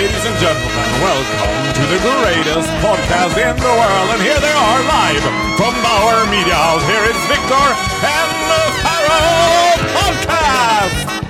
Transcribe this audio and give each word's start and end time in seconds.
Ladies 0.00 0.24
and 0.24 0.38
gentlemen, 0.38 0.90
welcome 1.04 1.74
to 1.74 1.82
the 1.92 1.98
greatest 2.00 2.70
podcast 2.80 3.36
in 3.36 3.54
the 3.56 3.74
world. 3.80 4.10
And 4.14 4.22
here 4.22 4.40
they 4.40 4.50
are 4.50 4.82
live 4.96 5.22
from 5.58 5.74
Bauer 5.82 6.24
Media 6.30 6.54
House. 6.54 6.82
Here 6.88 7.04
is 7.04 7.20
Victor 7.28 7.66
and 8.08 8.30
the 8.50 8.62
Pharaoh 8.80 9.76
Podcast! 10.00 11.20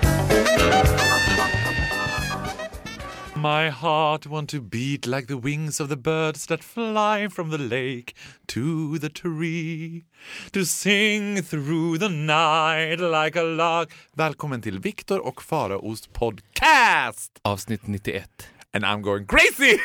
My 3.34 3.70
heart 3.70 4.28
want 4.28 4.48
to 4.50 4.60
beat 4.60 5.04
like 5.04 5.26
the 5.26 5.38
wings 5.38 5.80
of 5.80 5.88
the 5.88 5.96
birds 5.96 6.46
that 6.46 6.62
fly 6.62 7.26
from 7.26 7.50
the 7.50 7.58
lake 7.58 8.14
to 8.46 8.98
the 8.98 9.08
tree 9.08 10.04
to 10.52 10.64
sing 10.64 11.42
through 11.42 11.98
the 11.98 12.08
night 12.08 13.00
like 13.00 13.34
a 13.34 13.42
lark. 13.42 13.90
Välkommen 14.14 14.62
till 14.62 14.78
Viktor 14.78 15.18
och 15.18 15.42
Faraos 15.42 16.06
podcast! 16.06 17.40
Avsnitt 17.42 17.86
91. 17.86 18.48
And 18.74 18.84
I'm 18.84 19.02
going 19.02 19.26
crazy! 19.26 19.78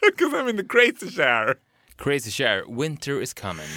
Because 0.00 0.34
I'm 0.36 0.48
in 0.48 0.56
the 0.56 0.64
crazy 0.64 1.10
share. 1.10 1.54
Crazy 1.96 2.30
Share, 2.30 2.64
Winter 2.68 3.22
is 3.22 3.34
coming. 3.34 3.68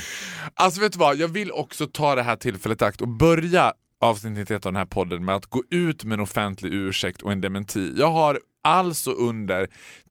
Alltså 0.56 0.82
vet 0.82 0.94
du 0.94 1.00
vad, 1.00 1.18
jag 1.18 1.28
vill 1.28 1.52
också 1.52 1.88
ta 1.88 2.16
det 2.16 2.24
här 2.24 2.36
tillfället 2.36 2.82
i 2.82 2.86
akt 2.86 3.02
och 3.02 3.08
börja 3.08 3.74
avsnitt 4.02 4.34
91 4.34 4.66
av 4.66 4.72
den 4.72 4.80
här 4.80 4.86
podden 4.86 5.26
med 5.26 5.36
att 5.36 5.46
gå 5.46 5.64
ut 5.70 6.04
med 6.04 6.14
en 6.14 6.20
offentlig 6.20 6.74
ursäkt 6.74 7.22
och 7.22 7.32
en 7.32 7.42
dementi. 7.42 7.94
Jag 7.98 8.12
har 8.12 8.40
alltså 8.64 9.12
under 9.12 9.68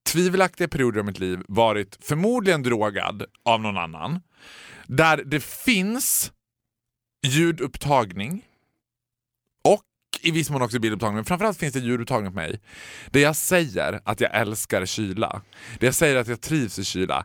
tvivelaktiga 0.07 0.69
perioder 0.69 1.01
av 1.01 1.07
mitt 1.07 1.19
liv 1.19 1.41
varit 1.49 1.99
förmodligen 2.01 2.63
drogad 2.63 3.25
av 3.45 3.61
någon 3.61 3.77
annan. 3.77 4.21
Där 4.87 5.23
det 5.27 5.45
finns 5.45 6.33
ljudupptagning 7.27 8.45
i 10.23 10.31
viss 10.31 10.51
mån 10.51 10.63
också 10.63 10.79
bildupptagning, 10.79 11.15
men 11.17 11.25
framförallt 11.25 11.59
finns 11.59 11.73
det 11.75 11.81
ljudupptagning 11.81 12.33
på 12.33 12.37
mig. 12.37 12.61
Där 13.11 13.21
jag 13.21 13.37
säger 13.37 14.01
att 14.05 14.21
jag 14.21 14.35
älskar 14.35 14.87
kyla. 14.87 15.43
Där 15.79 15.87
jag 15.87 15.95
säger 15.95 16.17
att 16.17 16.29
jag 16.29 16.41
trivs 16.41 16.79
i 16.79 16.85
kyla. 16.85 17.25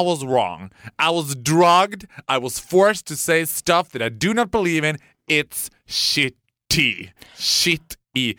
I 0.00 0.04
was 0.04 0.22
wrong. 0.22 0.70
I 0.84 1.12
was 1.14 1.34
drugged. 1.34 2.02
I 2.36 2.38
was 2.42 2.60
forced 2.60 3.04
to 3.06 3.16
say 3.16 3.46
stuff 3.46 3.88
that 3.90 4.02
I 4.02 4.10
do 4.10 4.34
not 4.34 4.50
believe 4.50 4.88
in. 4.88 4.98
It's 5.30 5.70
shitty. 5.88 7.08
Shit 7.36 7.96
i. 8.16 8.34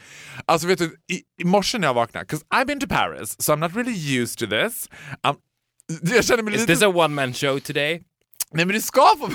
Alltså 0.45 0.67
vet 0.67 0.80
du, 0.80 0.95
i, 1.12 1.22
i 1.42 1.45
morse 1.45 1.78
när 1.78 1.88
jag 1.88 1.94
vaknade, 1.94 2.26
'cause 2.26 2.45
I've 2.54 2.66
been 2.66 2.80
to 2.80 2.88
Paris, 2.89 3.36
so 3.42 3.54
I'm 3.54 3.59
not 3.59 3.76
really 3.76 4.20
used 4.22 4.38
to 4.39 4.48
this. 4.48 4.89
Um, 5.28 5.36
jag 6.16 6.26
känner 6.26 6.44
mig 6.44 6.54
Is 6.54 6.59
lite... 6.62 6.73
this 6.73 6.84
a 6.84 6.88
one 6.88 7.08
man 7.16 7.34
show 7.34 7.59
today? 7.59 8.02
Nej 8.52 8.66
men 8.66 8.76
det 8.76 8.82
ska 8.82 9.02
få... 9.20 9.28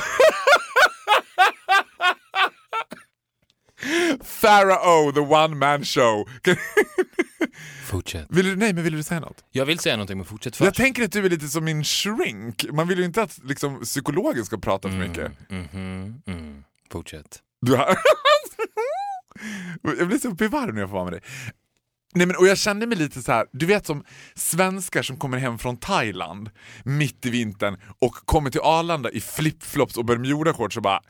Pharaoh, 4.40 5.12
the 5.14 5.20
one 5.20 5.54
man 5.54 5.84
show. 5.84 6.28
Fortsätt. 7.86 8.26
vill 8.30 8.44
du, 8.46 8.56
nej 8.56 8.72
men 8.72 8.84
vill 8.84 8.96
du 8.96 9.02
säga 9.02 9.20
något? 9.20 9.44
Jag 9.50 9.66
vill 9.66 9.78
säga 9.78 9.96
någonting 9.96 10.16
men 10.16 10.26
fortsätt 10.26 10.60
Jag 10.60 10.68
först. 10.68 10.76
tänker 10.76 11.04
att 11.04 11.12
du 11.12 11.24
är 11.26 11.30
lite 11.30 11.48
som 11.48 11.64
min 11.64 11.84
shrink. 11.84 12.66
Man 12.72 12.88
vill 12.88 12.98
ju 12.98 13.04
inte 13.04 13.22
att 13.22 13.38
liksom, 13.44 13.80
psykologen 13.80 14.44
ska 14.44 14.58
prata 14.58 14.88
för 14.88 14.96
mycket. 14.96 15.32
Mhm, 15.50 16.22
mm. 16.26 16.64
Fortsätt. 16.92 17.38
Du 17.60 17.74
har... 17.76 17.98
jag 19.98 20.08
blir 20.08 20.18
så 20.18 20.28
uppe 20.28 20.44
i 20.44 20.48
varv 20.48 20.74
när 20.74 20.80
jag 20.80 20.90
får 20.90 20.94
vara 20.96 21.04
med 21.04 21.12
dig. 21.12 21.22
Nej, 22.14 22.26
men, 22.26 22.36
och 22.36 22.46
jag 22.46 22.58
kände 22.58 22.86
mig 22.86 22.98
lite 22.98 23.22
så 23.22 23.32
här, 23.32 23.46
du 23.52 23.66
vet 23.66 23.86
som 23.86 24.04
svenskar 24.34 25.02
som 25.02 25.16
kommer 25.16 25.38
hem 25.38 25.58
från 25.58 25.76
Thailand 25.76 26.50
mitt 26.84 27.26
i 27.26 27.30
vintern 27.30 27.76
och 27.98 28.14
kommer 28.14 28.50
till 28.50 28.60
Arlanda 28.60 29.10
i 29.10 29.20
flipflops 29.20 29.96
och 29.96 30.04
bermudashorts 30.04 30.76
och 30.76 30.82
bara 30.82 31.00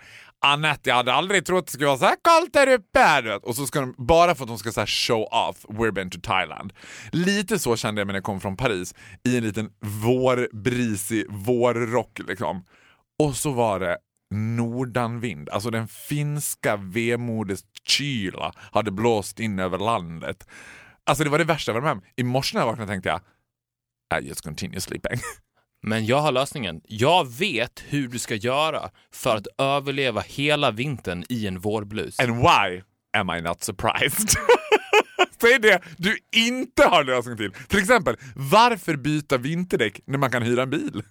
Anette, 0.45 0.91
jag 0.91 0.97
hade 0.97 1.13
aldrig 1.13 1.47
trott 1.47 1.67
det 1.67 1.73
skulle 1.73 1.87
vara 1.87 1.99
så 1.99 2.05
här 2.05 2.17
kallt 2.25 2.53
där 2.53 2.73
uppe. 2.73 3.37
Och 3.37 3.57
så 3.57 3.67
ska 3.67 3.81
de, 3.81 3.95
bara 3.99 4.35
för 4.35 4.45
att 4.45 4.49
de 4.49 4.59
ska 4.59 4.73
så 4.73 4.81
här 4.81 4.87
show 4.87 5.23
off, 5.23 5.65
we're 5.69 5.93
been 5.93 6.11
to 6.11 6.19
Thailand. 6.23 6.73
Lite 7.13 7.59
så 7.59 7.77
kände 7.77 8.01
jag 8.01 8.07
mig 8.07 8.13
när 8.13 8.19
jag 8.19 8.25
kom 8.25 8.41
från 8.41 8.57
Paris 8.57 8.95
i 9.25 9.37
en 9.37 9.45
liten 9.45 9.71
vårbrisig 9.81 11.27
vårrock 11.29 12.19
liksom. 12.29 12.65
Och 13.23 13.37
så 13.37 13.51
var 13.51 13.81
det 13.81 13.99
nordanvind, 14.35 15.49
alltså 15.49 15.71
den 15.71 15.89
finska 15.89 16.77
vemodets 16.77 17.65
kyla 17.89 18.53
hade 18.73 18.91
blåst 18.91 19.41
in 19.41 19.59
över 19.59 19.79
landet. 19.79 20.49
Alltså 21.05 21.25
det 21.25 21.31
var 21.31 21.39
det 21.39 21.45
värsta 21.45 21.73
jag 21.73 21.81
varit 21.81 21.97
med 21.97 22.05
om. 22.05 22.11
I 22.17 22.23
morse 22.23 22.55
när 22.57 22.61
jag 22.61 22.67
vaknade 22.67 22.93
tänkte 22.93 23.09
jag 23.09 23.21
I 24.23 24.29
just 24.29 24.41
continue 24.41 24.81
sleeping. 24.81 25.21
Men 25.89 26.07
jag 26.07 26.21
har 26.21 26.33
lösningen. 26.33 26.81
Jag 26.85 27.37
vet 27.37 27.83
hur 27.89 28.09
du 28.09 28.19
ska 28.19 28.35
göra 28.35 28.91
för 29.13 29.37
att 29.37 29.47
överleva 29.59 30.21
hela 30.21 30.71
vintern 30.71 31.25
i 31.29 31.47
en 31.47 31.59
vårblus. 31.59 32.21
And 32.21 32.37
why 32.37 32.83
am 33.17 33.31
I 33.31 33.43
not 33.43 33.65
surprised? 33.65 34.29
Säg 35.41 35.59
det 35.59 35.83
du 35.97 36.19
inte 36.37 36.85
har 36.85 37.05
lösning 37.05 37.37
till. 37.37 37.53
Till 37.69 37.79
exempel, 37.79 38.17
varför 38.37 38.97
byta 38.97 39.37
vinterdäck 39.37 40.01
när 40.07 40.19
man 40.19 40.31
kan 40.31 40.43
hyra 40.43 40.63
en 40.63 40.71
bil? 40.71 41.03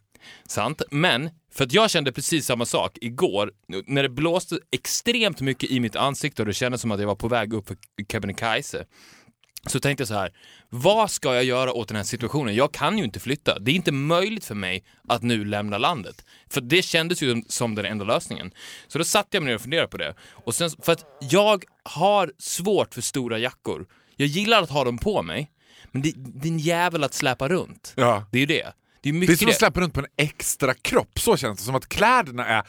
Sant. 0.48 0.82
Men, 0.92 1.30
för 1.54 1.64
att 1.64 1.74
jag 1.74 1.90
kände 1.90 2.12
precis 2.12 2.46
samma 2.46 2.66
sak 2.66 2.98
igår 3.02 3.52
när 3.86 4.04
det 4.04 4.10
blåste 4.10 4.60
extremt 4.72 5.42
mycket 5.42 5.72
i 5.72 5.80
mitt 5.80 5.96
ansikte 5.96 6.42
och 6.42 6.46
det 6.46 6.54
kändes 6.54 6.82
som 6.82 6.92
att 6.92 7.00
jag 7.00 7.08
var 7.08 7.16
på 7.16 7.28
väg 7.28 7.54
upp 7.54 7.68
för 7.68 7.78
Kebnekaise. 8.12 8.86
Så 9.68 9.80
tänkte 9.80 10.02
jag 10.02 10.08
så 10.08 10.14
här, 10.14 10.32
vad 10.70 11.12
ska 11.12 11.36
jag 11.36 11.44
göra 11.44 11.74
åt 11.74 11.88
den 11.88 11.98
här 11.98 12.04
situationen? 12.04 12.56
Jag 12.56 12.72
kan 12.72 12.98
ju 12.98 13.04
inte 13.04 13.20
flytta. 13.20 13.60
Det 13.60 13.72
är 13.72 13.76
inte 13.76 13.92
möjligt 13.92 14.46
för 14.46 14.56
mig 14.56 14.84
att 15.08 15.24
nu 15.24 15.46
lämna 15.46 15.78
landet. 15.78 16.26
För 16.50 16.62
det 16.62 16.82
kändes 16.82 17.22
ju 17.22 17.44
som 17.48 17.76
den 17.76 17.86
enda 17.86 18.06
lösningen. 18.06 18.52
Så 18.88 18.98
då 18.98 19.04
satte 19.04 19.38
jag 19.38 19.44
mig 19.44 19.50
ner 19.50 19.56
och 19.56 19.62
funderade 19.62 19.88
på 19.88 19.98
det. 19.98 20.16
Och 20.32 20.56
sen, 20.56 20.70
för 20.82 20.92
att 20.92 21.06
jag 21.22 21.64
har 21.84 22.32
svårt 22.38 22.94
för 22.94 23.02
stora 23.02 23.38
jackor. 23.38 23.86
Jag 24.16 24.28
gillar 24.28 24.64
att 24.64 24.70
ha 24.70 24.84
dem 24.84 24.98
på 24.98 25.22
mig, 25.22 25.52
men 25.92 26.02
det, 26.02 26.14
det 26.16 26.48
är 26.48 26.52
en 26.52 26.60
jävel 26.60 27.04
att 27.04 27.14
släpa 27.14 27.48
runt. 27.48 27.94
Ja. 27.96 28.26
Det 28.32 28.38
är 28.38 28.40
ju 28.40 28.46
det. 28.46 28.74
Det 29.02 29.10
är 29.10 29.14
Det 29.14 29.34
är 29.34 29.38
som 29.38 29.50
att 29.50 29.56
släppa 29.56 29.80
runt 29.80 29.94
på 29.94 30.00
en 30.00 30.08
extra 30.18 30.74
kropp, 30.74 31.20
så 31.20 31.38
känns 31.38 31.60
det. 31.60 31.66
Som 31.66 31.76
att 31.76 31.90
kläderna 31.90 32.46
är... 32.46 32.64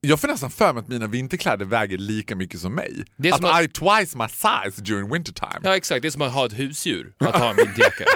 Jag 0.00 0.20
får 0.20 0.28
nästan 0.28 0.50
för 0.50 0.72
mig 0.72 0.80
att 0.80 0.88
mina 0.88 1.06
vinterkläder 1.06 1.64
väger 1.64 1.98
lika 1.98 2.36
mycket 2.36 2.60
som 2.60 2.74
mig. 2.74 3.04
Det 3.16 3.28
är 3.28 3.32
att 3.32 3.40
som 3.40 3.50
att- 3.50 3.62
I 3.62 3.68
twice 3.68 4.18
my 4.18 4.28
size 4.28 4.82
during 4.82 5.12
wintertime. 5.12 5.60
Ja 5.62 5.76
exakt, 5.76 6.02
det 6.02 6.08
är 6.08 6.10
som 6.10 6.22
att 6.22 6.32
ha 6.32 6.46
ett 6.46 6.58
husdjur, 6.58 7.12
att 7.18 7.34
ha 7.36 7.50
en 7.50 7.56
vinterjacka. 7.56 8.04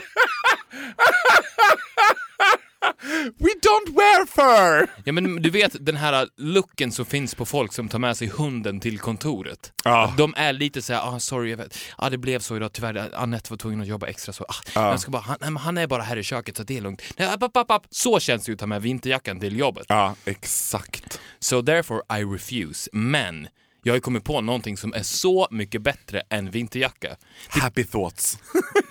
We 3.38 3.48
don't 3.62 3.94
wear 3.96 4.26
fur! 4.26 4.90
Ja 5.04 5.12
men 5.12 5.42
du 5.42 5.50
vet 5.50 5.86
den 5.86 5.96
här 5.96 6.28
looken 6.36 6.92
som 6.92 7.06
finns 7.06 7.34
på 7.34 7.46
folk 7.46 7.72
som 7.72 7.88
tar 7.88 7.98
med 7.98 8.16
sig 8.16 8.28
hunden 8.28 8.80
till 8.80 8.98
kontoret. 8.98 9.72
Att 9.84 10.16
De 10.16 10.34
är 10.36 10.52
lite 10.52 10.82
såhär, 10.82 11.00
ah, 11.14 11.18
sorry 11.20 11.50
jag 11.50 11.56
vet, 11.56 11.78
ah, 11.96 12.10
det 12.10 12.18
blev 12.18 12.38
så 12.38 12.56
idag 12.56 12.72
tyvärr, 12.72 13.14
Annette 13.14 13.50
var 13.52 13.56
tvungen 13.56 13.80
att 13.80 13.86
jobba 13.86 14.06
extra 14.06 14.32
så, 14.32 14.44
ah, 14.48 14.90
jag 14.90 15.00
ska 15.00 15.10
bara, 15.10 15.22
han, 15.40 15.56
han 15.56 15.78
är 15.78 15.86
bara 15.86 16.02
här 16.02 16.16
i 16.16 16.22
köket 16.22 16.56
så 16.56 16.62
det 16.62 16.76
är 16.76 16.80
lugnt. 16.80 17.02
Nej, 17.16 17.28
app, 17.28 17.56
app, 17.56 17.70
app. 17.70 17.86
Så 17.90 18.20
känns 18.20 18.44
det 18.44 18.50
ju 18.50 18.54
att 18.54 18.60
ta 18.60 18.66
med 18.66 18.82
vinterjackan 18.82 19.40
till 19.40 19.56
jobbet. 19.58 19.86
Ja, 19.88 20.14
exakt. 20.24 21.20
So 21.40 21.62
therefore 21.62 22.20
I 22.20 22.24
refuse. 22.24 22.90
Men 22.92 23.48
jag 23.82 23.92
har 23.92 23.96
ju 23.96 24.00
kommit 24.00 24.24
på 24.24 24.40
någonting 24.40 24.76
som 24.76 24.94
är 24.94 25.02
så 25.02 25.48
mycket 25.50 25.82
bättre 25.82 26.22
än 26.30 26.50
vinterjacka. 26.50 27.16
Happy 27.48 27.84
thoughts. 27.84 28.38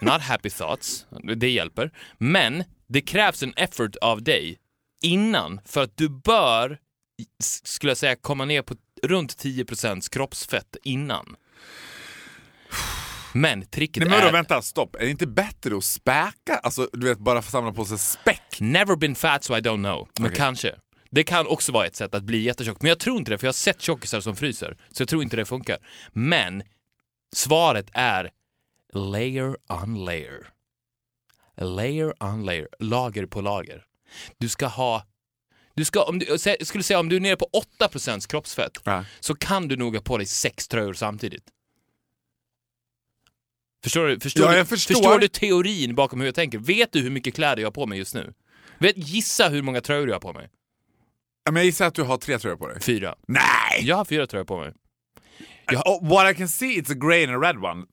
Not 0.01 0.21
happy 0.21 0.49
thoughts, 0.49 1.05
det 1.35 1.49
hjälper. 1.49 1.91
Men 2.17 2.63
det 2.91 3.01
krävs 3.01 3.43
en 3.43 3.53
effort 3.55 3.95
av 3.95 4.23
dig 4.23 4.57
innan 5.01 5.59
för 5.65 5.83
att 5.83 5.97
du 5.97 6.09
bör, 6.09 6.77
skulle 7.63 7.89
jag 7.89 7.97
säga, 7.97 8.15
komma 8.15 8.45
ner 8.45 8.61
på 8.61 8.75
runt 9.03 9.43
10% 9.43 10.09
kroppsfett 10.11 10.75
innan. 10.83 11.35
Men 13.33 13.65
tricket 13.65 14.01
Nej 14.01 14.09
men 14.09 14.17
vadå, 14.19 14.27
är... 14.27 14.31
vänta, 14.31 14.61
stopp. 14.61 14.95
Är 14.95 14.99
det 14.99 15.09
inte 15.09 15.27
bättre 15.27 15.77
att 15.77 15.83
späka? 15.83 16.57
Alltså 16.63 16.89
du 16.93 17.07
vet, 17.07 17.19
bara 17.19 17.41
samla 17.41 17.73
på 17.73 17.85
sig 17.85 17.99
späck? 17.99 18.57
Never 18.59 18.95
been 18.95 19.15
fat 19.15 19.43
so 19.43 19.57
I 19.57 19.59
don't 19.59 19.83
know. 19.83 20.09
Men 20.19 20.25
Okej. 20.25 20.37
kanske. 20.37 20.75
Det 21.09 21.23
kan 21.23 21.47
också 21.47 21.71
vara 21.71 21.85
ett 21.85 21.95
sätt 21.95 22.15
att 22.15 22.23
bli 22.23 22.37
jättetjock. 22.41 22.81
Men 22.81 22.89
jag 22.89 22.99
tror 22.99 23.17
inte 23.17 23.31
det, 23.31 23.37
för 23.37 23.47
jag 23.47 23.49
har 23.49 23.53
sett 23.53 23.81
tjockisar 23.81 24.21
som 24.21 24.35
fryser. 24.35 24.77
Så 24.91 25.01
jag 25.01 25.09
tror 25.09 25.23
inte 25.23 25.35
det 25.35 25.45
funkar. 25.45 25.77
Men 26.13 26.63
svaret 27.35 27.89
är 27.93 28.29
layer 28.93 29.55
on 29.83 30.05
layer. 30.05 30.47
Layer 31.57 32.23
on 32.23 32.45
layer. 32.45 32.67
Lager 32.79 33.25
på 33.25 33.41
lager. 33.41 33.85
Du 34.37 34.49
ska 34.49 34.65
ha... 34.67 35.05
Du 35.75 35.85
ska, 35.85 36.03
om 36.03 36.19
du, 36.19 36.37
skulle 36.65 36.83
säga 36.83 36.99
om 36.99 37.09
du 37.09 37.15
är 37.15 37.19
nere 37.19 37.35
på 37.35 37.49
8% 37.79 38.29
kroppsfett 38.29 38.71
Ja. 38.83 39.05
så 39.19 39.35
kan 39.35 39.67
du 39.67 39.75
nog 39.75 39.95
ha 39.95 40.01
på 40.01 40.17
dig 40.17 40.25
sex 40.27 40.67
tröjor 40.67 40.93
samtidigt. 40.93 41.43
Förstår 43.83 44.07
du, 44.07 44.19
förstår, 44.19 44.45
Ja, 44.45 44.57
du, 44.59 44.65
förstår. 44.65 44.93
förstår 44.95 45.19
du 45.19 45.27
teorin 45.27 45.95
bakom 45.95 46.19
hur 46.19 46.27
jag 46.27 46.35
tänker? 46.35 46.57
Vet 46.57 46.91
du 46.91 47.01
hur 47.01 47.09
mycket 47.09 47.35
kläder 47.35 47.61
jag 47.61 47.67
har 47.67 47.71
på 47.71 47.85
mig 47.85 47.97
just 47.97 48.13
nu? 48.15 48.33
Vet, 48.79 48.97
gissa 48.97 49.49
hur 49.49 49.61
många 49.61 49.81
tröjor 49.81 50.07
jag 50.07 50.15
har 50.15 50.19
på 50.19 50.33
mig. 50.33 50.49
Ja, 51.43 51.51
Men 51.51 51.55
jag 51.59 51.65
gissar 51.65 51.85
att 51.87 51.95
du 51.95 52.03
har 52.03 52.17
tre 52.17 52.39
tröjor 52.39 52.57
på 52.57 52.67
dig. 52.67 52.81
Fyra. 52.81 53.15
Nej! 53.27 53.81
Jag 53.81 53.95
har 53.95 54.05
fyra 54.05 54.27
tröjor 54.27 54.45
på 54.45 54.59
mig. 54.59 54.73
Jag- 55.65 55.87
Oh, 55.87 56.09
what 56.09 56.31
I 56.31 56.35
can 56.37 56.47
see 56.49 56.81
it's 56.81 56.91
a 56.91 56.95
grey 57.07 57.25
and 57.27 57.35
a 57.43 57.47
red 57.47 57.57
one. 57.57 57.85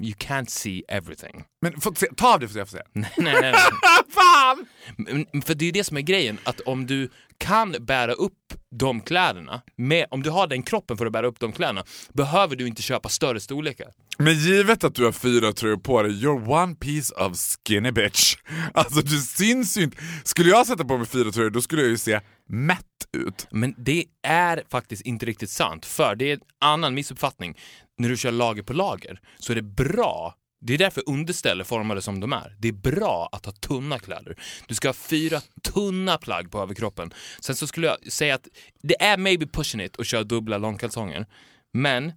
You 0.00 0.14
can't 0.14 0.50
see 0.50 0.82
everything. 0.88 1.44
Men 1.62 1.80
få 1.80 1.94
se, 1.94 2.06
ta 2.16 2.34
av 2.34 2.40
det 2.40 2.48
för 2.48 2.58
jag 2.58 2.68
får 2.68 2.76
se. 2.76 2.82
nej, 2.92 3.10
nej, 3.16 3.40
nej. 3.40 3.54
Fan! 4.08 4.66
Men, 4.96 5.42
för 5.42 5.54
det 5.54 5.64
är 5.64 5.66
ju 5.66 5.72
det 5.72 5.84
som 5.84 5.96
är 5.96 6.00
grejen, 6.00 6.38
att 6.44 6.60
om 6.60 6.86
du 6.86 7.08
kan 7.38 7.76
bära 7.80 8.12
upp 8.12 8.32
de 8.70 9.00
kläderna, 9.00 9.62
med, 9.76 10.06
om 10.10 10.22
du 10.22 10.30
har 10.30 10.46
den 10.46 10.62
kroppen 10.62 10.96
för 10.96 11.06
att 11.06 11.12
bära 11.12 11.26
upp 11.26 11.40
de 11.40 11.52
kläderna, 11.52 11.84
behöver 12.12 12.56
du 12.56 12.66
inte 12.66 12.82
köpa 12.82 13.08
större 13.08 13.40
storlekar. 13.40 13.88
Men 14.18 14.34
givet 14.34 14.84
att 14.84 14.94
du 14.94 15.04
har 15.04 15.12
fyra 15.12 15.52
tröjor 15.52 15.76
på 15.76 16.02
dig, 16.02 16.12
you're 16.12 16.48
one 16.48 16.74
piece 16.74 17.14
of 17.14 17.32
skinny 17.68 17.90
bitch. 17.90 18.36
Alltså 18.74 19.00
du 19.00 19.18
syns 19.18 19.78
ju 19.78 19.82
inte. 19.82 19.96
Skulle 20.24 20.50
jag 20.50 20.66
sätta 20.66 20.84
på 20.84 20.98
mig 20.98 21.06
fyra 21.06 21.30
tröjor 21.32 21.50
då 21.50 21.60
skulle 21.60 21.82
jag 21.82 21.90
ju 21.90 21.98
se 21.98 22.20
mätt 22.48 22.80
ut. 23.16 23.46
Men 23.50 23.74
det 23.78 24.04
är 24.22 24.62
faktiskt 24.70 25.02
inte 25.02 25.26
riktigt 25.26 25.50
sant, 25.50 25.86
för 25.86 26.14
det 26.14 26.30
är 26.30 26.32
en 26.32 26.40
annan 26.60 26.94
missuppfattning. 26.94 27.58
När 27.98 28.08
du 28.08 28.16
kör 28.16 28.32
lager 28.32 28.62
på 28.62 28.72
lager 28.72 29.20
så 29.38 29.52
är 29.52 29.56
det 29.56 29.62
bra 29.62 30.34
det 30.66 30.74
är 30.74 30.78
därför 30.78 31.02
underställ 31.06 31.60
är 31.60 31.64
formade 31.64 32.02
som 32.02 32.20
de 32.20 32.32
är. 32.32 32.56
Det 32.58 32.68
är 32.68 32.72
bra 32.72 33.28
att 33.32 33.46
ha 33.46 33.52
tunna 33.52 33.98
kläder. 33.98 34.36
Du 34.66 34.74
ska 34.74 34.88
ha 34.88 34.92
fyra 34.92 35.40
tunna 35.62 36.18
plagg 36.18 36.50
på 36.50 36.58
överkroppen. 36.58 37.14
Sen 37.40 37.56
så 37.56 37.66
skulle 37.66 37.86
jag 37.86 38.12
säga 38.12 38.34
att 38.34 38.48
det 38.82 39.02
är 39.02 39.16
maybe 39.16 39.46
pushing 39.46 39.80
it 39.80 40.00
att 40.00 40.06
köra 40.06 40.24
dubbla 40.24 40.58
långkalsonger. 40.58 41.26
Men 41.72 42.12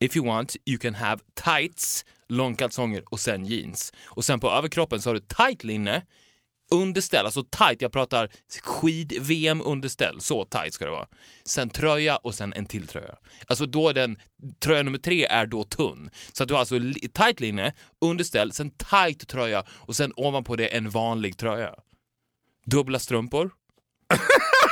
if 0.00 0.16
you 0.16 0.26
want, 0.26 0.56
you 0.66 0.78
can 0.78 0.94
have 0.94 1.20
tights, 1.44 2.04
långkalsonger 2.28 3.04
och 3.06 3.20
sen 3.20 3.46
jeans. 3.46 3.92
Och 4.04 4.24
sen 4.24 4.40
på 4.40 4.50
överkroppen 4.50 5.02
så 5.02 5.10
har 5.10 5.14
du 5.14 5.20
tight 5.20 5.64
linne, 5.64 6.02
underställ, 6.72 7.24
alltså 7.24 7.42
tight, 7.42 7.82
jag 7.82 7.92
pratar 7.92 8.28
skid-VM 8.62 9.62
underställ, 9.64 10.20
så 10.20 10.44
tight 10.44 10.74
ska 10.74 10.84
det 10.84 10.90
vara. 10.90 11.06
Sen 11.44 11.70
tröja 11.70 12.16
och 12.16 12.34
sen 12.34 12.52
en 12.52 12.66
till 12.66 12.86
tröja. 12.86 13.14
Alltså 13.46 13.66
då 13.66 13.88
är 13.88 13.94
den, 13.94 14.16
tröja 14.60 14.82
nummer 14.82 14.98
tre 14.98 15.24
är 15.24 15.46
då 15.46 15.64
tunn. 15.64 16.10
Så 16.32 16.42
att 16.42 16.48
du 16.48 16.54
har 16.54 16.58
alltså 16.58 16.78
tight 17.12 17.40
linne, 17.40 17.72
underställ, 18.00 18.52
sen 18.52 18.70
tight 18.70 19.28
tröja 19.28 19.64
och 19.68 19.96
sen 19.96 20.12
ovanpå 20.16 20.56
det 20.56 20.66
en 20.66 20.90
vanlig 20.90 21.36
tröja. 21.36 21.74
Dubbla 22.66 22.98
strumpor. 22.98 23.50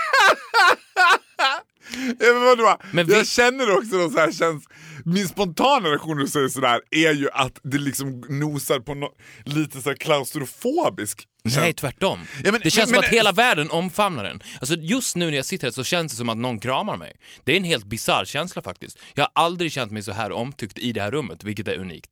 Ja, 2.19 2.33
men 2.33 2.43
vadå? 2.45 2.77
Men 2.93 3.09
jag 3.09 3.19
vi- 3.19 3.25
känner 3.25 3.77
också 3.79 3.97
någon 3.97 4.11
så 4.11 4.19
här 4.19 4.33
känns... 4.33 4.65
Min 5.05 5.29
spontana 5.29 5.89
reaktion 5.89 6.17
när 6.17 6.25
du 6.25 6.31
säger 6.31 6.49
sådär 6.49 6.81
är 6.91 7.13
ju 7.15 7.31
att 7.33 7.59
det 7.63 7.79
liksom 7.79 8.21
nosar 8.29 8.81
på 8.81 8.95
no, 8.95 9.09
lite 9.45 9.83
så 9.83 9.95
klaustrofobisk 9.95 11.27
Nej, 11.45 11.73
tvärtom. 11.73 12.19
Ja, 12.45 12.53
men- 12.53 12.61
det 12.65 12.71
känns 12.71 12.77
men- 12.77 12.87
som 12.87 12.91
men- 12.93 12.99
att 13.01 13.15
hela 13.15 13.33
världen 13.33 13.71
omfamnar 13.71 14.25
den. 14.25 14.43
Alltså 14.61 14.75
just 14.75 15.17
nu 15.17 15.27
när 15.31 15.37
jag 15.37 15.45
sitter 15.45 15.67
här 15.67 15.73
så 15.73 15.85
känns 15.85 16.13
det 16.13 16.17
som 16.19 16.29
att 16.29 16.37
någon 16.37 16.59
kramar 16.61 16.97
mig. 16.97 17.17
Det 17.45 17.53
är 17.53 17.57
en 17.57 17.65
helt 17.65 17.85
bisarr 17.85 18.25
känsla 18.25 18.63
faktiskt. 18.63 18.99
Jag 19.15 19.23
har 19.25 19.31
aldrig 19.45 19.73
känt 19.73 19.93
mig 19.93 20.03
så 20.03 20.13
här 20.13 20.33
omtyckt 20.33 20.79
i 20.79 20.93
det 20.93 21.01
här 21.03 21.11
rummet, 21.11 21.45
vilket 21.45 21.69
är 21.69 21.79
unikt. 21.79 22.11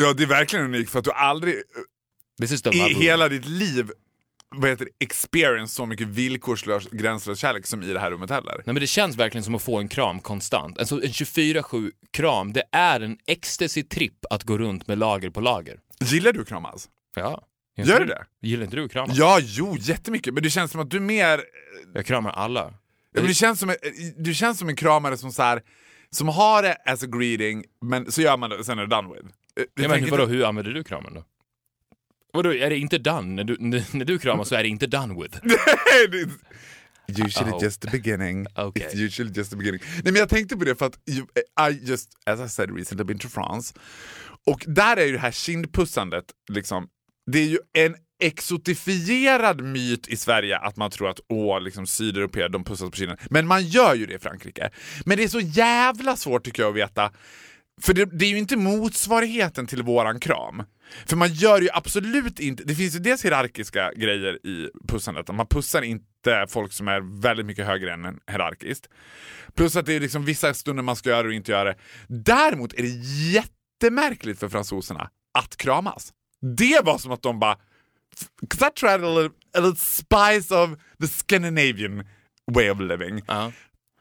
Ja, 0.00 0.12
det 0.12 0.22
är 0.22 0.26
verkligen 0.26 0.64
unikt 0.64 0.90
för 0.90 0.98
att 0.98 1.04
du 1.04 1.12
aldrig 1.12 1.54
i 2.72 2.94
hela 2.94 3.28
ditt 3.28 3.46
liv 3.46 3.90
vad 4.56 4.70
heter 4.70 4.84
det, 4.84 5.04
experience 5.04 5.74
så 5.74 5.86
mycket 5.86 6.08
villkorslös, 6.08 6.86
gränslös 6.90 7.38
kärlek 7.38 7.66
som 7.66 7.82
i 7.82 7.92
det 7.92 8.00
här 8.00 8.10
rummet 8.10 8.30
heller. 8.30 8.54
Nej 8.56 8.62
men 8.66 8.74
det 8.74 8.86
känns 8.86 9.16
verkligen 9.16 9.44
som 9.44 9.54
att 9.54 9.62
få 9.62 9.78
en 9.78 9.88
kram 9.88 10.20
konstant. 10.20 10.78
Alltså 10.78 10.94
en 10.94 11.00
24-7 11.10 11.90
kram, 12.12 12.52
det 12.52 12.62
är 12.72 13.00
en 13.00 13.16
ecstasy-tripp 13.26 14.24
att 14.30 14.44
gå 14.44 14.58
runt 14.58 14.86
med 14.86 14.98
lager 14.98 15.30
på 15.30 15.40
lager. 15.40 15.78
Gillar 16.00 16.32
du 16.32 16.44
kramas? 16.44 16.88
Ja. 17.16 17.46
Gör 17.76 18.00
du 18.00 18.06
det? 18.06 18.24
Gillar 18.42 18.64
inte 18.64 18.76
du 18.76 18.84
att 18.84 18.92
kramas? 18.92 19.16
Ja, 19.16 19.38
jo, 19.42 19.76
jättemycket. 19.78 20.34
Men 20.34 20.42
det 20.42 20.50
känns 20.50 20.70
som 20.72 20.80
att 20.80 20.90
du 20.90 21.00
mer... 21.00 21.40
Jag 21.94 22.06
kramar 22.06 22.30
alla. 22.30 22.60
Ja, 23.14 23.20
men 23.20 23.26
du, 23.26 23.34
känns 23.34 23.60
som, 23.60 23.70
en- 23.70 23.76
du 24.16 24.34
känns 24.34 24.58
som 24.58 24.68
en 24.68 24.76
kramare 24.76 25.16
som 25.16 25.32
så 25.32 25.42
här, 25.42 25.62
som 26.10 26.28
har 26.28 26.62
det 26.62 26.76
as 26.86 27.02
a 27.02 27.06
greeting, 27.06 27.64
men 27.84 28.12
så 28.12 28.22
gör 28.22 28.36
man 28.36 28.50
det 28.50 28.64
sen 28.64 28.78
är 28.78 28.86
det 28.86 28.96
done 28.96 29.08
with. 29.08 29.26
Eh, 29.60 29.64
Ja, 29.82 29.88
men 29.88 30.10
vadå, 30.10 30.26
hur 30.26 30.44
använder 30.44 30.72
du 30.72 30.84
kramen 30.84 31.14
då? 31.14 31.24
Vadå, 32.32 32.54
är 32.54 32.70
det 32.70 32.78
inte 32.78 32.98
done? 32.98 33.34
När 33.34 33.44
du, 33.44 33.56
när, 33.58 34.04
du 34.04 34.18
kramas 34.18 34.48
så 34.48 34.54
är 34.54 34.62
det 34.62 34.68
inte 34.68 34.86
done 34.86 35.22
with? 35.22 35.38
Usually 37.08 37.50
Uh-oh. 37.50 37.62
just 37.62 37.82
the 37.82 37.90
beginning. 37.90 38.46
Okay. 38.56 38.82
It's 38.86 38.94
usually 38.94 39.32
just 39.32 39.50
the 39.50 39.56
beginning. 39.56 39.80
Nej 39.94 40.12
men 40.12 40.14
jag 40.14 40.28
tänkte 40.28 40.56
på 40.56 40.64
det 40.64 40.74
för 40.74 40.86
att 40.86 40.98
you- 41.06 41.70
I 41.70 41.80
just, 41.82 42.10
as 42.26 42.40
I 42.40 42.48
said 42.48 42.76
recently, 42.76 43.04
been 43.04 43.18
to 43.18 43.28
France. 43.28 43.74
Och 44.46 44.64
där 44.66 44.96
är 44.96 45.04
ju 45.04 45.12
det 45.12 45.18
här 45.18 45.30
kindpussandet, 45.30 46.24
liksom, 46.48 46.88
det 47.32 47.38
är 47.38 47.46
ju 47.46 47.58
en 47.72 47.96
exotifierad 48.22 49.60
myt 49.62 50.08
i 50.08 50.16
Sverige 50.16 50.58
att 50.58 50.76
man 50.76 50.90
tror 50.90 51.08
att 51.08 51.20
åh, 51.28 51.60
liksom 51.60 51.86
sydeuropeer 51.86 52.48
de 52.48 52.64
pussas 52.64 52.90
på 52.90 52.96
kinden. 52.96 53.16
Men 53.30 53.46
man 53.46 53.62
gör 53.62 53.94
ju 53.94 54.06
det 54.06 54.14
i 54.14 54.18
Frankrike. 54.18 54.70
Men 55.04 55.16
det 55.16 55.24
är 55.24 55.28
så 55.28 55.40
jävla 55.40 56.16
svårt 56.16 56.44
tycker 56.44 56.62
jag 56.62 56.70
att 56.70 56.76
veta 56.76 57.12
för 57.82 57.94
det, 57.94 58.04
det 58.04 58.24
är 58.24 58.28
ju 58.30 58.38
inte 58.38 58.56
motsvarigheten 58.56 59.66
till 59.66 59.82
våran 59.82 60.20
kram. 60.20 60.62
För 61.06 61.16
man 61.16 61.32
gör 61.32 61.60
ju 61.60 61.68
absolut 61.72 62.40
inte, 62.40 62.64
det 62.64 62.74
finns 62.74 62.94
ju 62.94 62.98
dels 62.98 63.24
hierarkiska 63.24 63.92
grejer 63.92 64.46
i 64.46 64.70
pussandet, 64.88 65.34
man 65.34 65.46
pussar 65.46 65.82
inte 65.82 66.46
folk 66.48 66.72
som 66.72 66.88
är 66.88 67.20
väldigt 67.20 67.46
mycket 67.46 67.66
högre 67.66 67.92
än 67.92 68.04
en 68.04 68.20
hierarkiskt. 68.30 68.88
Plus 69.54 69.76
att 69.76 69.86
det 69.86 69.94
är 69.94 70.00
liksom 70.00 70.24
vissa 70.24 70.54
stunder 70.54 70.82
man 70.82 70.96
ska 70.96 71.10
göra 71.10 71.26
och 71.26 71.34
inte 71.34 71.52
göra 71.52 71.64
det. 71.64 71.78
Däremot 72.08 72.72
är 72.72 72.82
det 72.82 72.88
jättemärkligt 73.32 74.40
för 74.40 74.48
fransoserna 74.48 75.10
att 75.38 75.56
kramas. 75.56 76.12
Det 76.56 76.80
var 76.84 76.98
som 76.98 77.12
att 77.12 77.22
de 77.22 77.38
bara, 77.38 77.56
I 78.42 78.46
tried 78.80 79.04
a 79.04 79.18
little, 79.18 79.30
a 79.54 79.60
little 79.60 79.76
spice 79.76 80.54
of 80.54 80.70
the 81.00 81.08
Scandinavian 81.08 82.04
way 82.52 82.70
of 82.70 82.80
living. 82.80 83.22
Ja. 83.26 83.52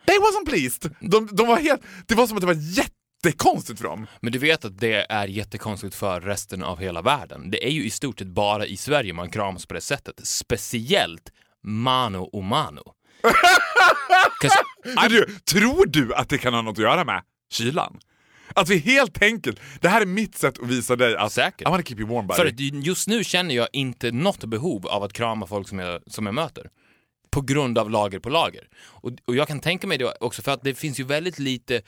They 0.05 0.17
wasn't 0.17 0.45
pleased. 0.45 0.95
De, 0.99 1.27
de 1.31 1.47
var 1.47 1.57
helt, 1.57 1.81
det 2.05 2.15
var 2.15 2.27
som 2.27 2.37
att 2.37 2.41
det 2.41 2.47
var 2.47 2.75
jättekonstigt 3.23 3.79
för 3.79 3.87
dem. 3.87 4.07
Men 4.19 4.31
du 4.31 4.39
vet 4.39 4.65
att 4.65 4.79
det 4.79 5.05
är 5.09 5.27
jättekonstigt 5.27 5.95
för 5.95 6.21
resten 6.21 6.63
av 6.63 6.79
hela 6.79 7.01
världen. 7.01 7.51
Det 7.51 7.65
är 7.65 7.69
ju 7.71 7.83
i 7.83 7.89
stort 7.89 8.19
sett 8.19 8.27
bara 8.27 8.65
i 8.65 8.77
Sverige 8.77 9.13
man 9.13 9.29
kramas 9.29 9.65
på 9.65 9.73
det 9.73 9.81
sättet. 9.81 10.15
Speciellt 10.23 11.31
mano 11.63 12.23
och 12.23 12.43
mano. 12.43 12.93
du, 15.09 15.25
tror 15.45 15.85
du 15.85 16.13
att 16.15 16.29
det 16.29 16.37
kan 16.37 16.53
ha 16.53 16.61
något 16.61 16.77
att 16.77 16.83
göra 16.83 17.05
med 17.05 17.23
kylan? 17.51 17.99
Att 18.53 18.69
vi 18.69 18.77
helt 18.77 19.21
enkelt, 19.21 19.59
det 19.81 19.89
här 19.89 20.01
är 20.01 20.05
mitt 20.05 20.37
sätt 20.37 20.59
att 20.59 20.67
visa 20.67 20.95
dig 20.95 21.15
att 21.15 21.31
Säkert. 21.31 21.67
I 21.67 21.71
wanna 21.71 21.83
keep 21.83 21.97
you 21.99 22.09
warm 22.09 22.27
buddy. 22.27 22.71
För 22.71 22.77
just 22.87 23.07
nu 23.07 23.23
känner 23.23 23.55
jag 23.55 23.67
inte 23.73 24.11
något 24.11 24.43
behov 24.43 24.87
av 24.87 25.03
att 25.03 25.13
krama 25.13 25.47
folk 25.47 25.67
som 25.67 25.79
jag, 25.79 26.01
som 26.07 26.25
jag 26.25 26.35
möter. 26.35 26.69
På 27.31 27.41
grund 27.41 27.77
av 27.77 27.89
lager 27.89 28.19
på 28.19 28.29
lager. 28.29 28.67
Och, 28.81 29.11
och 29.25 29.35
jag 29.35 29.47
kan 29.47 29.59
tänka 29.59 29.87
mig 29.87 29.97
det 29.97 30.13
också 30.19 30.41
för 30.41 30.51
att 30.51 30.63
det 30.63 30.73
finns 30.73 30.99
ju 30.99 31.03
väldigt 31.03 31.39
lite 31.39 31.81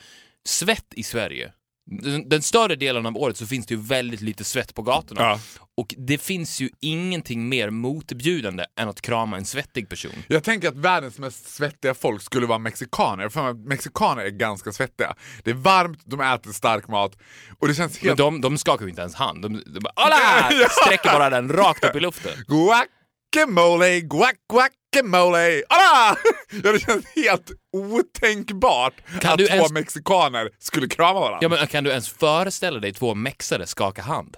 svett 0.48 0.94
i 0.94 1.02
Sverige. 1.02 1.52
Den, 1.90 2.28
den 2.28 2.42
större 2.42 2.76
delen 2.76 3.06
av 3.06 3.16
året 3.16 3.36
så 3.36 3.46
finns 3.46 3.66
det 3.66 3.74
ju 3.74 3.80
väldigt 3.80 4.20
lite 4.20 4.44
svett 4.44 4.74
på 4.74 4.82
gatorna. 4.82 5.20
Ja. 5.20 5.40
Och 5.76 5.94
det 5.98 6.18
finns 6.18 6.60
ju 6.60 6.70
ingenting 6.80 7.48
mer 7.48 7.70
motbjudande 7.70 8.64
än 8.80 8.88
att 8.88 9.00
krama 9.00 9.36
en 9.36 9.44
svettig 9.44 9.88
person. 9.88 10.12
Jag 10.28 10.44
tänker 10.44 10.68
att 10.68 10.76
världens 10.76 11.18
mest 11.18 11.48
svettiga 11.48 11.94
folk 11.94 12.22
skulle 12.22 12.46
vara 12.46 12.58
mexikaner, 12.58 13.28
för 13.28 13.52
mexikaner 13.52 14.22
är 14.22 14.30
ganska 14.30 14.72
svettiga. 14.72 15.14
Det 15.44 15.50
är 15.50 15.54
varmt, 15.54 16.00
de 16.04 16.20
äter 16.20 16.52
stark 16.52 16.88
mat 16.88 17.18
och 17.58 17.68
det 17.68 17.74
känns 17.74 18.00
Men 18.00 18.08
helt... 18.08 18.18
de, 18.18 18.40
de 18.40 18.58
skakar 18.58 18.84
ju 18.84 18.90
inte 18.90 19.02
ens 19.02 19.14
hand. 19.14 19.42
De, 19.42 19.62
de 19.66 19.80
bara 19.80 19.92
Hola! 19.96 20.50
Ja. 20.62 20.68
Sträcker 20.68 21.12
bara 21.12 21.30
den 21.30 21.52
rakt 21.52 21.84
upp 21.84 21.96
i 21.96 22.00
luften. 22.00 22.32
Guacamole, 22.46 24.00
guac, 24.00 24.34
guacamole, 24.92 25.62
alla! 25.68 26.16
Ja, 26.62 26.72
det 26.72 26.78
känns 26.80 27.06
helt 27.16 27.50
otänkbart 27.72 28.94
Kan 29.20 29.32
att 29.32 29.38
två 29.38 29.54
ens- 29.54 29.72
mexikaner 29.72 30.50
skulle 30.58 30.88
krama 30.88 31.20
varandra. 31.20 31.38
Ja, 31.42 31.48
men 31.48 31.66
kan 31.66 31.84
du 31.84 31.90
ens 31.90 32.08
föreställa 32.08 32.80
dig 32.80 32.92
två 32.92 33.14
mexare 33.14 33.66
skaka 33.66 34.02
hand? 34.02 34.36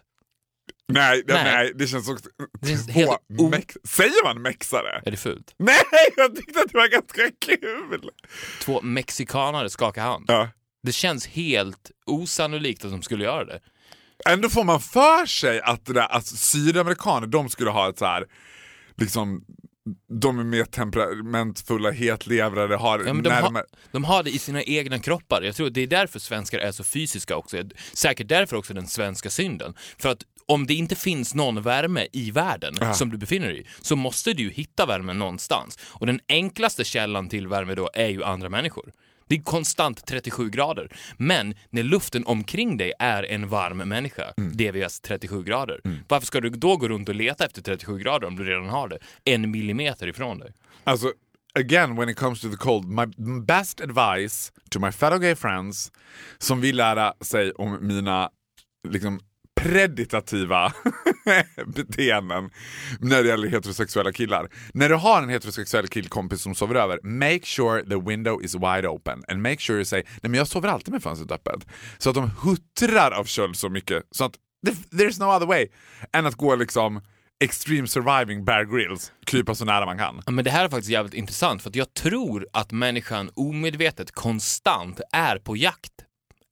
nej, 0.92 1.22
nej, 1.26 1.44
Nej. 1.44 1.54
nej, 1.54 1.72
det 1.74 1.86
känns 1.86 2.08
också... 2.08 2.28
Det 2.60 2.68
känns 2.68 2.86
Två 2.86 2.92
helt 2.92 3.10
o- 3.38 3.48
mex- 3.50 3.76
Säger 3.84 4.24
man 4.24 4.42
mexare? 4.42 5.02
Är 5.04 5.10
det 5.10 5.16
fult? 5.16 5.54
Nej, 5.58 5.74
jag 6.16 6.36
tyckte 6.36 6.60
att 6.60 6.68
det 6.72 6.78
var 6.78 6.88
ganska 6.88 7.30
kul! 7.46 8.10
Två 8.60 8.80
mexikanare 8.82 9.70
skaka 9.70 10.02
hand. 10.02 10.24
Ja. 10.28 10.48
Det 10.82 10.92
känns 10.92 11.26
helt 11.26 11.90
osannolikt 12.06 12.84
att 12.84 12.90
de 12.90 13.02
skulle 13.02 13.24
göra 13.24 13.44
det. 13.44 13.60
Ändå 14.28 14.48
får 14.48 14.64
man 14.64 14.80
för 14.80 15.26
sig 15.26 15.60
att, 15.60 15.86
det 15.86 15.92
där, 15.92 16.08
att 16.12 16.26
sydamerikaner 16.26 17.26
de 17.26 17.48
skulle 17.48 17.70
ha 17.70 17.88
ett 17.90 17.98
så 17.98 18.04
här 18.04 18.26
liksom 18.96 19.44
de 20.20 20.38
är 20.38 20.44
mer 20.44 20.64
temperamentfulla, 20.64 21.90
hetlevrade, 21.90 22.76
har 22.76 22.98
Ja, 22.98 23.04
de, 23.04 23.22
närmare... 23.22 23.40
har, 23.42 23.64
de 23.92 24.04
har 24.04 24.22
det 24.22 24.30
i 24.30 24.38
sina 24.38 24.62
egna 24.62 24.98
kroppar. 24.98 25.42
Jag 25.42 25.56
tror 25.56 25.70
det 25.70 25.80
är 25.80 25.86
därför 25.86 26.18
svenskar 26.18 26.58
är 26.58 26.72
så 26.72 26.84
fysiska 26.84 27.36
också. 27.36 27.56
Säkert 27.92 28.28
därför 28.28 28.56
också 28.56 28.74
den 28.74 28.86
svenska 28.86 29.30
synden. 29.30 29.74
För 29.98 30.08
att 30.08 30.22
om 30.46 30.66
det 30.66 30.74
inte 30.74 30.94
finns 30.96 31.34
någon 31.34 31.62
värme 31.62 32.06
i 32.12 32.30
världen 32.30 32.74
Ja. 32.80 32.94
som 32.94 33.10
du 33.10 33.16
befinner 33.16 33.48
dig 33.48 33.60
i 33.60 33.66
så 33.80 33.96
måste 33.96 34.32
du 34.32 34.50
hitta 34.50 34.86
värmen 34.86 35.18
någonstans. 35.18 35.78
Och 35.86 36.06
den 36.06 36.20
enklaste 36.28 36.84
källan 36.84 37.28
till 37.28 37.48
värme 37.48 37.74
då 37.74 37.90
är 37.94 38.08
ju 38.08 38.24
andra 38.24 38.48
människor. 38.48 38.92
Det 39.26 39.34
är 39.34 39.42
konstant 39.42 40.06
37 40.06 40.50
grader. 40.50 40.96
Men 41.16 41.54
när 41.70 41.82
luften 41.82 42.26
omkring 42.26 42.76
dig 42.76 42.92
är 42.98 43.22
en 43.22 43.48
varm 43.48 43.76
människa, 43.76 44.32
DVS 44.36 45.00
37 45.00 45.42
grader, 45.42 45.80
varför 46.08 46.26
ska 46.26 46.40
du 46.40 46.50
då 46.50 46.76
gå 46.76 46.88
runt 46.88 47.08
och 47.08 47.14
leta 47.14 47.44
efter 47.44 47.62
37 47.62 47.98
grader 47.98 48.26
om 48.26 48.36
du 48.36 48.44
redan 48.44 48.68
har 48.68 48.88
det 48.88 48.98
en 49.24 49.50
millimeter 49.50 50.06
ifrån 50.06 50.38
dig? 50.38 50.52
Alltså, 50.84 51.12
again 51.54 51.96
when 51.96 52.08
it 52.08 52.16
comes 52.16 52.40
to 52.40 52.50
the 52.50 52.56
cold, 52.56 52.84
my 52.84 53.06
best 53.46 53.80
advice 53.80 54.52
to 54.70 54.80
my 54.80 54.92
fellow 54.92 55.18
gay 55.18 55.34
friends 55.34 55.92
som 56.38 56.60
vill 56.60 56.76
lära 56.76 57.14
sig 57.20 57.52
om 57.52 57.86
mina 57.86 58.30
liksom 58.88 59.20
preditativa 59.64 60.72
beteenden 61.66 62.50
när 63.00 63.22
det 63.22 63.28
gäller 63.28 63.48
heterosexuella 63.48 64.12
killar. 64.12 64.48
När 64.74 64.88
du 64.88 64.94
har 64.94 65.22
en 65.22 65.28
heterosexuell 65.28 65.88
killkompis 65.88 66.42
som 66.42 66.54
sover 66.54 66.74
över, 66.74 67.00
make 67.02 67.40
sure 67.44 67.82
the 67.82 68.10
window 68.10 68.42
is 68.42 68.54
wide 68.54 68.88
open 68.88 69.24
and 69.28 69.42
make 69.42 69.56
sure 69.58 69.76
you 69.76 69.84
say 69.84 70.02
nej 70.02 70.30
men 70.30 70.34
jag 70.34 70.48
sover 70.48 70.68
alltid 70.68 70.92
med 70.92 71.02
fönstret 71.02 71.32
öppet. 71.32 71.66
Så 71.98 72.08
att 72.08 72.14
de 72.14 72.30
huttrar 72.30 73.10
av 73.10 73.24
köld 73.24 73.56
så 73.56 73.68
mycket 73.68 74.02
så 74.10 74.24
att 74.24 74.34
there's 74.92 75.20
no 75.20 75.36
other 75.36 75.46
way 75.46 75.68
än 76.12 76.26
att 76.26 76.34
gå 76.34 76.56
liksom 76.56 77.00
extreme 77.44 77.86
surviving 77.86 78.44
Bear 78.44 78.64
Grylls, 78.64 79.12
krypa 79.26 79.54
så 79.54 79.64
nära 79.64 79.86
man 79.86 79.98
kan. 79.98 80.22
Ja, 80.26 80.32
Men 80.32 80.44
det 80.44 80.50
här 80.50 80.64
är 80.64 80.68
faktiskt 80.68 80.90
jävligt 80.90 81.14
intressant 81.14 81.62
för 81.62 81.70
att 81.70 81.76
jag 81.76 81.94
tror 81.94 82.46
att 82.52 82.72
människan 82.72 83.30
omedvetet 83.34 84.12
konstant 84.12 85.00
är 85.12 85.38
på 85.38 85.56
jakt 85.56 85.92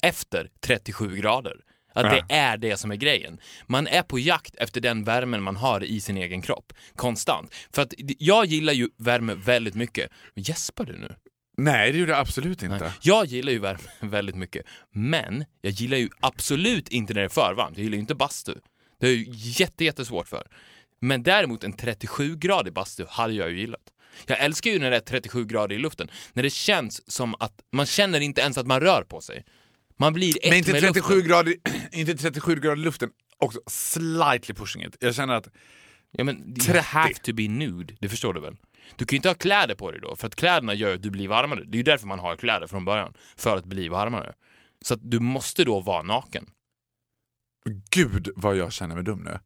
efter 0.02 0.48
37 0.66 1.16
grader. 1.16 1.56
Att 1.94 2.10
det 2.10 2.34
är 2.34 2.56
det 2.56 2.76
som 2.76 2.90
är 2.90 2.96
grejen. 2.96 3.40
Man 3.66 3.86
är 3.86 4.02
på 4.02 4.18
jakt 4.18 4.56
efter 4.56 4.80
den 4.80 5.04
värmen 5.04 5.42
man 5.42 5.56
har 5.56 5.84
i 5.84 6.00
sin 6.00 6.16
egen 6.16 6.42
kropp. 6.42 6.72
Konstant. 6.96 7.54
För 7.74 7.82
att 7.82 7.94
jag 8.18 8.46
gillar 8.46 8.72
ju 8.72 8.88
värme 8.98 9.34
väldigt 9.34 9.74
mycket. 9.74 10.10
Gäspar 10.34 10.84
du 10.84 10.98
nu? 10.98 11.14
Nej, 11.56 11.92
det 11.92 11.98
gjorde 11.98 12.12
jag 12.12 12.20
absolut 12.20 12.62
inte. 12.62 12.78
Nej. 12.78 12.90
Jag 13.02 13.26
gillar 13.26 13.52
ju 13.52 13.58
värme 13.58 13.78
väldigt 14.00 14.36
mycket. 14.36 14.66
Men 14.90 15.44
jag 15.60 15.72
gillar 15.72 15.96
ju 15.96 16.08
absolut 16.20 16.88
inte 16.88 17.14
när 17.14 17.20
det 17.20 17.24
är 17.24 17.28
för 17.28 17.54
varmt. 17.56 17.76
Jag 17.76 17.84
gillar 17.84 17.94
ju 17.94 18.00
inte 18.00 18.14
bastu. 18.14 18.54
Det 19.00 19.06
är 19.06 19.10
ju 19.10 19.24
jätte, 19.28 19.84
jättesvårt 19.84 20.28
för. 20.28 20.46
Men 21.00 21.22
däremot 21.22 21.64
en 21.64 21.74
37-gradig 21.74 22.72
bastu 22.72 23.04
hade 23.08 23.32
jag 23.32 23.50
ju 23.50 23.58
gillat. 23.58 23.80
Jag 24.26 24.40
älskar 24.40 24.70
ju 24.70 24.78
när 24.78 24.90
det 24.90 24.96
är 24.96 25.00
37 25.00 25.44
grader 25.44 25.76
i 25.76 25.78
luften. 25.78 26.10
När 26.32 26.42
det 26.42 26.50
känns 26.50 27.12
som 27.12 27.34
att 27.40 27.60
man 27.72 27.86
känner 27.86 28.20
inte 28.20 28.40
ens 28.40 28.58
att 28.58 28.66
man 28.66 28.80
rör 28.80 29.02
på 29.02 29.20
sig. 29.20 29.44
Man 30.02 30.12
blir 30.12 30.36
ett 30.42 30.48
Men 30.50 30.58
inte 30.58 30.72
med 30.72 30.80
37 30.82 31.14
luften. 31.14 31.28
grader, 31.28 31.54
inte 31.92 32.14
37 32.14 32.54
grader 32.54 32.76
i 32.76 32.84
luften, 32.84 33.10
också 33.38 33.60
slightly 33.66 34.54
pushing 34.54 34.82
it. 34.84 34.96
Jag 35.00 35.14
känner 35.14 35.34
att 35.34 35.48
Ja, 36.10 36.24
men 36.24 36.36
you 36.36 36.54
30. 36.56 36.78
have 36.78 37.14
to 37.14 37.32
be 37.32 37.48
nude, 37.48 37.94
det 38.00 38.08
förstår 38.08 38.34
du 38.34 38.40
väl? 38.40 38.56
Du 38.96 39.04
kan 39.04 39.14
ju 39.14 39.16
inte 39.16 39.28
ha 39.28 39.34
kläder 39.34 39.74
på 39.74 39.90
dig 39.90 40.00
då, 40.00 40.16
för 40.16 40.26
att 40.26 40.34
kläderna 40.36 40.74
gör 40.74 40.94
att 40.94 41.02
du 41.02 41.10
blir 41.10 41.28
varmare. 41.28 41.64
Det 41.64 41.76
är 41.76 41.76
ju 41.76 41.82
därför 41.82 42.06
man 42.06 42.18
har 42.18 42.36
kläder 42.36 42.66
från 42.66 42.84
början, 42.84 43.14
för 43.36 43.56
att 43.56 43.64
bli 43.64 43.88
varmare. 43.88 44.34
Så 44.84 44.94
att 44.94 45.00
du 45.10 45.20
måste 45.20 45.64
då 45.64 45.80
vara 45.80 46.02
naken. 46.02 46.46
gud 47.90 48.28
vad 48.36 48.56
jag 48.56 48.72
känner 48.72 48.94
mig 48.94 49.04
dum 49.04 49.22
nu. 49.22 49.38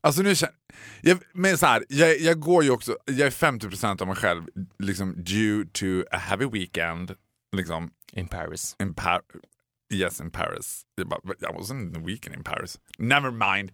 Alltså 0.00 0.22
nu 0.22 0.34
känner, 0.34 0.54
jag, 1.02 1.18
men 1.32 1.58
så 1.58 1.66
här, 1.66 1.84
jag, 1.88 2.20
jag 2.20 2.40
går 2.40 2.64
ju 2.64 2.70
också, 2.70 2.96
jag 3.04 3.20
är 3.26 3.30
50% 3.30 4.00
av 4.02 4.06
mig 4.06 4.16
själv 4.16 4.42
liksom 4.78 5.24
due 5.24 5.66
to 5.72 5.86
a 6.10 6.16
heavy 6.16 6.46
weekend 6.46 7.14
liksom 7.56 7.90
In 8.12 8.28
Paris. 8.28 8.76
in 8.82 8.94
Paris. 8.94 9.22
Yes, 9.94 10.20
in 10.20 10.30
Paris. 10.30 10.82
Jag 10.94 11.08
bara, 11.08 11.20
I 11.40 11.52
wasn't 11.52 11.82
in 11.82 11.92
the 11.94 12.00
weekend 12.00 12.36
in 12.36 12.44
Paris. 12.44 12.78
Never 12.98 13.30
mind. 13.30 13.70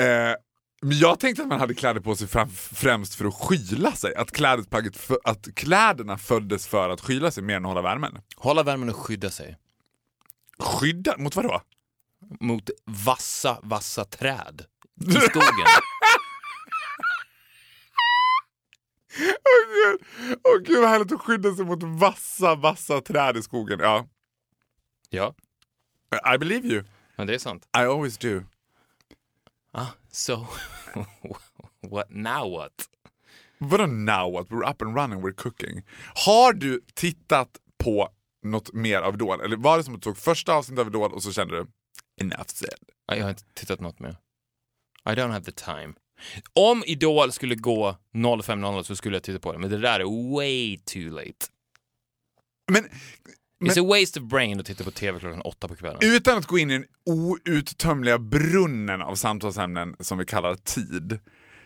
Eh, 0.00 0.34
men 0.82 0.98
jag 0.98 1.20
tänkte 1.20 1.42
att 1.42 1.48
man 1.48 1.60
hade 1.60 1.74
kläder 1.74 2.00
på 2.00 2.16
sig 2.16 2.28
fram, 2.28 2.50
främst 2.50 3.14
för 3.14 3.24
att 3.24 3.34
skyla 3.34 3.92
sig. 3.92 4.14
Att, 4.14 4.32
klädesplagget 4.32 4.96
för, 4.96 5.18
att 5.24 5.48
kläderna 5.54 6.18
föddes 6.18 6.66
för 6.66 6.90
att 6.90 7.00
skyla 7.00 7.30
sig 7.30 7.42
mer 7.42 7.56
än 7.56 7.64
att 7.64 7.68
hålla 7.68 7.82
värmen. 7.82 8.18
Hålla 8.36 8.62
värmen 8.62 8.88
och 8.88 8.96
skydda 8.96 9.30
sig. 9.30 9.56
Skydda? 10.58 11.14
Mot 11.18 11.36
vad 11.36 11.44
då? 11.44 11.62
Mot 12.40 12.70
vassa, 12.84 13.58
vassa 13.62 14.04
träd 14.04 14.64
i 15.06 15.12
skogen. 15.14 15.66
Åh 19.18 19.72
gud. 19.74 20.00
Åh 20.44 20.58
gud 20.64 20.80
vad 20.80 20.90
härligt 20.90 21.12
att 21.12 21.20
skydda 21.20 21.54
sig 21.54 21.64
mot 21.64 21.82
vassa, 21.82 22.54
vassa 22.54 23.00
träd 23.00 23.36
i 23.36 23.42
skogen. 23.42 23.78
Ja. 23.80 24.06
Ja, 25.10 25.34
I 26.34 26.38
believe 26.38 26.68
you. 26.68 26.84
men 27.16 27.26
det 27.26 27.34
är 27.34 27.38
sant. 27.38 27.68
I 27.76 27.80
always 27.80 28.18
do. 28.18 28.42
Ah, 29.72 29.86
so, 30.10 30.46
what 31.80 32.10
now 32.10 32.50
what? 32.50 32.72
Vadå 33.58 33.86
now 33.86 34.32
what? 34.32 34.48
We're 34.50 34.70
up 34.70 34.82
and 34.82 34.96
running, 34.96 35.20
we're 35.22 35.34
cooking. 35.34 35.82
Har 36.26 36.52
du 36.52 36.80
tittat 36.94 37.58
på 37.78 38.08
något 38.42 38.72
mer 38.72 39.00
av 39.00 39.14
Idol? 39.14 39.40
Eller 39.40 39.56
var 39.56 39.76
det 39.76 39.84
som 39.84 39.94
att 39.94 40.02
du 40.02 40.04
såg 40.04 40.18
första 40.18 40.54
avsnittet 40.54 40.80
av 40.80 40.86
Idol 40.88 41.12
och 41.12 41.22
så 41.22 41.32
kände 41.32 41.56
du 41.56 41.66
enough 42.20 42.46
said? 42.46 42.78
Jag 43.06 43.22
har 43.22 43.30
inte 43.30 43.44
tittat 43.54 43.80
något 43.80 43.98
mer. 43.98 44.16
I 45.04 45.10
don't 45.10 45.30
have 45.32 45.44
the 45.44 45.52
time. 45.52 45.94
Om 46.52 46.84
Idol 46.86 47.32
skulle 47.32 47.54
gå 47.54 47.96
05.00 48.12 48.82
så 48.82 48.96
skulle 48.96 49.16
jag 49.16 49.22
titta 49.22 49.38
på 49.38 49.52
det, 49.52 49.58
men 49.58 49.70
det 49.70 49.78
där 49.78 50.00
är 50.00 50.34
way 50.34 50.78
too 50.78 51.10
late. 51.10 51.46
Men 52.72 52.88
It's 53.60 53.80
a 53.80 53.84
waste 54.00 54.20
of 54.20 54.26
brain 54.26 54.60
att 54.60 54.66
titta 54.66 54.84
på 54.84 54.90
TV 54.90 55.20
klockan 55.20 55.40
åtta 55.40 55.68
på 55.68 55.76
kvällen. 55.76 55.98
utan 56.02 56.38
att 56.38 56.46
gå 56.46 56.58
in 56.58 56.70
i 56.70 56.72
den 56.78 56.86
outtömliga 57.06 58.18
brunnen 58.18 59.02
av 59.02 59.14
samtalsämnen 59.14 59.96
som 60.00 60.18
vi 60.18 60.24
kallar 60.26 60.54
tid. 60.54 61.18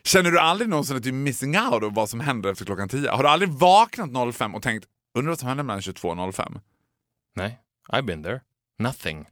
Känner 0.04 0.30
du 0.30 0.38
aldrig 0.38 0.68
någonsin 0.68 0.96
att 0.96 1.02
du 1.02 1.08
är 1.08 1.12
missing 1.12 1.58
out 1.58 1.82
av 1.82 1.94
vad 1.94 2.10
som 2.10 2.20
händer 2.20 2.50
efter 2.52 2.64
klockan 2.64 2.88
10? 2.88 3.10
Har 3.10 3.22
du 3.22 3.28
aldrig 3.28 3.50
vaknat 3.50 4.34
05 4.34 4.54
och 4.54 4.62
tänkt 4.62 4.86
undrar 5.18 5.30
vad 5.30 5.38
som 5.38 5.48
händer 5.48 5.64
mellan 5.64 5.82
22 5.82 6.08
och 6.08 6.34
05? 6.34 6.58
Nej, 7.36 7.58
I've 7.92 8.02
been 8.06 8.22
there. 8.22 8.40
Nothing. 8.78 9.26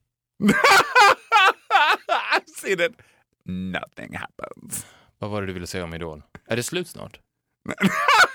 I've 2.33 2.47
seen 2.57 2.81
it. 2.81 2.93
Nothing 3.45 4.17
happens. 4.17 4.87
Vad 5.19 5.31
var 5.31 5.41
det 5.41 5.47
du 5.47 5.53
ville 5.53 5.67
säga 5.67 5.85
om 5.85 5.95
Idol? 5.95 6.23
Är 6.47 6.57
det 6.57 6.63
slut 6.63 6.89
snart? 6.89 7.21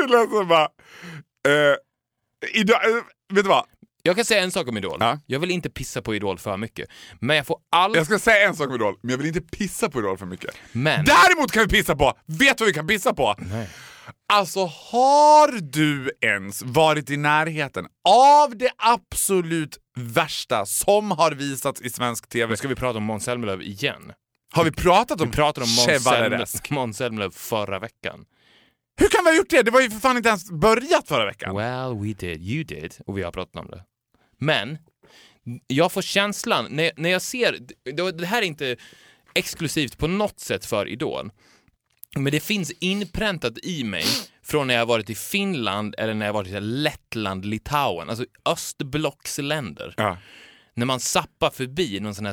Gud, 0.00 0.14
alltså 0.14 0.44
bara... 0.44 0.68
Eh, 1.48 1.76
idag, 2.54 2.90
eh, 2.90 2.94
vet 3.32 3.44
du 3.44 3.48
vad? 3.48 3.64
Jag 4.02 4.16
kan 4.16 4.24
säga 4.24 4.42
en 4.42 4.50
sak 4.50 4.68
om 4.68 4.76
Idol. 4.76 4.96
Ja. 5.00 5.18
Jag 5.26 5.40
vill 5.40 5.50
inte 5.50 5.70
pissa 5.70 6.02
på 6.02 6.14
Idol 6.14 6.38
för 6.38 6.56
mycket. 6.56 6.88
Men 7.20 7.36
jag 7.36 7.46
får 7.46 7.58
all... 7.72 7.96
Jag 7.96 8.06
ska 8.06 8.18
säga 8.18 8.48
en 8.48 8.56
sak 8.56 8.68
om 8.68 8.74
Idol, 8.74 8.98
men 9.02 9.10
jag 9.10 9.18
vill 9.18 9.26
inte 9.26 9.40
pissa 9.40 9.90
på 9.90 9.98
Idol 9.98 10.18
för 10.18 10.26
mycket. 10.26 10.50
Men... 10.72 11.04
Däremot 11.04 11.52
kan 11.52 11.62
vi 11.62 11.68
pissa 11.68 11.96
på, 11.96 12.18
vet 12.26 12.58
du 12.58 12.64
vad 12.64 12.66
vi 12.66 12.74
kan 12.74 12.86
pissa 12.86 13.14
på? 13.14 13.34
Nej. 13.38 13.68
Alltså 14.32 14.64
har 14.64 15.60
du 15.60 16.10
ens 16.20 16.62
varit 16.62 17.10
i 17.10 17.16
närheten 17.16 17.86
av 18.08 18.56
det 18.56 18.70
absolut 18.76 19.78
värsta 19.96 20.66
som 20.66 21.10
har 21.10 21.32
visats 21.32 21.80
i 21.80 21.90
svensk 21.90 22.28
TV? 22.28 22.50
Nu 22.50 22.56
ska 22.56 22.68
vi 22.68 22.74
prata 22.74 22.98
om 22.98 23.04
Måns 23.04 23.24
Zelmerlöw 23.24 23.62
igen. 23.62 24.12
Har 24.52 24.64
vi 24.64 24.72
pratat 24.72 25.20
om 25.20 25.30
Vi 25.30 25.36
pratade 25.36 25.66
om 25.66 25.70
Måns 26.70 26.96
Zelmerlöw 26.96 27.30
förra 27.30 27.78
veckan. 27.78 28.24
Hur 29.00 29.08
kan 29.08 29.24
vi 29.24 29.30
ha 29.30 29.36
gjort 29.36 29.50
det? 29.50 29.62
Det 29.62 29.70
var 29.70 29.80
ju 29.80 29.90
för 29.90 29.98
fan 29.98 30.16
inte 30.16 30.28
ens 30.28 30.50
börjat 30.50 31.08
förra 31.08 31.26
veckan. 31.26 31.56
Well, 31.56 31.94
we 31.94 32.12
did, 32.12 32.42
you 32.42 32.64
did, 32.64 32.94
och 33.06 33.18
vi 33.18 33.22
har 33.22 33.32
pratat 33.32 33.56
om 33.56 33.70
det. 33.70 33.84
Men, 34.38 34.78
jag 35.66 35.92
får 35.92 36.02
känslan, 36.02 36.66
när, 36.70 36.90
när 36.96 37.10
jag 37.10 37.22
ser, 37.22 37.58
det, 38.12 38.26
här 38.26 38.42
är 38.42 38.46
inte 38.46 38.76
exklusivt 39.34 39.98
på 39.98 40.06
något 40.06 40.40
sätt 40.40 40.66
för 40.66 40.88
Idol, 40.88 41.30
men 42.16 42.32
det 42.32 42.40
finns 42.40 42.70
inpräntat 42.70 43.58
i 43.62 43.84
mig 43.84 44.04
från 44.42 44.66
när 44.66 44.74
jag 44.74 44.86
varit 44.86 45.10
i 45.10 45.14
Finland 45.14 45.94
eller 45.98 46.14
när 46.14 46.26
jag 46.26 46.32
varit 46.32 46.48
i 46.48 46.60
Lettland, 46.60 47.44
Litauen, 47.44 48.10
alltså 48.10 48.24
östblocksländer. 48.44 49.94
Ja. 49.96 50.18
När 50.74 50.86
man 50.86 51.00
sappar 51.00 51.50
förbi 51.50 52.00
någon 52.00 52.14
sån 52.14 52.26
här 52.26 52.32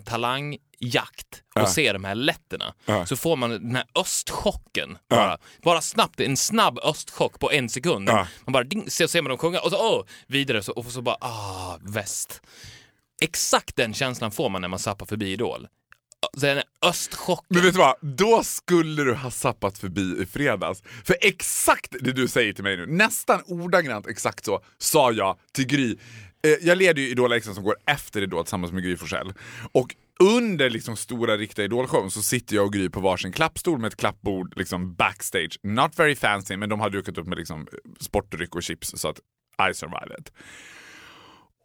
talangjakt 0.81 1.43
och 1.55 1.61
Ja. 1.61 1.67
ser 1.67 1.93
de 1.93 2.03
här 2.03 2.15
letterna 2.15 2.73
Ja. 2.85 3.05
så 3.05 3.15
får 3.15 3.35
man 3.35 3.49
den 3.49 3.75
här 3.75 3.85
östchocken. 3.95 4.97
Bara, 5.09 5.37
bara 5.63 5.81
snabbt, 5.81 6.19
en 6.19 6.37
snabb 6.37 6.79
östchock 6.83 7.39
på 7.39 7.51
en 7.51 7.69
sekund. 7.69 8.09
Man 8.09 8.27
bara 8.45 8.63
ding, 8.63 8.89
så 8.89 9.07
ser 9.07 9.21
man 9.21 9.29
dem 9.29 9.37
sjunga 9.37 9.59
och 9.59 9.71
så 9.71 9.77
åh, 9.99 10.05
vidare 10.27 10.63
så, 10.63 10.71
och 10.71 10.85
så 10.85 11.01
bara 11.01 11.17
ah, 11.21 11.77
väst. 11.81 12.41
Exakt 13.21 13.75
den 13.75 13.93
känslan 13.93 14.31
får 14.31 14.49
man 14.49 14.61
när 14.61 14.67
man 14.67 14.79
sappar 14.79 15.05
förbi 15.05 15.31
Idol. 15.31 15.67
Den 16.33 16.61
östchocken. 16.81 17.45
Men 17.49 17.61
vet 17.63 17.73
du 17.73 17.79
vad? 17.79 17.95
Då 18.01 18.43
skulle 18.43 19.03
du 19.03 19.13
ha 19.13 19.31
sappat 19.31 19.77
förbi 19.77 20.21
i 20.21 20.25
fredags. 20.25 20.83
För 21.05 21.15
exakt 21.21 21.95
det 22.01 22.11
du 22.11 22.27
säger 22.27 22.53
till 22.53 22.63
mig 22.63 22.77
nu, 22.77 22.85
nästan 22.85 23.41
ordagrant 23.45 24.07
exakt 24.07 24.45
så, 24.45 24.61
sa 24.77 25.11
jag 25.11 25.37
till 25.53 25.67
Gry. 25.67 25.97
Eh, 26.43 26.51
Jag 26.61 26.77
leder 26.77 27.01
ju 27.01 27.09
Idol 27.09 27.31
Extra 27.33 27.53
som 27.53 27.63
går 27.63 27.75
efter 27.87 28.21
Idol 28.21 28.43
tillsammans 28.43 28.71
med 28.73 28.83
Gry 28.83 28.97
Forssell. 28.97 29.33
Och 29.71 29.95
under 30.19 30.69
liksom 30.69 30.95
stora 30.95 31.37
riktiga 31.37 31.65
Idol-showen 31.65 32.11
så 32.11 32.23
sitter 32.23 32.55
jag 32.55 32.65
och 32.65 32.73
Gry 32.73 32.89
på 32.89 32.99
varsin 32.99 33.31
klappstol 33.31 33.79
med 33.79 33.87
ett 33.87 33.97
klappbord 33.97 34.53
liksom 34.57 34.95
backstage. 34.95 35.59
Not 35.63 35.99
very 35.99 36.15
fancy, 36.15 36.57
men 36.57 36.69
de 36.69 36.79
har 36.79 36.89
dukat 36.89 37.17
upp 37.17 37.27
med 37.27 37.37
liksom 37.37 37.67
sportdryck 37.99 38.55
och 38.55 38.63
chips 38.63 38.93
så 38.95 39.07
att 39.07 39.19
I 39.69 39.73
survived. 39.73 40.29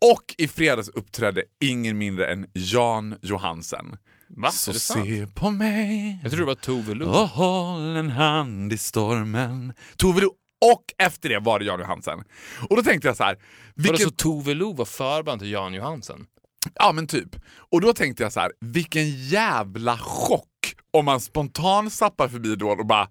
Och 0.01 0.35
i 0.39 0.49
fredags 0.49 0.89
uppträdde 0.89 1.43
ingen 1.61 1.99
mindre 1.99 2.33
än 2.33 2.47
Jan 2.53 3.15
Johansen. 3.23 3.97
Va? 4.29 4.51
Så 4.51 4.73
det 4.73 4.79
se 4.79 5.27
på 5.35 5.51
mig 5.51 6.19
Jag 6.23 6.33
tror 6.33 6.41
det 6.41 6.47
var 6.47 6.55
Tove 6.55 6.95
Lo. 6.95 7.09
och 7.09 7.29
håll 7.29 7.97
en 7.97 8.11
hand 8.11 8.73
i 8.73 8.79
stormen. 8.79 9.73
Tove 9.97 10.21
Lo. 10.21 10.35
Och 10.75 10.85
efter 10.99 11.29
det 11.29 11.39
var 11.39 11.59
det 11.59 11.65
Jan 11.65 11.81
Johansen. 11.81 12.25
Och 12.69 12.77
då 12.77 12.83
tänkte 12.83 13.09
jag 13.09 13.17
så 13.17 13.25
här. 13.25 13.39
Vilken... 13.75 13.93
Vilken, 13.93 14.09
så 14.09 14.15
Tove 14.15 14.55
Lo 14.55 14.73
var 14.73 14.85
förband 14.85 15.41
till 15.41 15.51
Jan 15.51 15.75
Johansen? 15.75 16.27
Ja 16.75 16.93
men 16.93 17.07
typ. 17.07 17.37
Och 17.71 17.81
då 17.81 17.93
tänkte 17.93 18.23
jag 18.23 18.33
så 18.33 18.41
här. 18.41 18.53
Vilken 18.61 19.11
jävla 19.11 19.99
chock 19.99 20.49
om 20.91 21.05
man 21.05 21.21
spontant 21.21 21.93
zappar 21.93 22.29
förbi 22.29 22.53
Idol 22.53 22.81
och 22.81 22.87
bara 22.87 23.09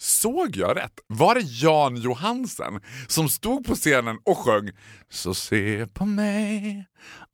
Såg 0.00 0.56
jag 0.56 0.76
rätt? 0.76 1.00
Var 1.06 1.34
det 1.34 1.40
Jan 1.40 1.96
Johansen 1.96 2.80
som 3.06 3.28
stod 3.28 3.66
på 3.66 3.74
scenen 3.74 4.18
och 4.24 4.38
sjöng 4.38 4.70
Så 5.10 5.34
se 5.34 5.86
på 5.86 6.06
mig, 6.06 6.86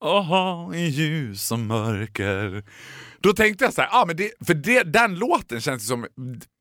aha, 0.04 0.74
i 0.74 0.86
ljus 0.86 1.52
och 1.52 1.58
mörker. 1.58 2.64
Då 3.20 3.32
tänkte 3.32 3.64
jag 3.64 3.74
så 3.74 3.80
här, 3.80 3.88
ah, 3.92 4.04
men 4.06 4.16
det, 4.16 4.30
för 4.46 4.54
det, 4.54 4.82
den 4.82 5.14
låten 5.14 5.60
känns 5.60 5.86
som 5.86 6.06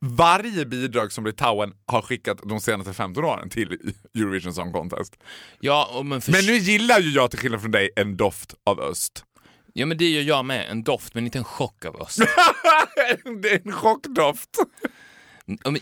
varje 0.05 0.65
bidrag 0.65 1.11
som 1.11 1.25
Litauen 1.25 1.73
har 1.85 2.01
skickat 2.01 2.37
de 2.43 2.59
senaste 2.61 2.93
15 2.93 3.23
åren 3.23 3.49
till 3.49 3.93
Eurovision 4.15 4.53
Song 4.53 4.71
Contest. 4.71 5.15
Ja, 5.59 5.89
och 5.93 6.05
men. 6.05 6.21
Men 6.27 6.45
nu 6.45 6.57
gillar 6.57 6.99
ju 6.99 7.09
jag 7.09 7.31
till 7.31 7.39
skillnad 7.39 7.61
från 7.61 7.71
dig 7.71 7.89
en 7.95 8.17
doft 8.17 8.55
av 8.63 8.79
öst. 8.81 9.23
ja, 9.73 9.85
men 9.85 9.97
det 9.97 10.09
gör 10.09 10.21
jag 10.21 10.45
med. 10.45 10.69
En 10.69 10.83
doft, 10.83 11.13
men 11.15 11.25
inte 11.25 11.37
en 11.37 11.43
chock 11.43 11.85
av 11.85 11.95
oss. 11.95 12.15
det 13.41 13.49
är 13.49 13.61
en 13.65 13.71
chockdoft. 13.71 14.49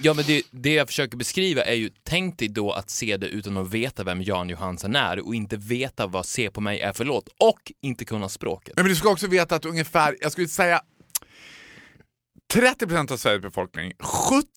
Ja, 0.01 0.13
men 0.13 0.25
det, 0.27 0.43
det 0.51 0.73
jag 0.73 0.87
försöker 0.87 1.17
beskriva 1.17 1.61
är 1.61 1.73
ju, 1.73 1.89
tänk 2.03 2.39
dig 2.39 2.47
då 2.47 2.71
att 2.71 2.89
se 2.89 3.17
det 3.17 3.27
utan 3.27 3.57
att 3.57 3.73
veta 3.73 4.03
vem 4.03 4.21
Jan 4.21 4.49
Johansen 4.49 4.95
är 4.95 5.19
och 5.19 5.35
inte 5.35 5.57
veta 5.57 6.07
vad 6.07 6.25
Se 6.25 6.51
på 6.51 6.61
mig 6.61 6.79
är 6.79 6.93
för 6.93 7.05
låt 7.05 7.27
och 7.39 7.71
inte 7.81 8.05
kunna 8.05 8.29
språket. 8.29 8.73
Men 8.75 8.85
du 8.85 8.95
ska 8.95 9.09
också 9.09 9.27
veta 9.27 9.55
att 9.55 9.65
ungefär, 9.65 10.17
jag 10.21 10.31
skulle 10.31 10.47
säga 10.47 10.81
30% 12.53 13.11
av 13.11 13.17
Sveriges 13.17 13.41
befolkning, 13.41 13.93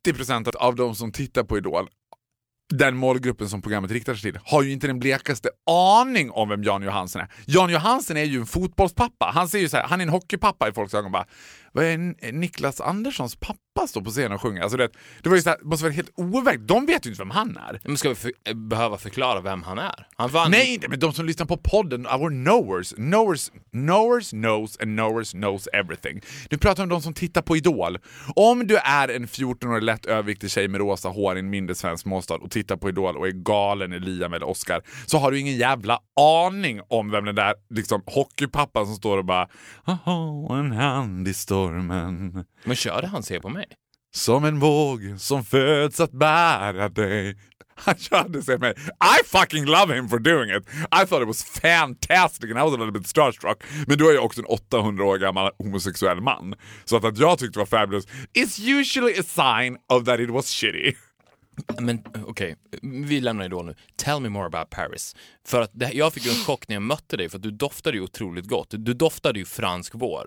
70% 0.07 0.57
av 0.57 0.75
de 0.75 0.95
som 0.95 1.13
tittar 1.13 1.45
på 1.45 1.59
Idol, 1.59 1.89
den 2.73 2.97
målgruppen 2.97 3.49
som 3.49 3.63
programmet 3.63 3.91
riktar 3.91 4.15
sig 4.15 4.33
till, 4.33 4.41
har 4.45 4.63
ju 4.63 4.73
inte 4.73 4.87
den 4.87 4.99
blekaste 4.99 5.49
aning 5.71 6.31
om 6.31 6.49
vem 6.49 6.63
Jan 6.63 6.83
Johansen 6.83 7.21
är. 7.21 7.29
Jan 7.47 7.71
Johansen 7.71 8.17
är 8.17 8.25
ju 8.25 8.41
en 8.41 8.47
fotbollspappa. 8.47 9.31
Han 9.35 9.49
ser 9.49 9.59
ju 9.59 9.69
så 9.69 9.77
här, 9.77 9.85
han 9.85 10.01
är 10.01 10.05
en 10.05 10.11
hockeypappa 10.11 10.69
i 10.69 10.73
folks 10.73 10.95
ögon. 10.95 11.13
Bara, 11.13 11.27
vad 11.75 11.85
är 11.85 11.95
N- 11.95 12.15
Niklas 12.33 12.81
Anderssons 12.81 13.37
pappa 13.37 13.59
står 13.89 14.01
på 14.01 14.11
scenen 14.11 14.33
och 14.33 14.41
sjunger? 14.43 14.63
Alltså 14.63 14.77
det, 14.79 14.89
det 15.23 15.29
var 15.29 15.37
ju 15.37 15.43
så 15.43 15.51
här, 15.51 15.59
måste 15.63 15.85
vara 15.85 15.93
helt 15.95 16.11
overkligt. 16.17 16.69
De 16.69 16.87
vet 16.87 17.07
ju 17.07 17.11
inte 17.11 17.23
vem 17.23 17.31
han 17.31 17.57
är. 17.57 17.81
Men 17.85 17.97
ska 17.97 18.09
vi 18.09 18.15
för, 18.15 18.33
eh, 18.49 18.55
behöva 18.55 18.99
förklara 18.99 19.41
vem 19.41 19.63
han 19.63 19.79
är? 19.79 20.07
Han 20.17 20.31
vann 20.31 20.51
Nej, 20.51 20.81
men 20.89 20.99
de 21.01 21.13
som 21.13 21.27
lyssnar 21.27 21.47
på 21.47 21.57
podden, 21.57 22.07
our 22.07 22.31
knowers, 22.31 22.93
knowers, 22.95 23.51
knowers 23.73 24.31
knows 24.31 24.79
and 24.81 24.99
knowers 24.99 25.31
knows 25.31 25.67
everything. 25.73 26.21
Nu 26.51 26.59
pratar 26.59 26.83
om 26.83 26.89
de 26.89 27.03
som 27.03 27.15
tittar 27.15 27.43
på 27.43 27.57
Idol. 27.57 27.99
Om 28.37 28.67
du 28.67 28.77
är 28.77 29.09
en 29.09 29.27
14-årig 29.27 29.83
lätt 29.83 30.07
överviktig 30.07 30.51
tjej 30.51 30.69
med 30.69 30.81
rosa 30.81 31.09
hår 31.09 31.37
i 31.37 31.39
en 31.39 31.51
mindre 31.51 31.75
svensk 31.75 32.03
småstad 32.03 32.35
och 32.35 32.51
tittar 32.51 32.77
på 32.77 32.89
Idol 32.89 33.17
och 33.17 33.27
är 33.27 33.31
galen 33.31 33.93
i 33.93 33.99
Liam 34.01 34.33
eller 34.33 34.49
Oscar 34.49 34.83
så 35.07 35.19
har 35.19 35.31
du 35.31 35.39
ingen 35.41 35.57
jävla 35.57 35.99
aning 36.21 36.81
om 36.89 37.11
vem 37.11 37.25
den 37.25 37.35
där 37.35 37.55
liksom, 37.71 38.03
hockeypappan 38.07 38.87
som 38.87 38.95
står 38.95 39.19
och 39.19 39.25
bara 39.25 39.49
Haha, 39.85 40.59
en 40.59 40.73
hand 40.73 41.29
i 41.29 41.35
stormen 41.69 42.45
Men 42.65 42.77
körde 42.77 43.07
han 43.07 43.23
Se 43.23 43.41
på 43.41 43.49
mig? 43.49 43.67
som 44.15 44.45
en 44.45 44.59
våg 44.59 45.01
som 45.19 45.45
föds 45.45 46.01
att 46.01 46.13
bära 46.13 46.89
dig. 46.89 47.37
Han 47.77 47.95
körde 47.99 48.43
sig 48.43 48.59
med 48.59 48.75
I 49.21 49.25
fucking 49.27 49.65
love 49.65 49.95
him 49.95 50.09
for 50.09 50.19
doing 50.19 50.51
it. 50.57 50.69
I 51.03 51.07
thought 51.07 51.23
it 51.23 51.27
was 51.27 51.45
fantastic 51.45 52.51
and 52.51 52.59
I 52.59 52.63
was 52.63 52.75
a 52.75 52.77
little 52.77 52.93
bit 52.93 53.07
starstruck. 53.07 53.63
Men 53.87 53.99
du 53.99 54.09
är 54.09 54.13
ju 54.13 54.19
också 54.19 54.41
en 54.41 54.47
800 54.47 55.05
år 55.05 55.19
gammal 55.19 55.51
homosexuell 55.59 56.21
man. 56.21 56.55
Så 56.85 56.97
att, 56.97 57.05
att 57.05 57.19
jag 57.19 57.39
tyckte 57.39 57.59
det 57.59 57.61
var 57.61 57.67
fabulous 57.81 58.07
is 58.33 58.61
usually 58.61 59.19
a 59.19 59.23
sign 59.23 59.77
of 59.89 60.05
that 60.05 60.21
it 60.21 60.31
was 60.31 60.47
shitty. 60.51 60.93
Men 61.81 62.03
okej, 62.27 62.57
vi 63.07 63.21
lämnar 63.21 63.45
Idol 63.45 63.67
nu. 63.67 63.75
Tell 63.97 64.21
me 64.21 64.29
more 64.29 64.47
about 64.47 64.71
Paris. 64.71 65.17
För 65.47 65.61
att 65.63 65.71
det, 65.73 65.91
jag 65.93 66.13
fick 66.13 66.25
ju 66.25 66.31
en 66.31 66.37
chock 66.45 66.69
när 66.69 66.77
jag 66.77 66.83
mötte 66.83 67.17
dig 67.17 67.29
för 67.29 67.37
att 67.39 67.43
du 67.43 67.51
doftade 67.51 67.97
ju 67.97 68.03
otroligt 68.03 68.47
gott. 68.49 68.69
Du 68.71 68.95
doftade 68.95 69.39
ju 69.39 69.45
fransk 69.45 69.93
vår. 69.95 70.27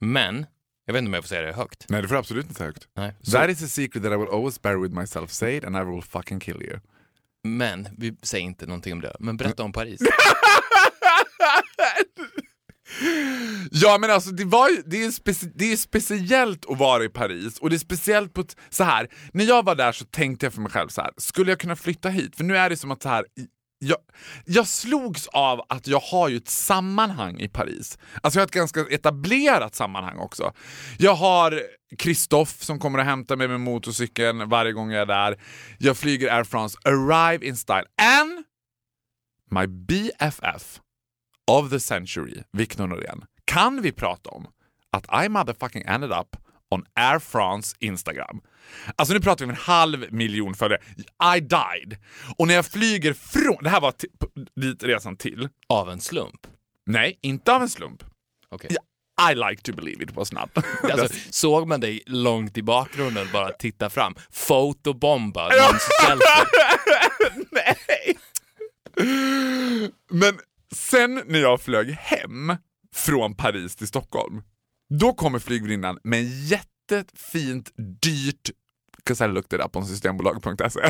Men, 0.00 0.46
jag 0.86 0.92
vet 0.94 0.98
inte 1.00 1.08
om 1.08 1.14
jag 1.14 1.24
får 1.24 1.28
säga 1.28 1.42
det 1.42 1.52
högt. 1.52 1.84
Nej, 1.88 2.02
det 2.02 2.08
får 2.08 2.16
absolut 2.16 2.44
inte 2.44 2.54
säga 2.54 2.66
högt. 2.66 2.88
Nej. 2.96 3.14
Så, 3.22 3.30
That 3.30 3.50
is 3.50 3.62
a 3.62 3.68
secret 3.68 4.02
that 4.04 4.12
I 4.12 4.16
will 4.16 4.28
always 4.32 4.62
bear 4.62 4.76
with 4.76 4.94
myself. 4.94 5.30
Say 5.30 5.56
it 5.56 5.64
and 5.64 5.76
I 5.76 5.80
will 5.84 6.02
fucking 6.02 6.40
kill 6.40 6.62
you. 6.62 6.78
men, 7.44 7.88
vi 7.98 8.16
säger 8.22 8.44
inte 8.44 8.66
någonting 8.66 8.92
om 8.92 9.00
det. 9.00 9.16
Men 9.20 9.36
berätta 9.36 9.62
om 9.62 9.72
Paris. 9.72 10.00
Ja 13.70 13.98
men 13.98 14.10
alltså 14.10 14.30
det, 14.30 14.44
var 14.44 14.68
ju, 14.68 14.82
det, 14.86 15.04
är 15.04 15.08
speci- 15.10 15.52
det 15.54 15.72
är 15.72 15.76
speciellt 15.76 16.70
att 16.70 16.78
vara 16.78 17.04
i 17.04 17.08
Paris 17.08 17.58
och 17.58 17.70
det 17.70 17.76
är 17.76 17.78
speciellt 17.78 18.34
på 18.34 18.40
ett, 18.40 18.56
så 18.70 18.84
här. 18.84 19.08
när 19.32 19.44
jag 19.44 19.64
var 19.64 19.74
där 19.74 19.92
så 19.92 20.04
tänkte 20.04 20.46
jag 20.46 20.52
för 20.52 20.60
mig 20.60 20.70
själv 20.72 20.88
så 20.88 21.00
här. 21.02 21.10
skulle 21.16 21.50
jag 21.50 21.58
kunna 21.58 21.76
flytta 21.76 22.08
hit? 22.08 22.36
För 22.36 22.44
nu 22.44 22.56
är 22.56 22.70
det 22.70 22.76
som 22.76 22.90
att 22.90 23.02
så 23.02 23.08
här. 23.08 23.24
Jag, 23.84 23.98
jag 24.44 24.66
slogs 24.66 25.28
av 25.28 25.60
att 25.68 25.86
jag 25.86 26.00
har 26.00 26.28
ju 26.28 26.36
ett 26.36 26.48
sammanhang 26.48 27.40
i 27.40 27.48
Paris. 27.48 27.98
Alltså 28.22 28.38
jag 28.38 28.42
har 28.42 28.46
ett 28.46 28.54
ganska 28.54 28.80
etablerat 28.90 29.74
sammanhang 29.74 30.18
också. 30.18 30.52
Jag 30.98 31.14
har 31.14 31.62
Kristoff 31.98 32.62
som 32.62 32.78
kommer 32.78 32.98
och 32.98 33.04
hämtar 33.04 33.36
mig 33.36 33.48
med 33.48 33.60
motorcykeln 33.60 34.48
varje 34.48 34.72
gång 34.72 34.90
jag 34.90 35.02
är 35.02 35.06
där. 35.06 35.40
Jag 35.78 35.96
flyger 35.96 36.32
Air 36.32 36.44
France, 36.44 36.78
arrive 36.84 37.46
in 37.46 37.56
style. 37.56 37.84
And 38.02 38.44
my 39.50 39.66
BFF 39.66 40.80
of 41.50 41.70
the 41.70 41.80
century, 41.80 42.42
Victor 42.52 42.86
Norén, 42.86 43.24
kan 43.44 43.82
vi 43.82 43.92
prata 43.92 44.30
om 44.30 44.46
att 44.90 45.24
I 45.24 45.28
motherfucking 45.28 45.82
ended 45.86 46.10
up 46.10 46.36
on 46.74 46.84
Air 46.94 47.18
France 47.18 47.76
Instagram. 47.80 48.40
Alltså 48.96 49.14
nu 49.14 49.20
pratar 49.20 49.44
vi 49.44 49.44
om 49.44 49.50
en 49.50 49.56
halv 49.56 50.12
miljon 50.12 50.54
följare. 50.54 50.80
I 51.36 51.40
died. 51.40 51.98
Och 52.36 52.46
när 52.46 52.54
jag 52.54 52.66
flyger 52.66 53.12
från... 53.12 53.56
Det 53.62 53.70
här 53.70 53.80
var 53.80 53.94
dit 54.60 54.82
resan 54.82 55.16
till. 55.16 55.48
Av 55.68 55.90
en 55.90 56.00
slump. 56.00 56.46
Nej, 56.86 57.18
inte 57.22 57.52
av 57.52 57.62
en 57.62 57.68
slump. 57.68 58.04
Okej. 58.50 58.76
I 59.30 59.34
like 59.34 59.62
to 59.62 59.72
believe 59.72 60.04
it 60.04 60.16
was 60.16 60.32
not. 60.32 60.50
Alltså, 60.92 61.08
såg 61.30 61.68
man 61.68 61.80
dig 61.80 62.02
långt 62.06 62.58
i 62.58 62.62
bakgrunden 62.62 63.26
bara 63.32 63.52
titta 63.52 63.90
fram, 63.90 64.14
fotobomba 64.30 65.48
någons. 65.48 65.88
Nej! 67.50 68.18
Men 70.10 70.38
sen 70.74 71.22
när 71.26 71.38
jag 71.38 71.60
flög 71.60 71.90
hem 71.90 72.56
från 72.94 73.34
Paris 73.34 73.76
till 73.76 73.88
Stockholm, 73.88 74.42
då 74.94 75.12
kommer 75.12 75.38
flygvärdinnan 75.38 75.98
med 76.04 76.18
en 76.20 76.46
jättefint, 76.46 77.70
dyrt, 78.02 78.50
'cause 79.08 79.24
I 79.24 79.28
looked 79.28 79.60
it 79.60 79.66
up 79.66 79.84
systembolag.se, 79.86 80.80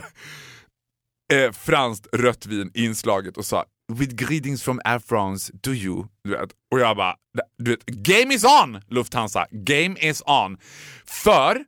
eh, 1.33 1.53
franskt 1.53 2.07
rött 2.13 2.47
vin 2.47 2.71
inslaget 2.75 3.37
och 3.37 3.47
sa 3.47 3.65
With 3.93 4.15
greetings 4.15 4.63
from 4.63 4.81
Air 4.85 4.99
France, 4.99 5.53
do 5.63 5.71
you? 5.73 6.07
Du 6.25 6.31
vet. 6.31 6.51
Och 6.73 6.81
jag 6.81 6.97
bara, 6.97 7.17
du 7.59 7.71
vet, 7.71 7.87
game 7.87 8.35
is 8.35 8.45
on 8.45 8.81
Lufthansa, 8.89 9.47
game 9.51 9.97
is 10.01 10.23
on. 10.27 10.59
För 11.07 11.65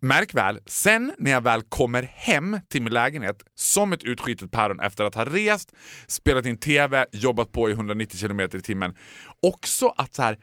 Märk 0.00 0.34
väl, 0.34 0.60
sen 0.66 1.12
när 1.18 1.30
jag 1.30 1.40
väl 1.40 1.62
kommer 1.62 2.02
hem 2.02 2.60
till 2.68 2.82
min 2.82 2.92
lägenhet 2.92 3.42
som 3.54 3.92
ett 3.92 4.04
utskitet 4.04 4.50
päron 4.50 4.80
efter 4.80 5.04
att 5.04 5.14
ha 5.14 5.24
rest, 5.24 5.72
spelat 6.06 6.46
in 6.46 6.58
TV, 6.58 7.06
jobbat 7.12 7.52
på 7.52 7.70
i 7.70 7.72
190 7.72 8.20
km 8.20 8.40
i 8.40 8.48
timmen. 8.48 8.94
Också 9.42 9.94
att 9.96 10.14
så 10.14 10.22
här, 10.22 10.38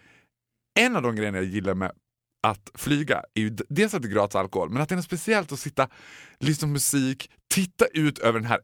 en 0.79 0.95
av 0.95 1.01
de 1.01 1.15
grejerna 1.15 1.37
jag 1.37 1.45
gillar 1.45 1.75
med 1.75 1.91
att 2.43 2.71
flyga 2.73 3.23
är 3.33 3.41
ju 3.41 3.49
dels 3.69 3.93
att 3.93 4.01
det 4.01 4.07
är 4.07 4.11
gratis 4.11 4.35
alkohol, 4.35 4.69
men 4.69 4.81
att 4.81 4.89
det 4.89 4.95
är 4.95 4.97
något 4.97 5.05
speciellt 5.05 5.51
att 5.51 5.59
sitta, 5.59 5.87
lyssna 6.39 6.65
på 6.65 6.71
musik, 6.71 7.31
titta 7.53 7.85
ut 7.85 8.19
över 8.19 8.39
den 8.39 8.47
här 8.47 8.59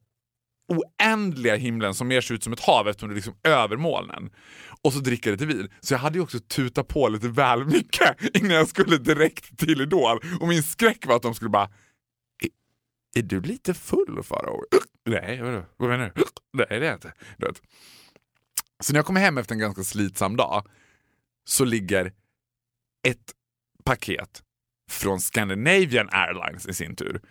oändliga 0.68 1.56
himlen 1.56 1.94
som 1.94 2.08
mer 2.08 2.22
ser 2.22 2.36
ut 2.36 2.44
som 2.44 2.54
ett 2.54 2.60
hav 2.60 2.88
eftersom 2.88 3.10
det 3.10 3.14
är 3.14 3.16
liksom 3.16 3.36
över 3.44 3.78
molnen. 3.78 4.30
Och 4.82 4.94
så 4.94 5.00
dricka 5.00 5.32
lite 5.32 5.46
vin. 5.46 5.70
Så 5.80 5.94
jag 5.94 6.00
hade 6.00 6.18
ju 6.18 6.24
också 6.24 6.40
tutat 6.40 6.88
på 6.88 7.10
lite 7.10 7.28
väl 7.28 7.66
mycket 7.66 8.36
innan 8.36 8.52
jag 8.52 8.68
skulle 8.68 8.98
direkt 8.98 9.58
till 9.58 9.82
Idol. 9.82 10.20
Och 10.40 10.48
min 10.48 10.64
skräck 10.64 11.06
var 11.06 11.16
att 11.16 11.22
de 11.22 11.36
skulle 11.36 11.50
bara 11.50 11.70
är, 12.44 12.50
är 13.20 13.24
du 13.24 13.42
lite 13.42 13.74
full 13.74 14.24
Farao? 14.24 14.64
Nej, 15.06 15.42
vadå? 15.42 15.64
vad 15.78 15.90
menar 15.90 16.12
du? 16.16 16.24
Nej 16.54 16.68
det 16.70 16.76
är 16.76 16.82
jag 16.82 16.96
inte. 16.96 17.14
Du 17.38 17.46
vet. 17.46 17.62
Så 18.84 18.94
när 18.94 18.98
jag 18.98 19.06
kommer 19.06 19.22
hem 19.22 19.38
efter 19.38 19.54
en 19.54 19.60
ganska 19.60 19.84
slitsam 19.84 20.36
dag 20.36 20.68
så 21.48 21.66
ligger 21.66 22.06
ett 23.08 23.34
paket 23.86 24.44
från 24.92 25.20
Scandinavian 25.20 26.10
Airlines 26.12 26.68
i 26.68 26.74
sin 26.74 26.96
tur 26.96 27.22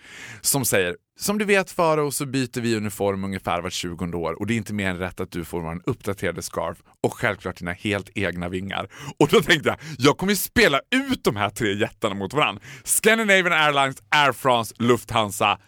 som 0.41 0.65
säger 0.65 0.97
som 1.21 1.39
du 1.39 1.45
vet 1.45 1.71
Farao 1.71 2.11
så 2.11 2.27
byter 2.27 2.61
vi 2.61 2.77
uniform 2.77 3.25
ungefär 3.25 3.61
vart 3.61 3.73
20 3.73 4.17
år 4.17 4.33
och 4.41 4.47
det 4.47 4.55
är 4.55 4.57
inte 4.57 4.73
mer 4.73 4.91
än 4.91 4.99
rätt 4.99 5.21
att 5.21 5.31
du 5.31 5.45
får 5.45 5.61
vara 5.61 5.73
en 5.73 5.83
uppdaterade 5.87 6.43
scarf 6.43 6.79
och 7.01 7.15
självklart 7.15 7.59
dina 7.59 7.73
helt 7.73 8.11
egna 8.15 8.49
vingar. 8.49 8.89
Och 9.19 9.29
då 9.29 9.41
tänkte 9.41 9.69
jag, 9.69 9.79
jag 9.99 10.19
kommer 10.19 10.33
ju 10.33 10.37
spela 10.37 10.81
ut 10.91 11.25
de 11.25 11.37
här 11.37 11.51
tre 11.51 11.75
jättarna 11.75 12.15
mot 12.15 12.35
varandra. 12.35 12.63
Scandinavian 12.85 13.53
Airlines, 13.53 13.97
Air 14.09 14.33
France, 14.33 14.75
Lufthansa. 14.79 15.59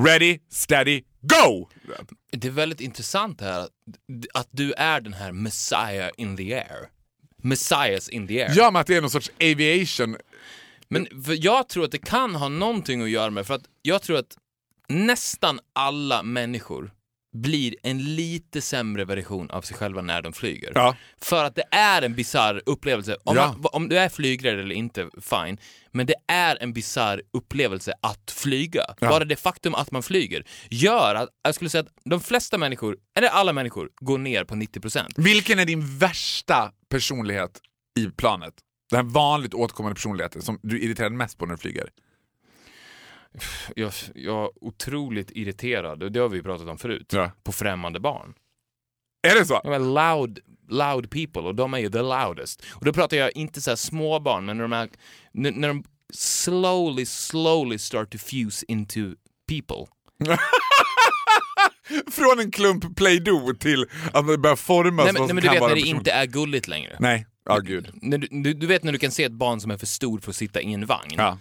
Ready, 0.00 0.38
steady, 0.50 1.02
go! 1.20 1.68
Det 2.32 2.48
är 2.48 2.52
väldigt 2.52 2.80
intressant 2.80 3.38
det 3.38 3.44
här 3.44 3.68
att 4.34 4.48
du 4.50 4.72
är 4.72 5.00
den 5.00 5.12
här 5.12 5.32
Messiah 5.32 6.10
in 6.16 6.36
the 6.36 6.54
air. 6.54 6.97
Messiahs 7.42 8.08
in 8.08 8.28
the 8.28 8.42
air. 8.42 8.52
Ja, 8.56 8.70
men 8.70 8.80
att 8.80 8.86
det 8.86 8.96
är 8.96 9.00
någon 9.00 9.10
sorts 9.10 9.30
aviation. 9.42 10.16
Men 10.88 11.06
jag 11.38 11.68
tror 11.68 11.84
att 11.84 11.92
det 11.92 11.98
kan 12.06 12.34
ha 12.34 12.48
någonting 12.48 13.02
att 13.02 13.10
göra 13.10 13.30
med, 13.30 13.46
för 13.46 13.54
att 13.54 13.64
jag 13.82 14.02
tror 14.02 14.18
att 14.18 14.36
nästan 14.88 15.60
alla 15.72 16.22
människor 16.22 16.90
blir 17.32 17.74
en 17.82 18.14
lite 18.16 18.60
sämre 18.60 19.04
version 19.04 19.50
av 19.50 19.62
sig 19.62 19.76
själva 19.76 20.02
när 20.02 20.22
de 20.22 20.32
flyger. 20.32 20.72
Ja. 20.74 20.96
För 21.20 21.44
att 21.44 21.54
det 21.54 21.64
är 21.70 22.02
en 22.02 22.14
bizarr 22.14 22.62
upplevelse. 22.66 23.16
Om, 23.24 23.36
Ja. 23.36 23.52
man, 23.58 23.66
om 23.72 23.88
du 23.88 23.98
är 23.98 24.08
flygrädd 24.08 24.58
eller 24.58 24.74
inte, 24.74 25.08
fine. 25.20 25.58
Men 25.92 26.06
det 26.06 26.14
är 26.28 26.62
en 26.62 26.72
bizarr 26.72 27.22
upplevelse 27.32 27.92
att 28.00 28.30
flyga. 28.30 28.82
Ja. 29.00 29.08
Bara 29.08 29.24
det 29.24 29.36
faktum 29.36 29.74
att 29.74 29.90
man 29.90 30.02
flyger 30.02 30.44
gör 30.70 31.14
att, 31.14 31.28
jag 31.42 31.54
skulle 31.54 31.70
säga 31.70 31.80
att 31.82 31.92
de 32.04 32.20
flesta 32.20 32.58
människor, 32.58 32.96
eller 33.18 33.28
alla 33.28 33.52
människor, 33.52 33.88
går 34.00 34.18
ner 34.18 34.44
på 34.44 34.54
90%. 34.54 35.04
Vilken 35.16 35.58
är 35.58 35.64
din 35.64 35.98
värsta 35.98 36.72
personlighet 36.88 37.60
i 37.98 38.06
planet? 38.10 38.54
Den 38.90 39.08
vanligt 39.08 39.54
återkommande 39.54 39.94
personligheten 39.94 40.42
som 40.42 40.58
du 40.62 40.80
irriterar 40.80 41.10
dig 41.10 41.18
mest 41.18 41.38
på 41.38 41.46
när 41.46 41.54
du 41.54 41.58
flyger? 41.58 41.90
Jag, 43.76 43.92
jag 44.14 44.44
är 44.44 44.64
otroligt 44.64 45.30
irriterad, 45.30 46.12
det 46.12 46.20
har 46.20 46.28
vi 46.28 46.42
pratat 46.42 46.68
om 46.68 46.78
förut, 46.78 47.12
Ja. 47.12 47.30
på 47.42 47.52
främmande 47.52 48.00
barn. 48.00 48.34
Är 49.28 49.34
det 49.38 49.46
så? 49.46 49.60
De 49.64 49.72
är 49.72 49.78
loud, 49.78 50.38
loud 50.68 51.10
people 51.10 51.42
och 51.42 51.54
de 51.54 51.74
är 51.74 51.78
ju 51.78 51.90
the 51.90 52.02
loudest. 52.02 52.64
Och 52.74 52.84
då 52.84 52.92
pratar 52.92 53.16
jag 53.16 53.36
inte 53.36 53.60
så 53.60 53.70
här 53.70 53.76
små 53.76 54.20
barn, 54.20 54.44
men 54.44 54.56
när 54.56 54.62
de, 54.64 54.72
är, 54.72 54.88
när 55.32 55.68
de 55.68 55.84
slowly, 56.14 57.06
slowly 57.06 57.78
start 57.78 58.10
to 58.12 58.18
fuse 58.18 58.64
into 58.68 59.00
people. 59.48 59.86
Från 62.10 62.40
en 62.40 62.50
klump 62.50 62.96
Play-Doh 62.96 63.52
till 63.52 63.86
att 64.12 64.26
det 64.26 64.38
börjar 64.38 64.56
formas 64.56 65.04
Nej, 65.04 65.12
men, 65.12 65.20
vad 65.20 65.28
nej, 65.28 65.34
men 65.34 65.44
du 65.44 65.50
vet 65.50 65.60
vara 65.60 65.68
när 65.68 65.76
det 65.76 65.82
person. 65.82 65.96
inte 65.96 66.10
är 66.10 66.26
gulligt 66.26 66.68
längre. 66.68 66.96
Nej, 67.00 67.26
ja 67.44 67.58
gud. 67.58 67.90
När 67.94 68.18
du, 68.18 68.28
du, 68.30 68.54
du 68.54 68.66
vet 68.66 68.84
när 68.84 68.92
du 68.92 68.98
kan 68.98 69.10
se 69.10 69.24
ett 69.24 69.32
barn 69.32 69.60
som 69.60 69.70
är 69.70 69.76
för 69.76 69.86
stor 69.86 70.20
för 70.20 70.30
att 70.30 70.36
sitta 70.36 70.60
i 70.60 70.72
en 70.72 70.86
vagn. 70.86 71.14
Ja. 71.16 71.38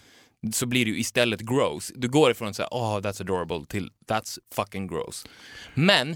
Så 0.53 0.65
blir 0.65 0.85
det 0.85 0.91
ju 0.91 0.99
istället 0.99 1.41
gross. 1.41 1.91
Du 1.95 2.07
går 2.07 2.31
ifrån 2.31 2.53
så 2.53 2.61
här, 2.61 2.69
oh 2.69 2.99
that's 2.99 3.21
adorable 3.21 3.65
till 3.65 3.91
that's 4.07 4.37
fucking 4.55 4.87
gross. 4.87 5.25
Men, 5.73 6.15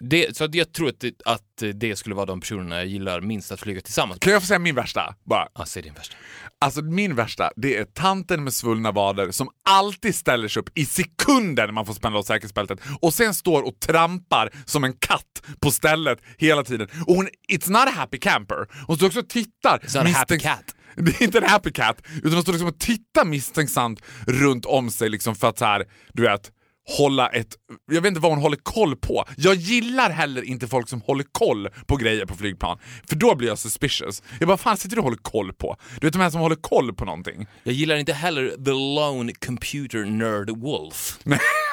det, 0.00 0.36
så 0.36 0.48
jag 0.52 0.72
tror 0.72 0.88
att 0.88 1.00
det, 1.00 1.22
att 1.24 1.62
det 1.74 1.96
skulle 1.96 2.14
vara 2.14 2.26
de 2.26 2.40
personerna 2.40 2.76
jag 2.76 2.86
gillar 2.86 3.20
minst 3.20 3.52
att 3.52 3.60
flyga 3.60 3.80
tillsammans 3.80 4.16
med. 4.16 4.22
Kan 4.22 4.32
jag 4.32 4.42
få 4.42 4.46
säga 4.46 4.58
min 4.58 4.74
värsta? 4.74 5.14
Bara. 5.24 5.48
Ja, 5.54 5.64
säg 5.66 5.82
din 5.82 5.94
värsta. 5.94 6.16
Alltså 6.60 6.82
min 6.82 7.14
värsta, 7.14 7.50
det 7.56 7.76
är 7.76 7.84
tanten 7.84 8.44
med 8.44 8.54
svullna 8.54 8.92
vader 8.92 9.30
som 9.30 9.48
alltid 9.68 10.14
ställer 10.14 10.48
sig 10.48 10.60
upp 10.60 10.78
i 10.78 10.84
sekunder 10.86 11.66
när 11.66 11.72
man 11.72 11.86
får 11.86 11.94
spänna 11.94 12.18
åt 12.18 12.26
säkerhetsbältet 12.26 12.80
och 13.00 13.14
sen 13.14 13.34
står 13.34 13.62
och 13.62 13.80
trampar 13.80 14.50
som 14.64 14.84
en 14.84 14.92
katt 14.92 15.42
på 15.60 15.70
stället 15.70 16.18
hela 16.38 16.64
tiden. 16.64 16.88
Och 17.06 17.14
hon, 17.14 17.28
it's 17.52 17.70
not 17.70 17.88
a 17.88 17.92
happy 17.94 18.18
camper. 18.18 18.66
Hon 18.86 18.96
står 18.96 19.06
också 19.06 19.20
och 19.20 19.28
tittar. 19.28 19.78
It's 19.78 19.98
not 19.98 20.14
a 20.14 20.18
happy 20.18 20.38
cat. 20.38 20.74
Det 20.96 21.20
är 21.20 21.22
inte 21.22 21.38
en 21.38 21.48
happy 21.48 21.72
cat, 21.72 22.02
utan 22.16 22.32
hon 22.32 22.42
står 22.42 22.52
liksom 22.52 22.68
och 22.68 22.78
tittar 22.78 23.24
misstänksamt 23.24 24.02
runt 24.26 24.64
om 24.66 24.90
sig 24.90 25.08
liksom 25.08 25.34
för 25.34 25.48
att 25.48 25.58
så 25.58 25.64
här, 25.64 25.84
du 26.12 26.22
vet, 26.22 26.50
hålla 26.88 27.28
ett... 27.28 27.56
Jag 27.92 28.00
vet 28.02 28.08
inte 28.08 28.20
vad 28.20 28.32
hon 28.32 28.40
håller 28.40 28.56
koll 28.56 28.96
på. 28.96 29.24
Jag 29.36 29.54
gillar 29.54 30.10
heller 30.10 30.42
inte 30.42 30.68
folk 30.68 30.88
som 30.88 31.00
håller 31.00 31.24
koll 31.32 31.68
på 31.86 31.96
grejer 31.96 32.26
på 32.26 32.34
flygplan, 32.34 32.78
för 33.08 33.16
då 33.16 33.34
blir 33.34 33.48
jag 33.48 33.58
suspicious. 33.58 34.22
Jag 34.38 34.48
bara, 34.48 34.56
fan 34.56 34.76
sitter 34.76 34.96
du 34.96 35.00
och 35.00 35.04
håller 35.04 35.16
koll 35.22 35.52
på? 35.52 35.76
Du 36.00 36.06
vet 36.06 36.12
de 36.12 36.22
här 36.22 36.30
som 36.30 36.40
håller 36.40 36.56
koll 36.56 36.94
på 36.94 37.04
någonting. 37.04 37.46
Jag 37.62 37.74
gillar 37.74 37.96
inte 37.96 38.12
heller 38.12 38.50
the 38.50 38.70
lone 38.70 39.32
computer 39.32 40.04
nerd 40.04 40.50
wolf 40.50 41.18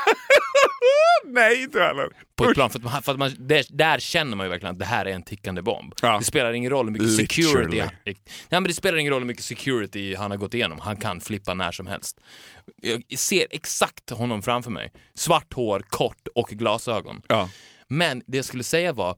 Nej, 1.25 1.63
inte 1.63 1.79
heller. 1.79 2.09
på 2.35 2.45
ett 2.45 2.53
plan. 2.53 2.69
För 2.69 2.79
att 2.79 2.83
man, 2.83 3.03
för 3.03 3.11
att 3.11 3.19
man, 3.19 3.35
där, 3.39 3.65
där 3.69 3.99
känner 3.99 4.37
man 4.37 4.45
ju 4.45 4.49
verkligen 4.49 4.73
att 4.73 4.79
det 4.79 4.85
här 4.85 5.05
är 5.05 5.11
en 5.11 5.23
tickande 5.23 5.61
bomb. 5.61 5.93
Ja. 6.01 6.17
Det 6.17 6.23
spelar 6.23 6.53
ingen 6.53 6.71
roll 6.71 6.85
hur 6.85 6.91
mycket 6.91 7.15
security... 7.15 7.81
Nej, 8.05 8.15
men 8.49 8.63
det 8.63 8.73
spelar 8.73 8.97
ingen 8.97 9.13
roll 9.13 9.21
hur 9.21 9.27
mycket 9.27 9.45
security 9.45 10.15
han 10.15 10.31
har 10.31 10.37
gått 10.37 10.53
igenom. 10.53 10.79
Han 10.79 10.97
kan 10.97 11.21
flippa 11.21 11.53
när 11.53 11.71
som 11.71 11.87
helst. 11.87 12.19
Jag 12.81 13.19
ser 13.19 13.47
exakt 13.49 14.09
honom 14.09 14.41
framför 14.41 14.71
mig. 14.71 14.91
Svart 15.13 15.53
hår, 15.53 15.85
kort 15.89 16.27
och 16.35 16.49
glasögon. 16.49 17.21
Ja. 17.27 17.49
Men 17.87 18.23
det 18.27 18.37
jag 18.37 18.45
skulle 18.45 18.63
säga 18.63 18.93
var 18.93 19.17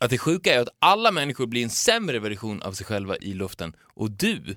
att 0.00 0.10
det 0.10 0.18
sjuka 0.18 0.54
är 0.54 0.60
att 0.60 0.68
alla 0.78 1.12
människor 1.12 1.46
blir 1.46 1.62
en 1.62 1.70
sämre 1.70 2.18
version 2.18 2.62
av 2.62 2.72
sig 2.72 2.86
själva 2.86 3.16
i 3.16 3.34
luften 3.34 3.76
och 3.94 4.10
du, 4.10 4.56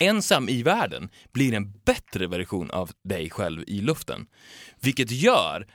ensam 0.00 0.48
i 0.48 0.62
världen, 0.62 1.08
blir 1.32 1.54
en 1.54 1.72
bättre 1.86 2.26
version 2.26 2.70
av 2.70 2.90
dig 3.04 3.30
själv 3.30 3.64
i 3.66 3.80
luften. 3.80 4.26
Vilket 4.80 5.10
gör 5.10 5.66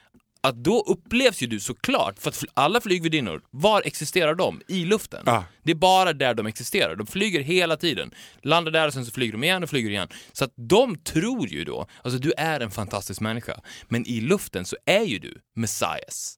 att 0.43 0.63
då 0.63 0.82
upplevs 0.82 1.41
ju 1.43 1.47
du 1.47 1.60
såklart, 1.60 2.19
för 2.19 2.30
att 2.30 2.43
alla 2.54 2.82
flygvärdinnor, 2.82 3.41
var 3.51 3.82
existerar 3.86 4.36
de? 4.36 4.62
I 4.67 4.86
luften. 4.86 5.23
Ja. 5.25 5.45
Det 5.63 5.71
är 5.71 5.75
bara 5.75 6.13
där 6.13 6.34
de 6.34 6.45
existerar. 6.47 6.95
De 6.95 7.08
flyger 7.08 7.39
hela 7.41 7.77
tiden. 7.77 8.13
Landar 8.43 8.71
där 8.71 8.88
och 8.88 8.93
sen 8.93 9.06
så 9.06 9.12
flyger 9.12 9.32
de 9.32 9.43
igen 9.43 9.63
och 9.63 9.69
flyger 9.69 9.89
igen. 9.89 10.10
Så 10.32 10.45
att 10.45 10.54
de 10.56 10.97
tror 10.97 11.47
ju 11.47 11.63
då, 11.63 11.88
alltså 12.04 12.19
du 12.19 12.34
är 12.38 12.60
en 12.60 12.71
fantastisk 12.71 13.21
människa, 13.21 13.62
men 13.88 14.08
i 14.08 14.21
luften 14.21 14.65
så 14.65 14.77
är 14.86 15.04
ju 15.04 15.19
du 15.19 15.38
Messias. 15.56 16.38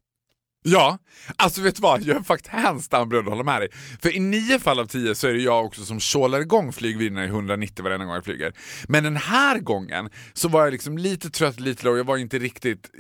Ja, 0.66 0.98
alltså 1.36 1.62
vet 1.62 1.76
du 1.76 1.82
vad? 1.82 2.02
Jag 2.04 2.18
är 2.18 2.24
faktiskt 2.24 2.54
hands 2.54 2.90
down 2.90 3.10
beredd 3.10 3.24
att 3.24 3.30
hålla 3.30 3.44
med 3.44 3.62
dig. 3.62 3.70
För 4.02 4.16
i 4.16 4.20
nio 4.20 4.60
fall 4.60 4.80
av 4.80 4.86
tio 4.86 5.16
så 5.16 5.28
är 5.28 5.34
det 5.34 5.42
jag 5.42 5.66
också 5.66 5.86
som 5.86 6.00
tjålar 6.00 6.40
igång 6.40 6.74
flygvinnarna 6.74 7.26
i 7.26 7.28
190 7.28 7.84
varenda 7.84 8.06
gång 8.06 8.16
jag 8.16 8.26
flyger. 8.26 8.54
Men 8.88 9.04
den 9.04 9.18
här 9.18 9.60
gången 9.60 10.10
så 10.34 10.48
var 10.48 10.64
jag 10.64 10.72
liksom 10.72 10.98
lite 10.98 11.30
trött, 11.30 11.60
lite 11.60 11.86
low, 11.86 11.98
jag 11.98 12.04
var 12.04 12.18
inte 12.18 12.40
riktigt... 12.40 12.92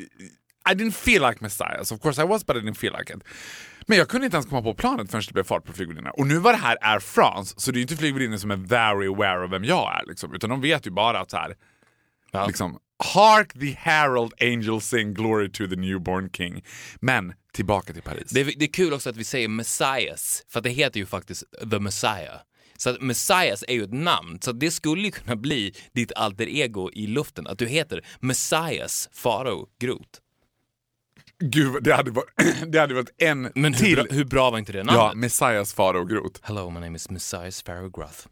I 0.71 0.73
didn't 0.73 0.91
feel 0.91 1.21
like 1.21 1.41
Messiah, 1.41 1.83
so 1.83 1.95
of 1.95 2.01
course 2.01 2.21
I 2.21 2.25
was 2.25 2.45
but 2.45 2.55
I 2.55 2.59
didn't 2.59 2.77
feel 2.77 2.93
like 2.99 3.13
it. 3.13 3.23
Men 3.87 3.97
jag 3.97 4.07
kunde 4.09 4.25
inte 4.25 4.37
ens 4.37 4.47
komma 4.49 4.61
på 4.61 4.73
planet 4.73 5.11
förrän 5.11 5.23
det 5.27 5.33
blev 5.33 5.43
fart 5.43 5.65
på 5.65 5.73
flygvärdinnorna. 5.73 6.11
Och 6.11 6.27
nu 6.27 6.37
var 6.37 6.51
det 6.53 6.59
här 6.59 6.77
Air 6.81 6.99
France, 6.99 7.53
så 7.57 7.71
det 7.71 7.75
är 7.75 7.79
ju 7.79 7.81
inte 7.81 7.97
flygvärdinnor 7.97 8.37
som 8.37 8.51
är 8.51 8.55
very 8.55 9.07
aware 9.07 9.43
av 9.43 9.49
vem 9.49 9.63
jag 9.63 9.99
är. 10.01 10.05
Liksom, 10.07 10.35
utan 10.35 10.49
de 10.49 10.61
vet 10.61 10.87
ju 10.87 10.91
bara 10.91 11.19
att 11.19 11.31
så 11.31 11.37
här, 11.37 11.55
Ja. 12.31 12.47
liksom, 12.47 12.79
Hark 13.13 13.53
the 13.53 13.71
herald 13.79 14.33
angels 14.41 14.85
sing 14.85 15.13
glory 15.13 15.51
to 15.51 15.67
the 15.67 15.75
newborn 15.75 16.29
king. 16.29 16.63
Men 17.01 17.33
tillbaka 17.53 17.93
till 17.93 18.01
Paris. 18.01 18.31
Det 18.31 18.41
är, 18.41 18.45
det 18.57 18.65
är 18.65 18.73
kul 18.73 18.93
också 18.93 19.09
att 19.09 19.17
vi 19.17 19.23
säger 19.23 19.47
Messias, 19.47 20.43
för 20.49 20.61
det 20.61 20.69
heter 20.69 20.99
ju 20.99 21.05
faktiskt 21.05 21.43
The 21.71 21.79
Messiah. 21.79 22.39
Så 22.77 22.89
att 22.89 23.01
Messias 23.01 23.63
är 23.67 23.73
ju 23.73 23.83
ett 23.83 23.93
namn, 23.93 24.39
så 24.41 24.51
det 24.51 24.71
skulle 24.71 25.01
ju 25.01 25.11
kunna 25.11 25.35
bli 25.35 25.73
ditt 25.93 26.11
alter 26.15 26.47
ego 26.49 26.89
i 26.93 27.07
luften, 27.07 27.47
att 27.47 27.57
du 27.59 27.67
heter 27.67 28.05
Messias 28.19 29.09
Farao 29.13 29.67
Groth. 29.79 30.19
Gud, 31.51 31.83
det 31.83 31.93
hade 31.93 32.11
varit, 32.11 32.29
det 32.71 32.79
hade 32.79 32.93
varit 32.93 33.09
en 33.17 33.51
Men 33.55 33.73
hur, 33.73 33.85
till. 33.85 33.95
bra, 33.95 34.05
hur 34.09 34.25
bra 34.25 34.51
var 34.51 34.59
inte 34.59 34.71
det 34.71 34.77
ja, 34.77 34.83
namnet? 34.83 35.17
Messias 35.17 35.73
fara 35.73 35.99
och 35.99 36.09
grot. 36.09 36.39
Hello, 36.43 36.69
my 36.69 36.79
name 36.79 36.95
is 36.95 37.09
Messias 37.09 37.63
Farao 37.63 37.89
Groth. 37.89 38.27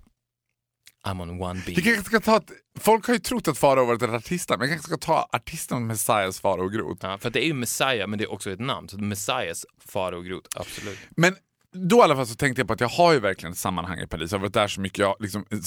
I'm 1.07 1.21
on 1.21 1.41
one 1.41 1.61
Vi 1.65 1.73
beam. 1.75 1.83
kanske 1.85 2.03
ska 2.03 2.19
ta 2.19 2.37
ett, 2.37 2.51
folk 2.79 3.07
har 3.07 3.13
ju 3.13 3.19
trott 3.19 3.47
att 3.47 3.57
Farao 3.57 3.85
varit 3.85 4.01
ett 4.01 4.09
artistnamn, 4.09 4.59
men 4.59 4.69
jag 4.69 4.75
kanske 4.77 4.87
ska 4.97 5.05
ta 5.05 5.29
artisten 5.31 5.87
Messias 5.87 6.39
fara 6.39 6.61
och 6.61 6.71
grot. 6.71 6.97
Ja, 7.01 7.17
för 7.17 7.29
det 7.29 7.43
är 7.43 7.47
ju 7.47 7.53
Messiah, 7.53 8.07
men 8.07 8.19
det 8.19 8.25
är 8.25 8.31
också 8.31 8.51
ett 8.51 8.59
namn. 8.59 8.89
Så 8.89 8.97
Messias 8.97 9.65
Farao 9.87 10.21
Groth, 10.21 10.49
absolut. 10.55 10.99
Men 11.17 11.35
då 11.73 11.97
i 11.97 12.01
alla 12.01 12.15
fall 12.15 12.27
så 12.27 12.35
tänkte 12.35 12.59
jag 12.61 12.67
på 12.67 12.73
att 12.73 12.81
jag 12.81 12.89
har 12.89 13.13
ju 13.13 13.19
verkligen 13.19 13.51
ett 13.53 13.57
sammanhang 13.59 13.99
i 13.99 14.07
Paris. 14.07 14.31
Jag 14.31 14.39
har 14.39 14.41
varit 14.41 14.53
där 14.53 14.67
så 14.67 14.81
mycket, 14.81 14.99
jag, 14.99 15.15
liksom, 15.19 15.45
en 15.51 15.61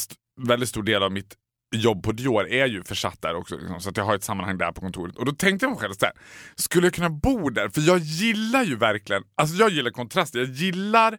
väldigt 0.49 0.69
stor 0.69 0.83
del 0.83 1.03
av 1.03 1.13
mitt 1.13 1.35
jobb 1.77 2.03
på 2.03 2.13
Dior 2.13 2.49
är 2.49 2.67
ju 2.67 2.83
försatt 2.83 3.23
där 3.23 3.35
också. 3.35 3.57
Liksom, 3.57 3.81
så 3.81 3.91
jag 3.95 4.05
har 4.05 4.15
ett 4.15 4.25
sammanhang 4.25 4.59
där 4.59 4.73
på 4.73 4.81
kontoret. 4.81 5.17
Och 5.17 5.25
då 5.25 5.33
tänkte 5.33 5.67
jag 5.67 5.71
mig 5.71 5.81
själv 5.81 5.93
så 5.93 6.07
här, 6.07 6.15
skulle 6.55 6.87
jag 6.87 6.95
kunna 6.95 7.11
bo 7.11 7.51
där? 7.51 7.69
För 7.69 7.81
jag 7.81 7.99
gillar 7.99 8.65
ju 8.65 8.77
verkligen, 8.77 9.23
alltså 9.35 9.57
jag 9.57 9.71
gillar 9.71 9.91
kontraster. 9.91 10.39
Jag 10.39 10.49
gillar 10.49 11.19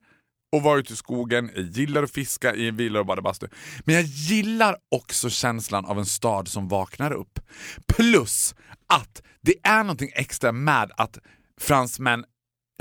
att 0.58 0.64
vara 0.64 0.80
ute 0.80 0.94
i 0.94 0.96
skogen, 0.96 1.52
jag 1.56 1.66
gillar 1.66 2.04
att 2.04 2.12
fiska 2.12 2.56
i 2.56 2.68
en 2.68 2.76
villa 2.76 3.00
och 3.00 3.06
bada 3.06 3.22
bastu. 3.22 3.48
Men 3.86 3.96
jag 3.96 4.04
gillar 4.04 4.78
också 4.92 5.30
känslan 5.30 5.86
av 5.86 6.00
en 6.00 6.06
stad 6.06 6.48
som 6.48 6.68
vaknar 6.68 7.12
upp. 7.12 7.40
Plus 7.88 8.56
att 8.88 9.22
det 9.42 9.56
är 9.64 9.84
någonting 9.84 10.12
extra 10.14 10.52
med 10.52 10.92
att 10.98 11.20
fransmän 11.62 12.26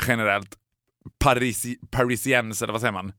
generellt 0.07 0.59
Parisi, 1.19 1.77
parisiens, 1.91 2.63
eller 2.63 2.73
vad 2.73 2.81
säger 2.81 2.93
man? 2.93 3.13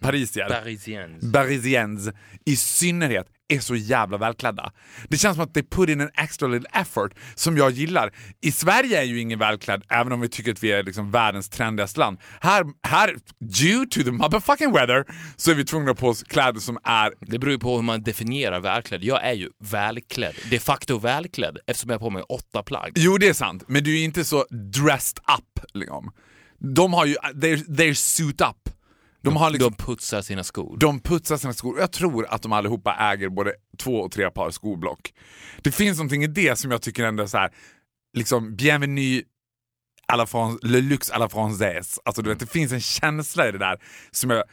Parisier. 0.00 0.48
Parisiens. 0.48 1.32
Parisiens 1.32 2.10
i 2.44 2.56
synnerhet 2.56 3.26
är 3.48 3.60
så 3.60 3.76
jävla 3.76 4.18
välklädda. 4.18 4.72
Det 5.08 5.16
känns 5.16 5.36
som 5.36 5.44
att 5.44 5.54
they 5.54 5.62
put 5.62 5.88
in 5.88 6.00
an 6.00 6.10
extra 6.14 6.48
little 6.48 6.68
effort 6.72 7.14
som 7.34 7.56
jag 7.56 7.70
gillar. 7.70 8.12
I 8.40 8.52
Sverige 8.52 9.00
är 9.00 9.04
ju 9.04 9.20
ingen 9.20 9.38
välklädd 9.38 9.82
även 9.88 10.12
om 10.12 10.20
vi 10.20 10.28
tycker 10.28 10.52
att 10.52 10.62
vi 10.62 10.72
är 10.72 10.82
liksom 10.82 11.10
världens 11.10 11.48
trendigaste 11.48 12.00
land. 12.00 12.18
Här, 12.40 12.64
här, 12.82 13.16
due 13.38 13.86
to 13.86 14.02
the 14.02 14.10
motherfucking 14.10 14.72
weather, 14.72 15.04
så 15.36 15.50
är 15.50 15.54
vi 15.54 15.64
tvungna 15.64 15.94
på 15.94 16.08
oss 16.08 16.22
kläder 16.22 16.60
som 16.60 16.78
är 16.84 17.12
Det 17.20 17.38
beror 17.38 17.52
ju 17.52 17.58
på 17.58 17.74
hur 17.74 17.82
man 17.82 18.02
definierar 18.02 18.60
välklädd. 18.60 19.04
Jag 19.04 19.24
är 19.24 19.32
ju 19.32 19.50
välklädd. 19.58 20.34
De 20.50 20.58
facto 20.58 20.98
välklädd 20.98 21.58
eftersom 21.66 21.90
jag 21.90 21.94
har 21.94 22.00
på 22.00 22.10
mig 22.10 22.22
åtta 22.22 22.62
plagg. 22.62 22.92
Jo, 22.94 23.18
det 23.18 23.28
är 23.28 23.32
sant, 23.32 23.64
men 23.68 23.84
du 23.84 24.00
är 24.00 24.04
inte 24.04 24.24
så 24.24 24.44
dressed 24.50 25.18
up. 25.38 25.66
Liksom. 25.74 26.12
De 26.58 26.92
har 26.92 27.06
ju, 27.06 27.14
they're, 27.14 27.64
they're 27.66 27.94
suit 27.94 28.40
up. 28.40 28.75
De, 29.26 29.36
har 29.36 29.50
liksom, 29.50 29.74
De 29.78 29.84
putsar 29.84 30.22
sina 30.22 30.44
skor. 30.44 30.76
de 30.80 31.00
putsar 31.00 31.36
sina 31.36 31.52
skor. 31.52 31.78
Jag 31.80 31.92
tror 31.92 32.26
att 32.26 32.42
de 32.42 32.52
allihopa 32.52 32.94
äger 33.12 33.28
både 33.28 33.52
två 33.78 34.00
och 34.00 34.12
tre 34.12 34.30
par 34.30 34.50
skoblock. 34.50 35.12
Det 35.62 35.72
finns 35.72 35.98
någonting 35.98 36.24
i 36.24 36.26
det 36.26 36.56
som 36.58 36.70
jag 36.70 36.82
tycker 36.82 37.04
ändå 37.04 37.22
är 37.22 37.26
så 37.26 37.38
här, 37.38 37.50
liksom 38.16 38.56
bienvenue 38.56 39.22
à 40.12 40.16
la 40.16 40.24
Fran- 40.26 40.58
le 40.62 40.80
luxe 40.80 41.14
à 41.14 41.18
la 41.18 41.28
française. 41.28 41.98
Alltså 42.04 42.22
du 42.22 42.28
vet, 42.30 42.40
det 42.40 42.46
finns 42.50 42.72
en 42.72 42.80
känsla 42.80 43.48
i 43.48 43.52
det 43.52 43.58
där 43.58 43.78
som 44.10 44.30
jag 44.30 44.44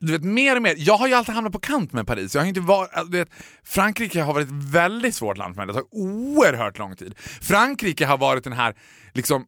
du 0.00 0.12
vet, 0.12 0.24
mer 0.24 0.56
och 0.56 0.62
mer. 0.62 0.74
Jag 0.78 0.96
har 0.96 1.08
ju 1.08 1.14
alltid 1.14 1.34
hamnat 1.34 1.52
på 1.52 1.58
kant 1.58 1.92
med 1.92 2.06
Paris. 2.06 2.34
Jag 2.34 2.42
har 2.42 2.46
inte 2.48 2.60
varit, 2.60 2.90
alltså, 2.92 3.12
du 3.12 3.18
vet, 3.18 3.28
Frankrike 3.64 4.22
har 4.22 4.34
varit 4.34 4.48
ett 4.48 4.54
väldigt 4.54 5.14
svårt 5.14 5.36
land 5.38 5.54
för 5.54 5.60
mig. 5.62 5.66
Det 5.66 5.72
tar 5.80 5.94
oerhört 5.94 6.78
lång 6.78 6.96
tid. 6.96 7.14
Frankrike 7.42 8.06
har 8.06 8.18
varit 8.18 8.44
den 8.44 8.52
här 8.52 8.74
liksom, 9.12 9.46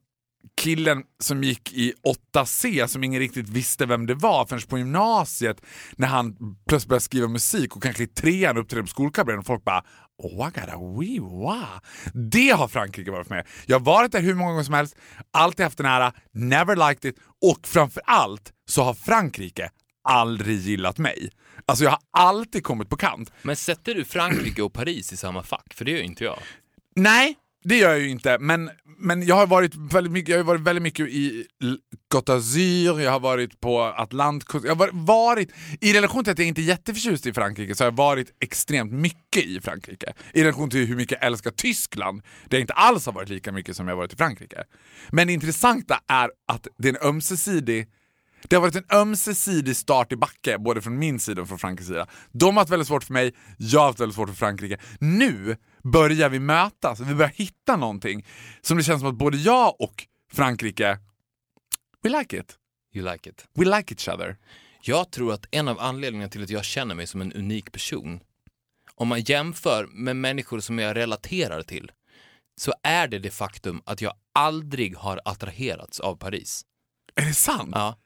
killen 0.55 1.03
som 1.21 1.45
gick 1.45 1.73
i 1.73 1.93
8C 2.35 2.87
som 2.87 3.05
ingen 3.05 3.21
riktigt 3.21 3.49
visste 3.49 3.87
vem 3.87 4.07
det 4.07 4.15
var 4.15 4.47
förrän 4.47 4.63
på 4.63 4.79
gymnasiet 4.79 5.61
när 5.97 6.09
han 6.09 6.37
plötsligt 6.69 6.89
började 6.89 7.05
skriva 7.05 7.29
musik 7.29 7.77
och 7.77 7.83
kanske 7.83 8.03
i 8.03 8.07
trean 8.07 8.57
uppträdde 8.57 8.83
på 8.83 8.89
skolkabinen 8.89 9.39
och 9.39 9.47
folk 9.47 9.65
bara 9.65 9.85
Oh, 10.19 10.49
I 10.49 10.61
got 10.61 10.69
a 10.69 10.99
wee 11.01 11.21
wow. 11.21 11.81
Det 12.15 12.51
har 12.51 12.69
Frankrike 12.69 13.11
varit 13.11 13.29
med 13.29 13.47
Jag 13.67 13.79
har 13.79 13.85
varit 13.85 14.13
där 14.13 14.21
hur 14.21 14.35
många 14.35 14.51
gånger 14.51 14.65
som 14.65 14.75
helst, 14.75 14.97
alltid 15.31 15.65
haft 15.65 15.79
den 15.79 15.87
ära, 15.87 16.13
never 16.33 16.89
liked 16.89 17.11
it 17.11 17.17
och 17.43 17.67
framför 17.67 18.03
allt 18.07 18.53
så 18.69 18.83
har 18.83 18.95
Frankrike 18.95 19.71
aldrig 20.09 20.59
gillat 20.59 20.99
mig. 20.99 21.31
Alltså 21.67 21.85
jag 21.85 21.91
har 21.91 22.01
alltid 22.11 22.65
kommit 22.65 22.89
på 22.89 22.97
kant. 22.97 23.33
Men 23.43 23.57
sätter 23.57 23.95
du 23.95 24.05
Frankrike 24.05 24.63
och 24.63 24.73
Paris 24.73 25.13
i 25.13 25.17
samma 25.17 25.43
fack? 25.43 25.75
För 25.75 25.85
det 25.85 25.91
gör 25.91 26.03
inte 26.03 26.25
jag. 26.25 26.39
Nej, 26.97 27.37
det 27.69 27.77
gör 27.77 27.91
jag 27.91 27.99
ju 27.99 28.09
inte. 28.09 28.39
Men, 28.41 28.71
men 28.99 29.27
jag 29.27 29.35
har 29.35 29.47
varit 29.47 29.75
väldigt 29.75 30.13
mycket, 30.13 30.29
jag 30.29 30.39
har 30.39 30.45
varit 30.45 30.61
väldigt 30.61 30.83
mycket 30.83 31.09
i 31.09 31.47
Côte 32.15 32.33
d'Azur, 32.33 33.01
jag 33.01 33.11
har 33.11 33.21
varit 33.21 33.61
på 33.61 33.83
Atlantkusten. 33.83 34.69
Jag 34.69 34.75
har 34.75 34.79
varit, 34.79 34.95
varit, 34.95 35.51
I 35.81 35.93
relation 35.93 36.25
till 36.25 36.33
att 36.33 36.39
jag 36.39 36.49
inte 36.49 36.61
är 36.61 36.63
jätteförtjust 36.63 37.27
i 37.27 37.33
Frankrike 37.33 37.75
så 37.75 37.85
har 37.85 37.91
jag 37.91 37.97
varit 37.97 38.33
extremt 38.41 38.93
mycket 38.93 39.45
i 39.45 39.61
Frankrike. 39.61 40.13
I 40.33 40.43
relation 40.43 40.71
till 40.71 40.87
hur 40.87 40.97
mycket 40.97 41.19
jag 41.21 41.27
älskar 41.27 41.51
Tyskland, 41.51 42.23
där 42.49 42.59
jag 42.59 42.63
inte 42.63 42.73
alls 42.73 43.07
har 43.07 43.13
varit 43.13 43.29
lika 43.29 43.53
mycket 43.53 43.77
som 43.77 43.89
jag 43.89 43.95
har 43.95 43.99
varit 43.99 44.13
i 44.13 44.17
Frankrike. 44.17 44.65
Men 45.11 45.27
det 45.27 45.33
intressanta 45.33 46.01
är 46.09 46.31
att 46.49 46.67
det 46.79 46.89
är 46.89 46.93
en 46.93 47.09
ömsesidig 47.09 47.89
det 48.49 48.57
har 48.57 48.61
varit 48.61 48.77
en 48.77 48.85
ömsesidig 48.93 49.77
start 49.77 50.13
i 50.13 50.17
backe, 50.17 50.59
både 50.59 50.83
från 50.83 50.99
min 50.99 51.21
sida 51.21 51.43
och 51.43 51.49
från 51.49 51.59
Frankrikes 51.59 51.89
sida. 51.89 52.07
De 52.33 52.57
har 52.57 52.63
haft 52.63 52.73
väldigt 52.73 52.89
svårt 52.89 53.05
för 53.05 53.13
mig, 53.13 53.35
jag 53.57 53.81
har 53.81 53.87
haft 53.87 54.01
väldigt 54.01 54.17
svårt 54.17 54.29
för 54.29 54.37
Frankrike. 54.37 54.79
Nu 55.01 55.57
börjar 55.93 56.29
vi 56.29 56.39
mötas, 56.39 57.01
vi 57.01 57.15
börjar 57.15 57.33
hitta 57.35 57.77
någonting 57.77 58.27
som 58.61 58.77
det 58.77 58.85
känns 58.85 59.01
som 59.01 59.09
att 59.09 59.15
både 59.15 59.37
jag 59.37 59.81
och 59.81 60.07
Frankrike, 60.33 60.99
we 62.03 62.19
like 62.19 62.39
it. 62.39 62.59
You 62.95 63.13
like 63.13 63.31
it. 63.31 63.45
We 63.55 63.65
like 63.65 63.95
each 63.95 64.09
other. 64.09 64.37
Jag 64.83 65.11
tror 65.11 65.33
att 65.33 65.47
en 65.51 65.69
av 65.69 65.81
anledningarna 65.81 66.31
till 66.31 66.43
att 66.43 66.51
jag 66.51 66.65
känner 66.65 66.95
mig 66.95 67.07
som 67.07 67.21
en 67.21 67.33
unik 67.33 67.73
person, 67.73 68.21
om 68.95 69.09
man 69.09 69.21
jämför 69.21 69.87
med 69.87 70.17
människor 70.17 70.61
som 70.61 70.79
jag 70.79 70.97
relaterar 70.97 71.63
till, 71.63 71.93
så 72.61 72.75
är 72.83 73.09
det 73.09 73.19
det 73.19 73.31
faktum 73.31 73.83
att 73.85 74.01
jag 74.01 74.13
aldrig 74.35 74.97
har 74.97 75.21
attraherats 75.25 76.01
av 76.01 76.17
Paris. 76.17 76.63
Är 77.15 77.25
det 77.25 77.35
sant? 77.35 77.71
Ja. 77.75 77.99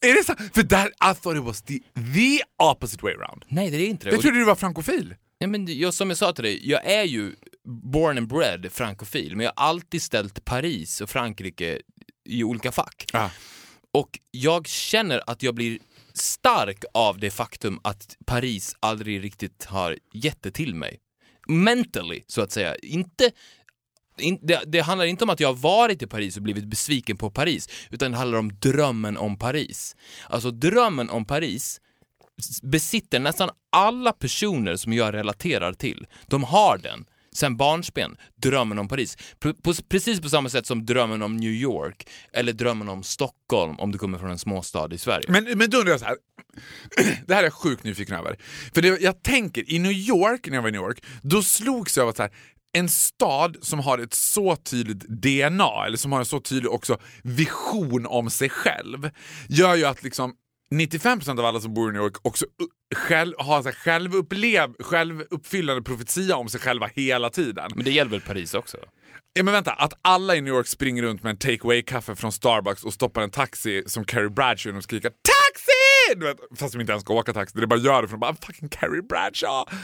Är 0.00 0.14
det 0.14 0.24
sant? 0.24 0.40
För 0.54 0.62
där, 0.62 0.86
I 0.86 1.14
thought 1.14 1.38
it 1.38 1.44
was 1.44 1.62
the, 1.62 1.78
the 2.14 2.42
opposite 2.62 3.02
way 3.02 3.14
around. 3.14 3.44
Nej, 3.48 3.70
det 3.70 3.76
är 3.76 3.86
inte 3.86 4.06
det. 4.06 4.12
Jag 4.12 4.20
trodde 4.20 4.38
du 4.38 4.44
var 4.44 4.54
frankofil. 4.54 5.14
Ja, 5.44 5.48
men 5.48 5.78
jag, 5.78 5.94
som 5.94 6.08
jag 6.08 6.18
sa 6.18 6.32
till 6.32 6.44
dig, 6.44 6.70
jag 6.70 6.86
är 6.86 7.04
ju 7.04 7.34
born 7.64 8.18
and 8.18 8.28
bred 8.28 8.72
frankofil, 8.72 9.36
men 9.36 9.44
jag 9.44 9.52
har 9.56 9.68
alltid 9.68 10.02
ställt 10.02 10.44
Paris 10.44 11.00
och 11.00 11.10
Frankrike 11.10 11.80
i 12.24 12.44
olika 12.44 12.72
fack. 12.72 13.04
Ja. 13.12 13.30
Och 13.92 14.18
jag 14.30 14.66
känner 14.66 15.22
att 15.26 15.42
jag 15.42 15.54
blir 15.54 15.78
stark 16.12 16.84
av 16.94 17.18
det 17.18 17.30
faktum 17.30 17.80
att 17.84 18.16
Paris 18.26 18.76
aldrig 18.80 19.24
riktigt 19.24 19.64
har 19.64 19.98
gett 20.12 20.42
det 20.42 20.50
till 20.50 20.74
mig. 20.74 21.00
Mentally, 21.48 22.22
så 22.26 22.42
att 22.42 22.52
säga. 22.52 22.76
Inte, 22.76 23.30
in, 24.18 24.38
det, 24.42 24.62
det 24.66 24.80
handlar 24.80 25.04
inte 25.04 25.24
om 25.24 25.30
att 25.30 25.40
jag 25.40 25.48
har 25.48 25.54
varit 25.54 26.02
i 26.02 26.06
Paris 26.06 26.36
och 26.36 26.42
blivit 26.42 26.64
besviken 26.64 27.16
på 27.16 27.30
Paris, 27.30 27.68
utan 27.90 28.10
det 28.10 28.16
handlar 28.16 28.38
om 28.38 28.58
drömmen 28.58 29.16
om 29.16 29.38
Paris. 29.38 29.96
Alltså 30.28 30.50
drömmen 30.50 31.10
om 31.10 31.24
Paris 31.24 31.80
besitter 32.62 33.20
nästan 33.20 33.50
alla 33.72 34.12
personer 34.12 34.76
som 34.76 34.92
jag 34.92 35.14
relaterar 35.14 35.72
till. 35.72 36.06
De 36.26 36.44
har 36.44 36.78
den. 36.78 37.04
Sen 37.34 37.56
barnsben, 37.56 38.16
drömmen 38.42 38.78
om 38.78 38.88
Paris. 38.88 39.18
Precis 39.88 40.20
på 40.20 40.28
samma 40.28 40.48
sätt 40.48 40.66
som 40.66 40.86
drömmen 40.86 41.22
om 41.22 41.36
New 41.36 41.50
York 41.50 42.08
eller 42.32 42.52
drömmen 42.52 42.88
om 42.88 43.02
Stockholm 43.02 43.76
om 43.78 43.92
du 43.92 43.98
kommer 43.98 44.18
från 44.18 44.30
en 44.30 44.38
småstad 44.38 44.94
i 44.94 44.98
Sverige. 44.98 45.26
Men, 45.28 45.58
men 45.58 45.70
då 45.70 45.78
undrar 45.78 45.92
jag 45.92 46.00
så 46.00 46.06
här. 46.06 46.16
det 47.26 47.34
här 47.34 47.40
är 47.40 47.46
jag 47.46 47.52
sjukt 47.52 47.84
nyfiken 47.84 48.16
över. 48.16 48.38
För 48.74 48.82
det, 48.82 49.00
jag 49.00 49.22
tänker, 49.22 49.72
i 49.72 49.78
New 49.78 49.92
York, 49.92 50.46
när 50.46 50.54
jag 50.54 50.62
var 50.62 50.68
i 50.68 50.72
New 50.72 50.80
York, 50.80 51.04
då 51.22 51.42
slogs 51.42 51.96
jag 51.96 52.04
av 52.04 52.08
att 52.08 52.16
så 52.16 52.22
här, 52.22 52.32
en 52.72 52.88
stad 52.88 53.56
som 53.60 53.78
har 53.78 53.98
ett 53.98 54.14
så 54.14 54.56
tydligt 54.56 55.00
DNA, 55.08 55.86
eller 55.86 55.96
som 55.96 56.12
har 56.12 56.18
en 56.18 56.26
så 56.26 56.40
tydlig 56.40 56.72
också 56.72 56.98
vision 57.22 58.06
om 58.06 58.30
sig 58.30 58.48
själv, 58.48 59.10
gör 59.48 59.74
ju 59.74 59.84
att 59.84 60.02
liksom 60.02 60.34
95% 60.74 61.38
av 61.38 61.44
alla 61.44 61.60
som 61.60 61.74
bor 61.74 61.90
i 61.90 61.92
New 61.92 62.02
York 62.02 62.16
också 62.22 62.46
själv, 62.94 63.34
har 63.38 63.62
så 63.62 63.68
här 63.68 63.76
självupplev, 63.76 64.74
självuppfyllande 64.80 65.82
profetia 65.82 66.36
om 66.36 66.48
sig 66.48 66.60
själva 66.60 66.90
hela 66.94 67.30
tiden. 67.30 67.70
Men 67.74 67.84
det 67.84 67.90
gäller 67.90 68.10
väl 68.10 68.20
Paris 68.20 68.54
också? 68.54 68.76
Ja 69.32 69.42
men 69.42 69.52
vänta, 69.54 69.72
att 69.72 69.92
alla 70.02 70.36
i 70.36 70.40
New 70.40 70.54
York 70.54 70.66
springer 70.66 71.02
runt 71.02 71.22
med 71.22 71.30
en 71.30 71.36
take 71.36 71.58
away-kaffe 71.62 72.14
från 72.14 72.32
Starbucks 72.32 72.84
och 72.84 72.94
stoppar 72.94 73.22
en 73.22 73.30
taxi 73.30 73.82
som 73.86 74.04
Carrie 74.04 74.30
Bradshaw 74.30 74.78
och 74.78 74.84
skriker 74.84 75.08
TAXI! 75.08 76.20
Du 76.20 76.26
vet, 76.26 76.36
fast 76.58 76.72
de 76.72 76.80
inte 76.80 76.92
ens 76.92 77.02
ska 77.02 77.14
åka 77.14 77.32
taxi, 77.32 77.60
det 77.60 77.66
bara 77.66 77.80
gör 77.80 78.02
det 78.02 78.08
för 78.08 78.12
de 78.12 78.20
bara 78.20 78.36
fucking 78.46 78.68
Carrie 78.68 79.02
Bradshaw. 79.02 79.76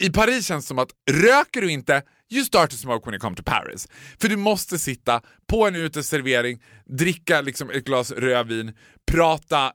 I 0.00 0.10
Paris 0.10 0.46
känns 0.46 0.64
det 0.64 0.68
som 0.68 0.78
att 0.78 0.90
röker 1.10 1.60
du 1.60 1.70
inte, 1.70 2.02
you 2.32 2.44
start 2.44 2.70
to 2.70 2.76
smoke 2.76 3.06
when 3.06 3.14
you 3.14 3.20
come 3.20 3.36
to 3.36 3.42
Paris. 3.42 3.88
För 4.20 4.28
du 4.28 4.36
måste 4.36 4.78
sitta 4.78 5.20
på 5.48 5.66
en 5.66 5.76
uteservering, 5.76 6.62
dricka 6.98 7.40
liksom 7.40 7.70
ett 7.70 7.84
glas 7.84 8.10
rödvin, 8.10 8.72
prata 9.12 9.72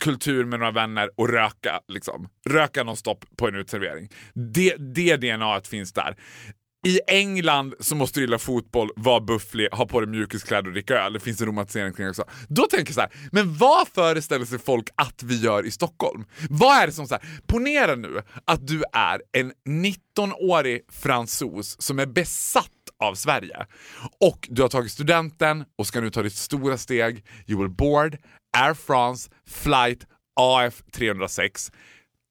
kultur 0.00 0.44
med 0.44 0.58
några 0.58 0.72
vänner 0.72 1.10
och 1.16 1.28
röka. 1.28 1.80
Liksom. 1.88 2.28
Röka 2.48 2.84
nonstop 2.84 3.24
på 3.36 3.48
en 3.48 3.54
uteservering. 3.54 4.08
Det, 4.34 4.76
det 4.76 5.16
DNAt 5.16 5.66
finns 5.66 5.92
där. 5.92 6.16
I 6.86 7.00
England 7.06 7.74
så 7.80 7.96
måste 7.96 8.20
du 8.20 8.24
gilla 8.24 8.38
fotboll, 8.38 8.90
vara 8.96 9.20
bufflig, 9.20 9.68
ha 9.72 9.86
på 9.86 10.00
dig 10.00 10.08
mjukiskläder 10.08 10.66
och 10.66 10.72
dricka 10.72 10.94
öl. 10.94 11.12
Det 11.12 11.20
finns 11.20 11.40
en 11.40 11.46
romantisering 11.46 11.92
kring 11.92 12.04
det 12.04 12.10
också. 12.10 12.24
Då 12.48 12.62
tänker 12.62 12.86
jag 12.86 12.94
så 12.94 13.00
här, 13.00 13.10
men 13.32 13.56
vad 13.56 13.88
föreställer 13.88 14.44
sig 14.44 14.58
folk 14.58 14.88
att 14.94 15.22
vi 15.22 15.40
gör 15.40 15.66
i 15.66 15.70
Stockholm? 15.70 16.24
Vad 16.50 16.76
är 16.76 16.86
det 16.86 16.92
som 16.92 17.06
så 17.06 17.14
här, 17.14 17.22
ponera 17.46 17.94
nu 17.94 18.22
att 18.44 18.66
du 18.66 18.82
är 18.92 19.22
en 19.32 19.52
19-årig 19.68 20.80
fransos 20.92 21.82
som 21.82 21.98
är 21.98 22.06
besatt 22.06 22.70
av 22.98 23.14
Sverige 23.14 23.66
och 24.20 24.48
du 24.50 24.62
har 24.62 24.68
tagit 24.68 24.92
studenten 24.92 25.64
och 25.78 25.86
ska 25.86 26.00
nu 26.00 26.10
ta 26.10 26.22
ditt 26.22 26.36
stora 26.36 26.78
steg. 26.78 27.24
You 27.46 27.62
will 27.62 27.70
board 27.70 28.18
Air 28.56 28.74
France 28.74 29.30
flight 29.46 30.06
AF 30.40 30.82
306 30.92 31.72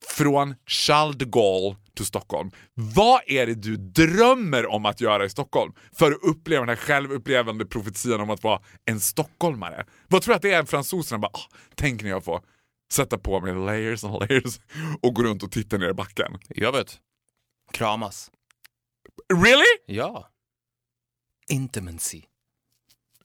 från 0.08 0.56
Charles 0.68 1.16
de 1.16 1.26
Gaulle 1.26 1.76
till 1.96 2.06
Stockholm. 2.06 2.52
Vad 2.74 3.22
är 3.28 3.46
det 3.46 3.56
du 3.56 3.78
drömmer 3.78 4.66
om 4.66 4.86
att 4.86 5.02
göra 5.02 5.26
i 5.26 5.30
Stockholm 5.30 5.74
för 5.92 6.12
att 6.12 6.24
uppleva 6.24 6.66
den 6.66 6.70
här 6.70 6.86
självupplevande 6.86 7.66
profetian 7.66 8.22
om 8.22 8.30
att 8.30 8.44
vara 8.44 8.62
en 8.86 9.00
stockholmare? 9.00 9.86
Vad 10.08 10.22
tror 10.22 10.32
du 10.32 10.36
att 10.36 10.42
det 10.42 10.52
är 10.52 10.64
fransoserna 10.64 11.20
bara, 11.20 11.32
ah, 11.34 11.50
tänk 11.76 12.04
när 12.04 12.10
jag 12.10 12.24
får 12.24 12.42
sätta 12.92 13.18
på 13.18 13.40
mig 13.40 13.56
layers 13.56 14.04
and 14.04 14.14
layers 14.20 14.60
och 15.02 15.14
gå 15.16 15.24
runt 15.24 15.44
och 15.44 15.52
titta 15.52 15.78
ner 15.78 15.90
i 15.90 15.94
backen. 15.94 16.38
Jag 16.48 16.72
vet. 16.72 17.00
Kramas. 17.72 18.32
Really? 19.34 19.98
Ja. 19.98 20.30
Intimacy. 21.50 22.22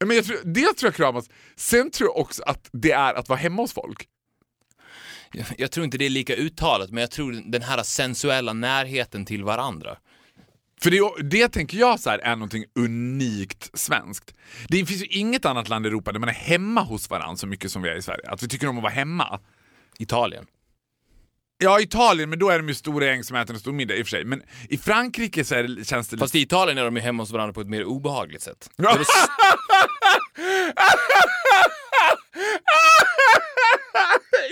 Men 0.04 0.16
jag 0.16 0.24
tror, 0.24 0.38
det 0.44 0.72
tror 0.72 0.88
jag 0.88 0.94
kramas. 0.94 1.30
Sen 1.56 1.90
tror 1.90 2.08
jag 2.08 2.16
också 2.16 2.42
att 2.42 2.68
det 2.72 2.92
är 2.92 3.14
att 3.14 3.28
vara 3.28 3.38
hemma 3.38 3.62
hos 3.62 3.72
folk. 3.72 4.08
Jag, 5.32 5.46
jag 5.58 5.70
tror 5.70 5.84
inte 5.84 5.98
det 5.98 6.06
är 6.06 6.10
lika 6.10 6.36
uttalat, 6.36 6.90
men 6.90 7.00
jag 7.00 7.10
tror 7.10 7.32
den 7.32 7.62
här 7.62 7.82
sensuella 7.82 8.52
närheten 8.52 9.24
till 9.24 9.44
varandra. 9.44 9.96
För 10.82 10.90
det, 10.90 11.30
det 11.30 11.48
tänker 11.48 11.78
jag 11.78 12.00
så 12.00 12.10
här 12.10 12.18
är 12.18 12.36
någonting 12.36 12.64
unikt 12.74 13.78
svenskt. 13.78 14.34
Det 14.68 14.86
finns 14.86 15.02
ju 15.02 15.06
inget 15.06 15.44
annat 15.44 15.68
land 15.68 15.86
i 15.86 15.88
Europa 15.88 16.12
där 16.12 16.20
man 16.20 16.28
är 16.28 16.32
hemma 16.32 16.80
hos 16.80 17.10
varandra 17.10 17.36
så 17.36 17.46
mycket 17.46 17.72
som 17.72 17.82
vi 17.82 17.88
är 17.88 17.96
i 17.96 18.02
Sverige. 18.02 18.30
Att 18.30 18.42
vi 18.42 18.48
tycker 18.48 18.66
om 18.66 18.76
att 18.76 18.82
vara 18.82 18.92
hemma. 18.92 19.40
Italien. 19.98 20.46
Ja, 21.62 21.80
Italien, 21.80 22.30
men 22.30 22.38
då 22.38 22.48
är 22.50 22.58
de 22.58 22.68
ju 22.68 22.74
stora 22.74 23.06
gäng 23.06 23.24
som 23.24 23.36
äter 23.36 23.54
en 23.54 23.60
stor 23.60 23.72
middag 23.72 23.96
i 23.96 24.02
och 24.02 24.06
för 24.06 24.10
sig. 24.10 24.24
Men 24.24 24.42
i 24.68 24.78
Frankrike 24.78 25.44
så 25.44 25.54
är 25.54 25.62
det, 25.62 25.84
känns 25.84 26.08
det 26.08 26.18
Fast 26.18 26.34
i 26.34 26.40
Italien 26.40 26.78
är 26.78 26.84
de 26.84 26.96
ju 26.96 27.02
hemma 27.02 27.22
hos 27.22 27.30
varandra 27.30 27.52
på 27.52 27.60
ett 27.60 27.66
mer 27.68 27.84
obehagligt 27.84 28.42
sätt. 28.42 28.70
Ja. 28.76 28.96
Det- 28.98 29.04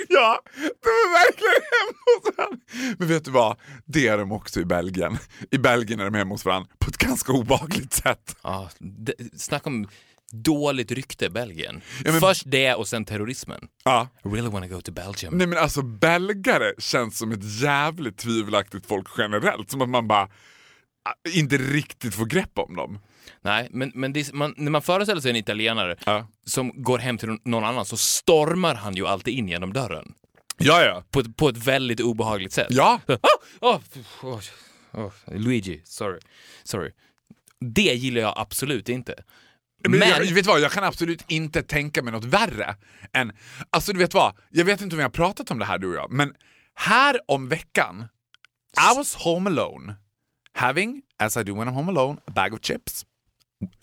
ja, 0.09 0.40
de 0.83 0.88
är 0.88 1.12
verkligen 1.12 1.62
hemma 1.73 1.99
hos 2.07 2.37
varandra. 2.37 2.59
Men 2.99 3.09
vet 3.09 3.25
du 3.25 3.31
vad? 3.31 3.57
Det 3.85 4.09
är 4.09 4.18
de 4.18 4.33
också 4.33 4.61
i 4.61 4.64
Belgien. 4.64 5.18
I 5.51 5.59
Belgien 5.59 6.01
är 6.01 6.05
de 6.05 6.14
hemma 6.14 6.35
hos 6.35 6.44
varandra 6.44 6.68
på 6.79 6.90
ett 6.90 6.99
ganska 6.99 7.33
obehagligt 7.33 7.92
sätt. 7.92 8.37
Ja, 8.42 8.71
det, 8.79 9.14
snacka 9.37 9.71
om 9.71 9.88
dåligt 10.33 10.91
rykte, 10.93 11.31
Belgien. 11.31 11.81
Ja, 12.05 12.12
men- 12.12 12.21
Först 12.21 12.43
det 12.47 12.75
och 12.75 12.88
sen 12.88 13.05
terrorismen. 13.05 13.69
Ja. 13.85 14.09
I 14.25 14.29
really 14.29 14.49
wanna 14.49 14.67
go 14.69 14.81
to 14.81 14.93
Belgium. 14.93 15.38
Nej 15.38 15.47
men 15.47 15.59
alltså 15.59 15.83
belgare 15.83 16.73
känns 16.79 17.19
som 17.19 17.33
ett 17.33 17.61
jävligt 17.62 18.17
tvivelaktigt 18.19 18.87
folk 18.87 19.07
generellt. 19.19 19.71
Som 19.71 19.83
att 19.83 19.88
man 19.88 20.09
bara 20.09 20.23
ah, 20.23 21.14
inte 21.35 21.57
riktigt 21.57 22.14
får 22.14 22.27
grepp 22.27 22.59
om 22.59 22.77
dem. 22.77 22.99
Nej, 23.43 23.69
men, 23.71 23.93
men 23.95 24.12
det, 24.12 24.33
man, 24.33 24.55
när 24.57 24.71
man 24.71 24.83
föreställer 24.83 25.21
sig 25.21 25.31
en 25.31 25.37
italienare 25.37 25.97
Ja. 26.07 26.27
som 26.45 26.83
går 26.83 26.99
hem 26.99 27.19
till 27.19 27.38
någon 27.45 27.64
annan 27.64 27.85
så 27.85 27.97
stormar 27.97 28.75
han 28.75 28.95
ju 28.97 29.07
alltid 29.07 29.35
in 29.35 29.49
genom 29.49 29.73
dörren. 29.73 30.12
Ja, 30.59 30.83
ja. 30.85 31.05
På 31.11 31.25
på 31.33 31.49
ett 31.49 31.57
väldigt 31.57 32.01
obehagligt 32.01 32.53
sätt. 32.53 32.67
Ja, 32.71 33.01
Oh, 33.61 33.81
oh, 34.23 34.41
oh, 34.93 35.11
Luigi, 35.27 35.81
sorry. 35.85 36.21
sorry. 36.64 36.91
Det 37.61 37.95
gillar 37.95 38.21
jag 38.21 38.35
absolut 38.37 38.88
inte. 38.88 39.14
Men, 39.83 39.99
Men- 39.99 40.09
jag, 40.09 40.35
vet 40.35 40.47
vad, 40.47 40.61
jag 40.61 40.73
kan 40.73 40.85
absolut 40.85 41.25
inte 41.29 41.62
tänka 41.62 42.03
mig 42.03 42.12
något 42.12 42.25
värre 42.25 42.77
än... 43.12 43.33
Alltså 43.71 43.93
du 43.93 43.99
vet 43.99 44.14
vad, 44.14 44.37
jag 44.51 44.64
vet 44.64 44.81
inte 44.81 44.95
om 44.95 44.99
vi 44.99 45.03
har 45.03 45.11
pratat 45.11 45.51
om 45.51 45.59
det 45.59 45.64
här 45.64 45.79
du 45.79 45.88
och 45.88 45.95
jag, 45.95 46.12
men 46.12 46.35
här 46.75 47.21
om 47.29 47.49
veckan, 47.49 48.09
I 48.93 48.97
was 48.97 49.14
home 49.14 49.51
alone, 49.51 49.95
having, 50.53 51.03
as 51.19 51.37
I 51.37 51.43
do 51.43 51.55
when 51.59 51.69
I'm 51.69 51.73
home 51.73 51.91
alone, 51.93 52.21
a 52.27 52.31
bag 52.35 52.55
of 52.55 52.61
chips, 52.62 53.07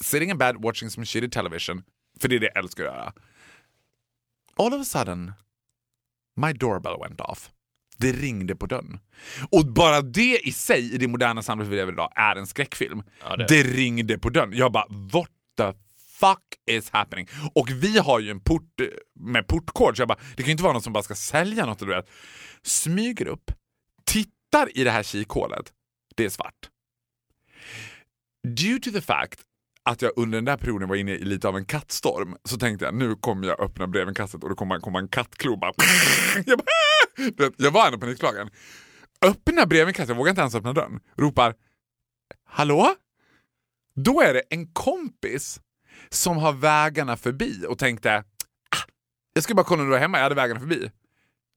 sitting 0.01 0.29
in 0.29 0.38
bed 0.38 0.55
watching 0.60 0.89
some 0.89 1.05
shitty 1.05 1.29
television, 1.29 1.84
för 2.21 2.27
det 2.27 2.36
är 2.36 2.39
det 2.39 2.45
jag 2.53 2.58
älskar 2.58 2.86
att 2.86 2.93
göra. 2.95 3.13
All 4.58 4.73
of 4.73 4.81
a 4.81 4.86
sudden, 4.86 5.31
my 6.41 6.53
doorbell 6.53 6.95
went 7.01 7.21
off. 7.21 7.49
Det 7.97 8.12
ringde 8.12 8.55
på 8.55 8.65
dörren. 8.65 8.99
Och 9.51 9.65
bara 9.65 10.01
det 10.01 10.39
i 10.47 10.51
sig, 10.51 10.93
i 10.93 10.97
det 10.97 11.08
moderna 11.08 11.41
samhället 11.41 11.71
vi 11.73 11.75
lever 11.75 11.91
i 11.91 11.95
idag, 11.95 12.12
är 12.15 12.36
en 12.36 12.47
skräckfilm. 12.47 13.03
Ja, 13.23 13.36
det- 13.36 13.47
det 13.47 13.63
ringde 13.63 14.17
på 14.19 14.29
dörren. 14.29 14.53
Jag 14.53 14.71
bara, 14.71 14.86
what 14.89 15.29
the 15.58 15.73
fuck 16.19 16.43
is 16.65 16.89
happening? 16.89 17.28
Och 17.56 17.69
vi 17.71 17.97
har 17.97 18.19
ju 18.19 18.32
en 18.32 18.39
port 18.39 18.82
med 19.19 19.47
portkod, 19.47 19.95
så 19.95 20.01
jag 20.01 20.08
bara, 20.08 20.19
det 20.36 20.43
kan 20.43 20.45
ju 20.45 20.51
inte 20.51 20.63
vara 20.63 20.73
någon 20.73 20.82
som 20.82 20.93
bara 20.93 21.04
ska 21.04 21.15
sälja 21.15 21.65
något. 21.65 21.80
Du 21.80 21.86
vet. 21.86 22.10
Smyger 22.63 23.28
upp, 23.28 23.51
tittar 24.06 24.78
i 24.78 24.84
det 24.84 24.91
här 24.91 25.04
kikhålet. 25.04 25.73
Det 26.15 26.25
är 26.25 26.30
svart. 26.30 26.69
Due 28.47 28.80
to 28.80 28.91
the 28.91 29.01
fact 29.01 29.41
att 29.89 30.01
jag 30.01 30.12
under 30.15 30.38
den 30.38 30.45
där 30.45 30.58
perioden 30.58 30.89
var 30.89 30.95
inne 30.95 31.12
i 31.12 31.25
lite 31.25 31.47
av 31.47 31.58
en 31.58 31.65
kattstorm 31.65 32.36
så 32.43 32.58
tänkte 32.58 32.86
jag 32.86 32.95
nu 32.95 33.15
kommer 33.15 33.47
jag 33.47 33.60
öppna 33.60 33.88
brevinkastet 33.88 34.43
och 34.43 34.49
då 34.49 34.56
kommer 34.56 34.80
komma 34.80 34.99
en 34.99 35.08
kattklo 35.08 35.51
och 35.51 35.60
bara... 35.60 35.71
Jag, 36.45 36.58
bara 36.58 37.45
äh! 37.45 37.51
jag 37.58 37.71
var 37.71 37.86
ändå 37.86 37.99
panikslagen. 37.99 38.49
Öppna 39.21 39.65
brevinkastet, 39.65 40.10
jag 40.10 40.15
vågar 40.15 40.30
inte 40.30 40.41
ens 40.41 40.56
öppna 40.56 40.73
dörren. 40.73 40.99
Ropar 41.17 41.56
Hallå? 42.45 42.95
Då 43.95 44.21
är 44.21 44.34
det 44.34 44.41
en 44.49 44.67
kompis 44.67 45.60
som 46.09 46.37
har 46.37 46.53
vägarna 46.53 47.17
förbi 47.17 47.65
och 47.67 47.79
tänkte 47.79 48.23
ah, 48.69 48.83
jag 49.33 49.43
ska 49.43 49.53
bara 49.53 49.65
kolla 49.65 49.83
om 49.83 49.89
du 49.89 49.95
är 49.95 49.99
hemma, 49.99 50.17
jag 50.17 50.23
hade 50.23 50.35
vägarna 50.35 50.59
förbi. 50.59 50.91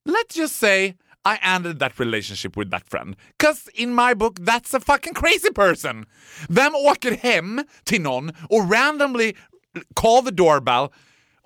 Let's 0.09 0.39
just 0.39 0.57
say 0.57 0.95
I 1.25 1.37
ended 1.43 1.79
that 1.79 2.01
relationship 2.01 2.57
with 2.57 2.71
that 2.71 2.89
friend. 2.91 3.17
Cause 3.37 3.71
in 3.75 3.95
my 3.95 4.15
book 4.15 4.39
that's 4.39 4.77
a 4.77 4.81
fucking 4.81 5.15
crazy 5.15 5.53
person. 5.55 6.07
Vem 6.49 6.75
åker 6.75 7.17
hem 7.17 7.65
till 7.85 8.03
någon 8.03 8.29
och 8.49 8.73
randomly 8.73 9.35
call 9.97 10.25
the 10.25 10.31
doorbell? 10.31 10.89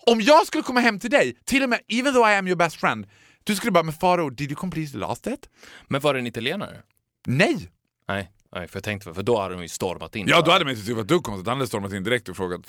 Om 0.06 0.20
jag 0.20 0.46
skulle 0.46 0.62
komma 0.62 0.80
hem 0.80 0.98
till 1.00 1.10
dig, 1.10 1.38
till 1.44 1.62
och 1.62 1.68
med 1.68 1.80
even 1.88 2.14
though 2.14 2.30
I 2.30 2.34
am 2.34 2.46
your 2.46 2.56
best 2.56 2.76
friend, 2.76 3.06
du 3.44 3.56
skulle 3.56 3.72
bara, 3.72 3.84
men 3.84 3.94
Faro, 3.94 4.30
did 4.30 4.50
you 4.50 4.56
completely 4.56 5.00
lost 5.00 5.26
it? 5.26 5.48
Men 5.88 6.00
var 6.00 6.14
det 6.14 6.20
en 6.20 6.26
italienare? 6.26 6.82
Nej! 7.26 7.70
Nej, 8.08 8.30
nej, 8.54 8.68
för 8.68 8.76
jag 8.76 8.84
tänkte, 8.84 9.14
för 9.14 9.22
då 9.22 9.40
hade 9.40 9.54
de 9.54 9.62
ju 9.62 9.68
stormat 9.68 10.16
in. 10.16 10.28
Ja, 10.28 10.42
då 10.42 10.50
hade 10.50 10.64
man 10.64 10.74
inte 10.74 10.86
tyckt 10.86 10.98
att 10.98 11.08
du 11.08 11.20
konstigt. 11.20 11.48
Han 11.48 11.56
hade 11.56 11.66
stormat 11.66 11.92
in 11.92 12.04
direkt 12.04 12.28
och 12.28 12.36
frågat. 12.36 12.60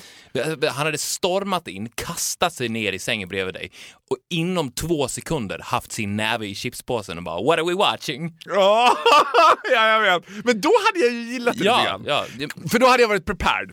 Han 0.69 0.85
hade 0.85 0.97
stormat 0.97 1.67
in, 1.67 1.89
kastat 1.89 2.53
sig 2.53 2.69
ner 2.69 2.93
i 2.93 2.99
sängen 2.99 3.29
bredvid 3.29 3.53
dig 3.53 3.71
och 4.13 4.17
inom 4.30 4.71
två 4.71 5.08
sekunder 5.08 5.60
haft 5.63 5.91
sin 5.91 6.15
näve 6.15 6.47
i 6.47 6.56
chipspåsen 6.56 7.17
och 7.17 7.23
bara 7.23 7.41
“What 7.43 7.60
are 7.60 7.65
we 7.67 7.73
watching?” 7.73 8.38
Ja, 8.45 8.97
ja, 9.73 9.88
jag 9.88 10.02
vet. 10.02 10.30
Men 10.45 10.62
då 10.62 10.71
hade 10.88 10.99
jag 11.06 11.13
ju 11.13 11.32
gillat 11.34 11.54
det 11.54 11.60
lite 11.63 11.65
Ja, 11.76 11.84
grann. 11.86 12.04
ja, 12.08 12.26
det, 12.38 12.69
För 12.71 12.80
då 12.80 12.88
hade 12.88 13.02
jag 13.04 13.08
varit 13.10 13.26
prepared. 13.26 13.71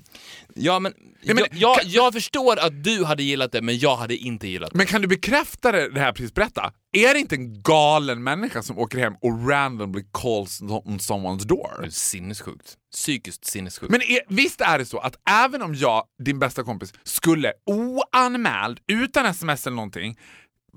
ja 0.55 0.79
men, 0.79 0.93
Ja, 1.23 1.35
men- 1.35 1.45
jag, 1.51 1.61
jag, 1.61 1.79
kan- 1.81 1.91
jag 1.91 2.13
förstår 2.13 2.59
att 2.59 2.85
du 2.85 3.05
hade 3.05 3.23
gillat 3.23 3.53
det, 3.53 3.63
men 3.63 3.79
jag 3.79 3.97
hade 3.97 4.17
inte 4.17 4.49
gillat 4.49 4.71
det. 4.73 4.77
Men 4.79 4.87
kan 4.87 5.03
du 5.03 5.09
bekräfta 5.09 5.73
det, 5.73 5.91
det 5.91 6.01
här 6.01 6.13
precis 6.13 6.35
berätta? 6.35 6.73
Är 6.93 7.15
det 7.15 7.21
inte 7.21 7.35
en 7.35 7.63
galen 7.63 8.23
människa 8.23 8.63
som 8.63 8.79
åker 8.79 8.99
hem 8.99 9.13
och 9.23 9.49
randomly 9.49 10.03
calls 10.13 10.61
on 10.63 10.99
someone's 10.99 11.47
door? 11.47 11.87
Sinnessjukt. 11.91 12.75
Psykiskt 12.93 13.45
sinnessjukt. 13.45 13.91
Men 13.91 14.03
är, 14.03 14.21
visst 14.29 14.61
är 14.61 14.79
det 14.79 14.87
så 14.87 14.99
att 14.99 15.17
även 15.31 15.63
om 15.63 15.75
jag, 15.75 16.05
din 16.19 16.39
bästa 16.39 16.65
kompis, 16.65 16.93
skulle 17.03 17.53
oanmäld, 17.67 18.81
utan 18.87 19.27
sms 19.27 19.67
eller 19.67 19.77
någonting, 19.77 20.19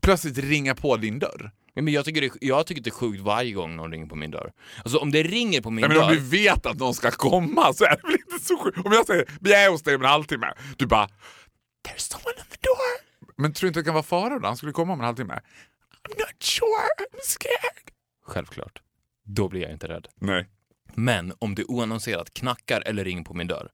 plötsligt 0.01 0.37
ringa 0.37 0.75
på 0.75 0.97
din 0.97 1.19
dörr? 1.19 1.51
Men 1.75 1.87
jag 1.87 2.05
tycker, 2.05 2.21
det, 2.21 2.31
jag 2.41 2.67
tycker 2.67 2.81
det 2.81 2.89
är 2.89 2.91
sjukt 2.91 3.21
varje 3.21 3.51
gång 3.51 3.75
någon 3.75 3.91
ringer 3.91 4.05
på 4.05 4.15
min 4.15 4.31
dörr. 4.31 4.51
Alltså 4.77 4.97
om 4.97 5.11
det 5.11 5.23
ringer 5.23 5.61
på 5.61 5.69
min 5.69 5.81
Nej, 5.81 5.89
men 5.89 5.97
om 5.97 6.07
dörr... 6.09 6.15
du 6.15 6.21
vet 6.21 6.65
att 6.65 6.77
någon 6.77 6.93
ska 6.93 7.11
komma 7.11 7.73
så 7.73 7.83
är 7.83 7.89
det 7.89 8.01
väl 8.03 8.13
inte 8.13 8.45
så 8.45 8.57
sjukt? 8.57 8.77
Om 8.85 8.91
jag 8.91 9.05
säger 9.05 9.25
vi 9.41 9.53
är 9.53 9.69
hos 9.69 9.83
dig 9.83 9.95
om 9.95 10.01
en 10.01 10.09
halvtimme, 10.09 10.53
du 10.77 10.85
bara 10.85 11.09
There's 11.87 11.97
someone 11.97 12.39
on 12.39 12.45
the 12.49 12.57
door. 12.61 13.03
Men 13.37 13.53
tror 13.53 13.65
du 13.65 13.67
inte 13.67 13.79
det 13.79 13.83
kan 13.83 13.93
vara 13.93 14.03
fara 14.03 14.39
då? 14.39 14.47
Han 14.47 14.57
skulle 14.57 14.71
komma 14.71 14.93
om 14.93 14.99
en 14.99 15.05
halvtimme. 15.05 15.33
I'm 15.33 16.19
not 16.19 16.43
sure, 16.43 16.87
I'm 16.99 17.19
scared. 17.23 17.91
Självklart. 18.25 18.81
Då 19.25 19.49
blir 19.49 19.61
jag 19.61 19.71
inte 19.71 19.87
rädd. 19.87 20.07
Nej. 20.15 20.47
Men 20.95 21.33
om 21.39 21.55
det 21.55 21.63
oannonserat 21.63 22.33
knackar 22.33 22.83
eller 22.85 23.03
ringer 23.03 23.23
på 23.23 23.33
min 23.33 23.47
dörr, 23.47 23.69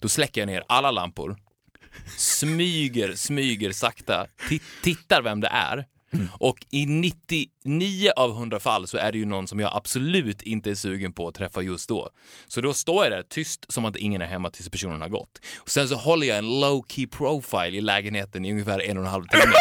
då 0.00 0.08
släcker 0.08 0.40
jag 0.40 0.46
ner 0.46 0.62
alla 0.68 0.90
lampor, 0.90 1.36
smyger, 2.16 3.14
smyger 3.14 3.72
sakta, 3.72 4.26
ti- 4.50 4.60
tittar 4.82 5.22
vem 5.22 5.40
det 5.40 5.48
är 5.48 5.84
och 6.32 6.58
i 6.70 6.86
99 6.86 8.10
av 8.16 8.30
100 8.30 8.60
fall 8.60 8.86
så 8.86 8.98
är 8.98 9.12
det 9.12 9.18
ju 9.18 9.24
någon 9.24 9.48
som 9.48 9.60
jag 9.60 9.70
absolut 9.76 10.42
inte 10.42 10.70
är 10.70 10.74
sugen 10.74 11.12
på 11.12 11.28
att 11.28 11.34
träffa 11.34 11.62
just 11.62 11.88
då. 11.88 12.10
Så 12.46 12.60
då 12.60 12.74
står 12.74 13.04
jag 13.04 13.12
där 13.12 13.22
tyst 13.22 13.66
som 13.72 13.84
att 13.84 13.96
ingen 13.96 14.22
är 14.22 14.26
hemma 14.26 14.50
tills 14.50 14.68
personen 14.70 15.00
har 15.00 15.08
gått. 15.08 15.40
Och 15.58 15.70
sen 15.70 15.88
så 15.88 15.94
håller 15.94 16.26
jag 16.26 16.38
en 16.38 16.60
low 16.60 16.84
key 16.88 17.06
profile 17.06 17.76
i 17.78 17.80
lägenheten 17.80 18.44
i 18.44 18.52
ungefär 18.52 18.80
en 18.82 18.98
och 18.98 19.04
en 19.04 19.10
halv 19.10 19.26
timme. 19.26 19.42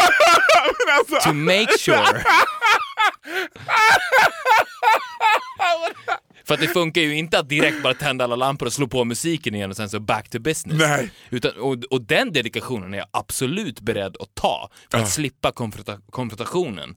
Alltså, 0.99 1.29
To 1.29 1.33
make 1.33 1.77
sure 1.79 2.23
För 6.47 6.53
att 6.53 6.59
det 6.59 6.67
funkar 6.67 7.01
ju 7.01 7.15
inte 7.15 7.39
att 7.39 7.49
direkt 7.49 7.83
bara 7.83 7.93
tända 7.93 8.23
alla 8.23 8.35
lampor 8.35 8.65
och 8.65 8.73
slå 8.73 8.87
på 8.87 9.05
musiken 9.05 9.55
igen 9.55 9.69
och 9.69 9.75
sen 9.75 9.89
så 9.89 9.99
back 9.99 10.29
to 10.29 10.39
business. 10.39 10.77
Nej. 10.79 11.11
Utan, 11.29 11.51
och, 11.59 11.77
och 11.89 12.01
den 12.01 12.33
dedikationen 12.33 12.93
är 12.93 12.97
jag 12.97 13.07
absolut 13.11 13.81
beredd 13.81 14.17
att 14.19 14.35
ta 14.35 14.69
för 14.91 14.97
att 14.97 15.09
slippa 15.09 15.51
konfronta, 15.51 15.97
konfrontationen. 16.09 16.95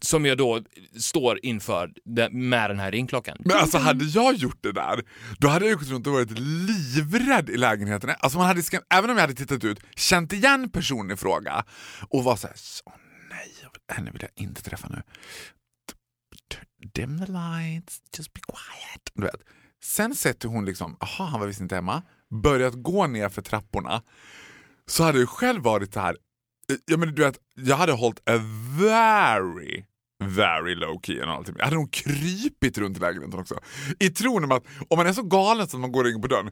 Som 0.00 0.26
jag 0.26 0.38
då 0.38 0.60
står 1.00 1.38
inför 1.42 1.90
med 2.30 2.70
den 2.70 2.78
här 2.78 2.90
ringklockan. 2.92 3.36
men 3.40 3.56
alltså 3.56 3.78
hade 3.78 4.04
jag 4.04 4.34
gjort 4.34 4.58
det 4.60 4.72
där, 4.72 5.02
då 5.38 5.48
hade 5.48 5.66
jag 5.66 5.78
gått 5.78 5.88
runt 5.88 6.06
och 6.06 6.12
varit 6.12 6.38
livrädd 6.38 7.50
i 7.50 7.56
lägenheten. 7.56 8.10
Alltså 8.18 8.38
man 8.38 8.46
hade, 8.46 8.62
även 8.90 9.10
om 9.10 9.16
jag 9.16 9.20
hade 9.20 9.34
tittat 9.34 9.64
ut, 9.64 9.80
känt 9.96 10.32
igen 10.32 10.70
personen 10.70 11.10
i 11.10 11.16
fråga 11.16 11.64
och 12.08 12.24
var 12.24 12.36
såhär, 12.36 12.56
henne 13.92 14.10
vill 14.10 14.22
jag 14.22 14.30
inte 14.34 14.62
träffa 14.62 14.88
nu. 14.88 15.02
Dim 16.92 17.18
the 17.18 17.32
lights, 17.32 18.02
just 18.18 18.32
be 18.32 18.40
quiet. 18.40 19.10
Du 19.14 19.22
vet. 19.22 19.42
Sen 19.84 20.14
sätter 20.14 20.48
hon 20.48 20.64
liksom, 20.64 20.96
aha 21.00 21.24
han 21.24 21.40
var 21.40 21.46
visst 21.46 21.60
inte 21.60 21.74
hemma, 21.74 22.02
börjat 22.42 22.74
gå 22.74 23.06
ner 23.06 23.28
för 23.28 23.42
trapporna. 23.42 24.02
Så 24.86 25.04
hade 25.04 25.18
jag 25.18 25.28
själv 25.28 25.62
varit 25.62 25.94
så 25.94 26.00
här. 26.00 26.16
Eh, 26.70 26.76
jag, 26.86 27.00
menar, 27.00 27.12
du 27.12 27.22
vet, 27.22 27.38
jag 27.54 27.76
hade 27.76 27.92
hållit 27.92 28.18
a 28.18 28.38
very, 28.78 29.84
very 30.24 30.74
low 30.74 31.00
key 31.02 31.20
en 31.20 31.28
halvtimme. 31.28 31.58
Jag 31.58 31.64
hade 31.64 31.76
nog 31.76 31.92
krypit 31.92 32.78
runt 32.78 32.96
i 32.96 33.00
lägenheten 33.00 33.40
också. 33.40 33.60
I 33.98 34.10
tron 34.10 34.44
om 34.44 34.52
att 34.52 34.64
om 34.88 34.96
man 34.96 35.06
är 35.06 35.12
så 35.12 35.22
galen 35.22 35.68
så 35.68 35.76
att 35.76 35.80
man 35.80 35.92
går 35.92 36.08
in 36.08 36.22
på 36.22 36.28
dörren, 36.28 36.46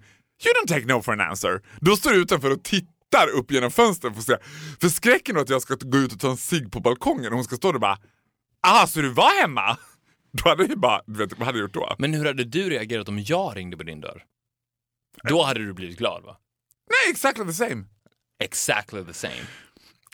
you 0.45 0.55
don't 0.63 0.69
take 0.69 0.87
no 0.87 1.03
for 1.03 1.13
an 1.13 1.21
answer. 1.21 1.63
Då 1.81 1.97
står 1.97 2.11
du 2.11 2.17
utanför 2.17 2.51
och 2.51 2.63
tittar 2.63 2.92
upp 3.29 3.51
genom 3.51 3.71
fönstret 3.71 4.13
för 4.15 4.21
att 4.21 4.27
se. 4.27 4.37
För 4.81 4.89
skräcken 4.89 5.35
då 5.35 5.41
att 5.41 5.49
jag 5.49 5.63
ska 5.63 5.75
gå 5.81 5.99
ut 5.99 6.13
och 6.13 6.21
ta 6.21 6.31
en 6.31 6.37
cigg 6.37 6.73
på 6.73 6.81
balkongen 6.81 7.27
och 7.27 7.35
hon 7.35 7.45
ska 7.45 7.57
stå 7.57 7.69
där 7.69 7.75
och 7.75 7.81
bara, 7.81 7.99
ah 8.67 8.87
så 8.87 9.01
du 9.01 9.09
var 9.09 9.41
hemma? 9.41 9.77
Då 10.33 10.49
hade 10.49 10.65
jag 10.67 10.79
bara, 10.79 11.03
du 11.07 11.19
vet 11.19 11.39
vad 11.39 11.47
hade 11.47 11.59
jag 11.59 11.65
gjort 11.65 11.75
då? 11.75 11.95
Men 11.99 12.15
hur 12.15 12.25
hade 12.25 12.45
du 12.45 12.71
reagerat 12.71 13.09
om 13.09 13.19
jag 13.19 13.57
ringde 13.57 13.77
på 13.77 13.83
din 13.83 14.01
dörr? 14.01 14.25
Då 15.29 15.43
hade 15.43 15.61
du 15.61 15.73
blivit 15.73 15.99
glad 15.99 16.23
va? 16.23 16.37
Nej, 16.91 17.11
exactly 17.13 17.45
the 17.45 17.53
same. 17.53 17.85
Exactly 18.45 19.05
the 19.05 19.13
same. 19.13 19.35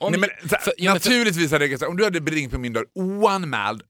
Om, 0.00 0.12
Nej, 0.12 0.20
men, 0.20 0.48
för- 0.48 0.72
ja, 0.76 0.94
naturligtvis 0.94 1.52
hade 1.52 1.66
jag 1.66 1.80
sagt, 1.80 1.90
om 1.90 1.96
du 1.96 2.04
hade 2.04 2.18
ringt 2.20 2.52
på 2.52 2.58
min 2.58 2.72
dörr 2.72 2.87
oanmäld, 2.94 3.82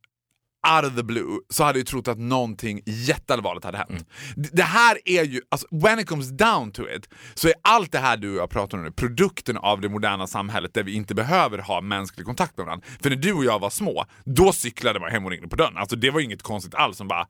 out 0.77 0.85
of 0.85 0.97
the 0.97 1.03
blue, 1.03 1.41
så 1.51 1.65
hade 1.65 1.79
jag 1.79 1.87
trott 1.87 2.09
att 2.09 2.19
någonting 2.19 2.81
jätteallvarligt 2.87 3.65
hade 3.65 3.79
hänt. 3.79 3.91
Mm. 3.91 4.49
Det, 4.53 4.63
här 4.63 4.99
är 5.05 5.25
ju, 5.25 5.41
alltså, 5.49 5.67
when 5.71 5.99
it 5.99 6.09
comes 6.09 6.29
down 6.29 6.73
to 6.73 6.83
it, 6.89 7.09
så 7.35 7.49
är 7.49 7.55
allt 7.63 7.93
det 7.93 7.99
här 7.99 8.17
du 8.17 8.31
och 8.31 8.37
jag 8.37 8.51
pratar 8.51 8.79
om 8.79 8.85
nu 8.85 8.91
produkten 8.91 9.57
av 9.57 9.81
det 9.81 9.89
moderna 9.89 10.27
samhället 10.27 10.75
där 10.75 10.83
vi 10.83 10.93
inte 10.93 11.15
behöver 11.15 11.59
ha 11.59 11.81
mänsklig 11.81 12.27
kontakt 12.27 12.57
med 12.57 12.67
varandra. 12.67 12.87
För 13.03 13.11
när 13.11 13.17
du 13.17 13.33
och 13.33 13.45
jag 13.45 13.59
var 13.59 13.71
små, 13.71 14.05
då 14.25 14.53
cyklade 14.53 15.01
man 15.01 15.11
hem 15.11 15.25
och 15.25 15.31
ringde 15.31 15.49
på 15.49 15.57
dörren. 15.57 15.77
Alltså 15.77 15.97
det 15.97 16.11
var 16.11 16.21
inget 16.21 16.43
konstigt 16.43 16.75
alls 16.75 16.97
som 16.97 17.09
bara 17.09 17.27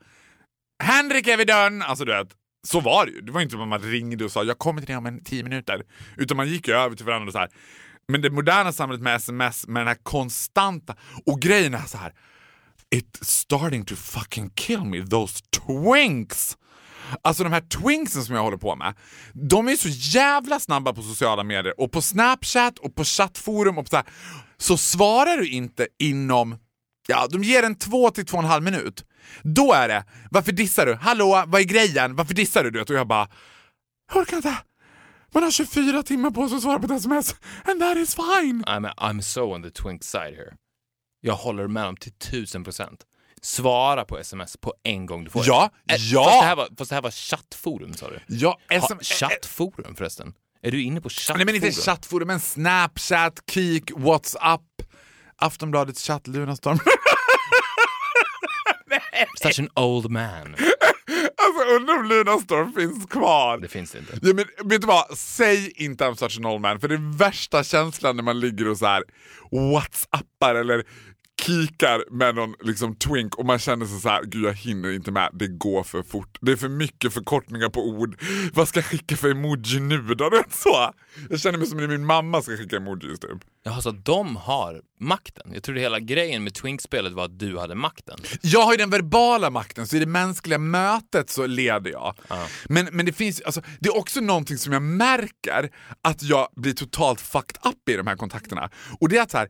Henrik 0.83 1.27
är 1.27 1.37
vid 1.37 1.47
dörren! 1.47 1.83
Alltså 1.83 2.05
du 2.05 2.13
vet, 2.13 2.29
så 2.67 2.81
var 2.81 3.07
det 3.07 3.13
ju. 3.13 3.21
Det 3.21 3.33
var 3.33 3.41
inte 3.41 3.57
att 3.57 3.69
man 3.69 3.83
ringde 3.83 4.25
och 4.25 4.33
sa 4.33 4.45
jag 4.45 4.59
kommer 4.59 4.81
till 4.81 4.87
dig 4.87 4.97
om 4.97 5.07
en 5.07 5.25
tio 5.25 5.43
minuter. 5.43 5.83
Utan 6.17 6.37
man 6.37 6.49
gick 6.49 6.69
ju 6.69 6.75
över 6.75 6.97
till 6.97 7.07
varandra 7.07 7.27
och 7.27 7.33
så 7.33 7.39
här. 7.39 7.49
Men 8.09 8.23
det 8.23 8.31
moderna 8.31 8.73
samhället 8.73 9.03
med 9.03 9.17
sms, 9.17 9.67
med 9.67 9.81
den 9.81 9.89
här 9.89 9.99
konstanta... 10.03 10.97
Och 11.27 11.41
grejen 11.41 11.75
är 11.75 11.87
så 11.87 11.99
här. 11.99 12.13
It's 12.91 13.29
starting 13.29 13.85
to 13.85 13.97
fucking 13.97 14.51
kill 14.55 14.85
me, 14.85 15.07
those 15.07 15.43
twinks! 15.51 16.57
Alltså 17.23 17.43
de 17.45 17.53
här 17.53 17.61
twinksen 17.61 18.25
som 18.25 18.35
jag 18.35 18.43
håller 18.43 18.57
på 18.57 18.77
med, 18.77 18.95
de 19.33 19.69
är 19.69 19.77
så 19.77 19.89
jävla 19.89 20.61
snabba 20.61 20.93
på 20.93 21.03
sociala 21.03 21.45
medier 21.45 21.81
och 21.81 21.93
på 21.93 22.03
Snapchat 22.03 22.79
och 22.79 22.95
på 22.95 23.05
chattforum 23.05 23.79
och 23.79 23.89
så, 23.89 23.97
här, 23.97 24.07
så 24.57 24.77
svarar 24.77 25.37
du 25.37 25.49
inte 25.49 25.89
inom, 25.99 26.59
ja 27.09 27.27
de 27.31 27.45
ger 27.45 27.63
en 27.63 27.75
två 27.75 28.11
till 28.11 28.27
två 28.27 28.37
och 28.37 28.43
en 28.43 28.49
halv 28.51 28.65
minut. 28.65 29.05
Då 29.43 29.73
är 29.73 29.89
det, 29.89 30.05
varför 30.31 30.53
dissar 30.53 30.87
du? 30.87 30.95
Hallå, 30.95 31.45
vad 31.47 31.61
är 31.61 31.65
grejen? 31.65 32.17
Varför 32.17 32.35
dissar 32.35 32.65
du? 32.65 32.71
du 32.71 32.79
vet? 32.79 32.91
Och 32.91 32.97
jag 32.97 33.09
bara, 33.09 33.29
jag 34.09 34.21
orkar 34.23 34.37
inte. 34.37 34.57
Man 35.35 35.43
har 35.43 35.51
24 35.51 36.03
timmar 36.03 36.31
på 36.31 36.49
sig 36.49 36.57
att 36.57 36.63
svara 36.63 36.79
på 36.79 36.85
ett 36.85 37.01
sms 37.01 37.35
and 37.65 37.81
that 37.81 37.97
is 37.97 38.15
fine. 38.15 38.65
I'm, 38.65 38.95
I'm 38.95 39.21
so 39.21 39.55
on 39.55 39.63
the 39.63 39.71
twink 39.71 40.05
side 40.05 40.35
here. 40.35 40.55
Jag 41.21 41.35
håller 41.35 41.67
med 41.69 41.85
dem 41.85 41.97
till 41.97 42.13
tusen 42.13 42.65
procent. 42.65 43.01
Svara 43.43 44.05
på 44.05 44.19
sms 44.19 44.57
på 44.57 44.75
en 44.85 45.07
gång 45.07 45.25
du 45.25 45.31
får 45.31 45.43
Ja, 45.47 45.71
det. 45.85 45.95
Äh, 45.95 46.01
ja. 46.01 46.25
Fast 46.25 46.41
det 46.41 46.47
här 46.47 46.57
var, 46.57 46.69
fast 46.79 46.89
det 46.89 46.95
här 46.95 47.03
var 47.03 47.11
chattforum 47.11 47.95
sa 47.95 48.11
du. 48.11 48.21
Ja, 48.27 48.59
Ha, 48.71 48.81
SM, 48.89 48.99
chattforum 49.15 49.97
förresten? 49.97 50.35
Är 50.63 50.71
du 50.71 50.83
inne 50.83 51.01
på 51.01 51.09
chattforum? 51.09 51.37
Nej 51.37 51.47
men 51.47 51.55
inte 51.55 51.81
chattforum, 51.83 52.27
men 52.29 52.41
Snapchat, 52.41 53.41
Kik, 53.51 53.91
Whatsapp, 53.97 54.63
Aftonbladets 55.37 56.07
chatt, 56.07 56.27
Lunarstorm. 56.27 56.79
Such 59.43 59.59
an 59.61 59.69
old 59.77 60.11
man. 60.11 60.57
Alltså 61.45 61.75
undrar 61.77 61.99
om 61.99 62.09
Lunarstorm 62.09 62.73
finns 62.73 63.07
kvar. 63.07 63.59
Det 63.59 63.69
finns 63.69 63.95
inte. 63.95 64.19
Ja, 64.23 64.35
men, 64.35 64.69
vet 64.71 64.81
du 64.81 64.87
vad? 64.87 65.19
Säg 65.19 65.73
inte 65.77 66.05
I'm 66.05 66.15
such 66.15 66.39
an 66.39 66.47
old 66.47 66.61
man, 66.61 66.81
för 66.81 66.89
det 66.89 66.95
är 66.95 67.19
värsta 67.19 67.65
känslan 67.65 68.17
när 68.17 68.23
man 68.23 68.41
ligger 68.41 68.69
och 68.69 68.79
så 68.79 68.87
här 68.87 69.05
whatsappar 69.73 70.55
eller 70.55 70.85
kikar 71.41 72.05
med 72.11 72.35
någon 72.35 72.55
liksom 72.61 72.97
twink 72.97 73.35
och 73.35 73.47
man 73.47 73.59
känner 73.59 73.87
sig 73.87 74.01
så 74.01 74.09
här, 74.09 74.25
gud 74.25 74.45
jag 74.45 74.55
hinner 74.55 74.93
inte 74.93 75.11
med, 75.11 75.31
det 75.33 75.47
går 75.47 75.83
för 75.83 76.03
fort. 76.03 76.39
Det 76.41 76.53
är 76.53 76.57
för 76.57 76.69
mycket 76.69 77.13
förkortningar 77.13 77.69
på 77.69 77.89
ord. 77.89 78.23
Vad 78.53 78.69
ska 78.69 78.79
jag 78.79 78.85
skicka 78.87 79.17
för 79.17 79.31
emoji 79.31 79.81
nu 79.81 80.03
då? 80.03 80.31
Det 80.31 80.45
så. 80.51 80.93
Jag 81.31 81.41
känner 81.41 81.59
mig 81.59 81.67
som 81.67 81.79
när 81.79 81.89
min 81.89 82.07
mamma 82.07 82.43
ska 82.43 82.57
skicka 82.57 82.77
emojis 82.77 83.21
typ. 83.21 83.39
Jaha, 83.65 83.83
så 83.83 83.91
de 83.91 84.37
har 84.37 84.83
makten? 85.01 85.51
Jag 85.55 85.63
trodde 85.63 85.81
hela 85.81 86.01
grejen 86.01 86.45
med 86.45 86.55
Twink-spelet 86.55 87.13
var 87.13 87.25
att 87.25 87.39
du 87.39 87.59
hade 87.59 87.75
makten. 87.75 88.19
Jag 88.41 88.61
har 88.61 88.73
ju 88.73 88.77
den 88.77 88.91
verbala 88.91 89.51
makten, 89.51 89.87
så 89.87 89.97
i 89.97 89.99
det 89.99 90.07
mänskliga 90.07 90.59
mötet 90.59 91.31
så 91.31 91.47
leder 91.47 91.91
jag. 91.91 92.15
Men, 92.65 92.89
men 92.93 93.07
det 93.07 93.13
finns 93.13 93.41
alltså, 93.41 93.63
det 93.81 93.89
är 93.89 93.97
också 93.97 94.21
någonting 94.21 94.59
som 94.59 94.73
jag 94.73 94.83
märker 94.83 95.71
att 96.03 96.23
jag 96.23 96.49
blir 96.57 96.73
totalt 96.73 97.21
fucked 97.21 97.57
up 97.65 97.89
i 97.89 97.97
de 97.97 98.07
här 98.07 98.17
kontakterna. 98.17 98.71
Och 99.01 99.09
det 99.09 99.19
är 99.19 99.23
att 99.23 99.31
så 99.31 99.39
här, 99.39 99.49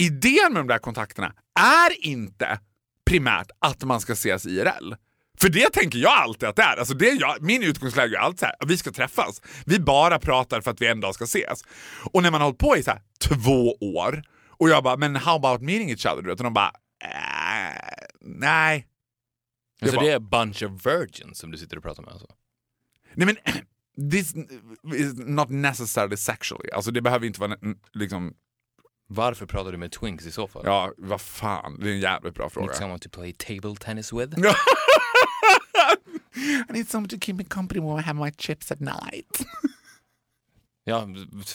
idén 0.00 0.52
med 0.52 0.60
de 0.60 0.66
där 0.68 0.78
kontakterna 0.78 1.32
är 1.60 2.06
inte 2.06 2.60
primärt 3.06 3.50
att 3.58 3.84
man 3.84 4.00
ska 4.00 4.12
ses 4.12 4.46
IRL. 4.46 4.94
För 5.38 5.48
det 5.48 5.72
tänker 5.72 5.98
jag 5.98 6.12
alltid 6.12 6.48
att 6.48 6.56
det 6.56 6.62
är. 6.62 6.76
Alltså 6.76 6.94
det 6.94 7.10
är 7.10 7.20
jag, 7.20 7.42
min 7.42 7.62
utgångsläge 7.62 8.16
är 8.16 8.20
alltid 8.20 8.38
så 8.38 8.46
här, 8.46 8.54
vi 8.66 8.76
ska 8.78 8.90
träffas. 8.92 9.42
Vi 9.66 9.80
bara 9.80 10.18
pratar 10.18 10.60
för 10.60 10.70
att 10.70 10.80
vi 10.80 10.86
en 10.86 11.00
dag 11.00 11.14
ska 11.14 11.24
ses. 11.24 11.62
Och 12.12 12.22
när 12.22 12.30
man 12.30 12.40
har 12.40 12.46
hållit 12.46 12.58
på 12.58 12.76
i 12.76 12.82
så 12.82 12.90
här, 12.90 13.02
två 13.20 13.72
år 13.80 14.22
och 14.48 14.68
jag 14.70 14.84
bara, 14.84 14.96
men 14.96 15.16
how 15.16 15.36
about 15.36 15.60
meeting 15.60 15.90
each 15.90 16.06
other? 16.06 16.28
Och 16.28 16.36
de 16.36 16.54
bara, 16.54 16.72
äh, 17.04 17.80
nej. 18.20 18.86
Så 19.84 19.92
bara- 19.92 20.04
det 20.04 20.12
är 20.12 20.16
a 20.16 20.20
bunch 20.20 20.62
of 20.62 20.86
virgins 20.86 21.38
som 21.38 21.50
du 21.50 21.58
sitter 21.58 21.76
och 21.76 21.82
pratar 21.82 22.02
med 22.02 22.12
alltså? 22.12 22.26
Nej 23.14 23.26
men, 23.26 23.36
this 24.10 24.34
is 24.94 25.14
not 25.16 25.48
necessarily 25.50 26.16
sexually. 26.16 26.70
Alltså 26.70 26.90
det 26.90 27.00
behöver 27.02 27.26
inte 27.26 27.40
vara 27.40 27.56
liksom, 27.92 28.34
Varför 29.12 29.46
pratar 29.46 29.72
du 29.72 29.78
med 29.78 29.92
Twinks 29.92 30.26
i 30.26 30.32
så 30.32 30.48
fall? 30.48 30.62
ja 30.64 30.92
vad 30.98 31.20
fan, 31.20 31.80
det 31.80 31.88
är 31.90 31.92
en 31.94 32.00
jävligt 32.00 32.34
bra 32.34 32.50
fråga. 32.50 32.66
Need 32.66 32.76
someone 32.76 32.98
to 32.98 33.08
play 33.10 33.32
table 33.32 33.76
tennis 33.76 34.12
with? 34.12 34.38
I 36.68 36.72
need 36.72 36.88
someone 36.88 37.08
to 37.08 37.16
keep 37.20 37.34
me 37.36 37.44
company 37.44 37.80
when 37.80 37.98
I 37.98 38.02
have 38.02 38.24
my 38.24 38.30
chips 38.38 38.72
at 38.72 38.80
night. 38.80 39.46
Ja, 40.84 41.08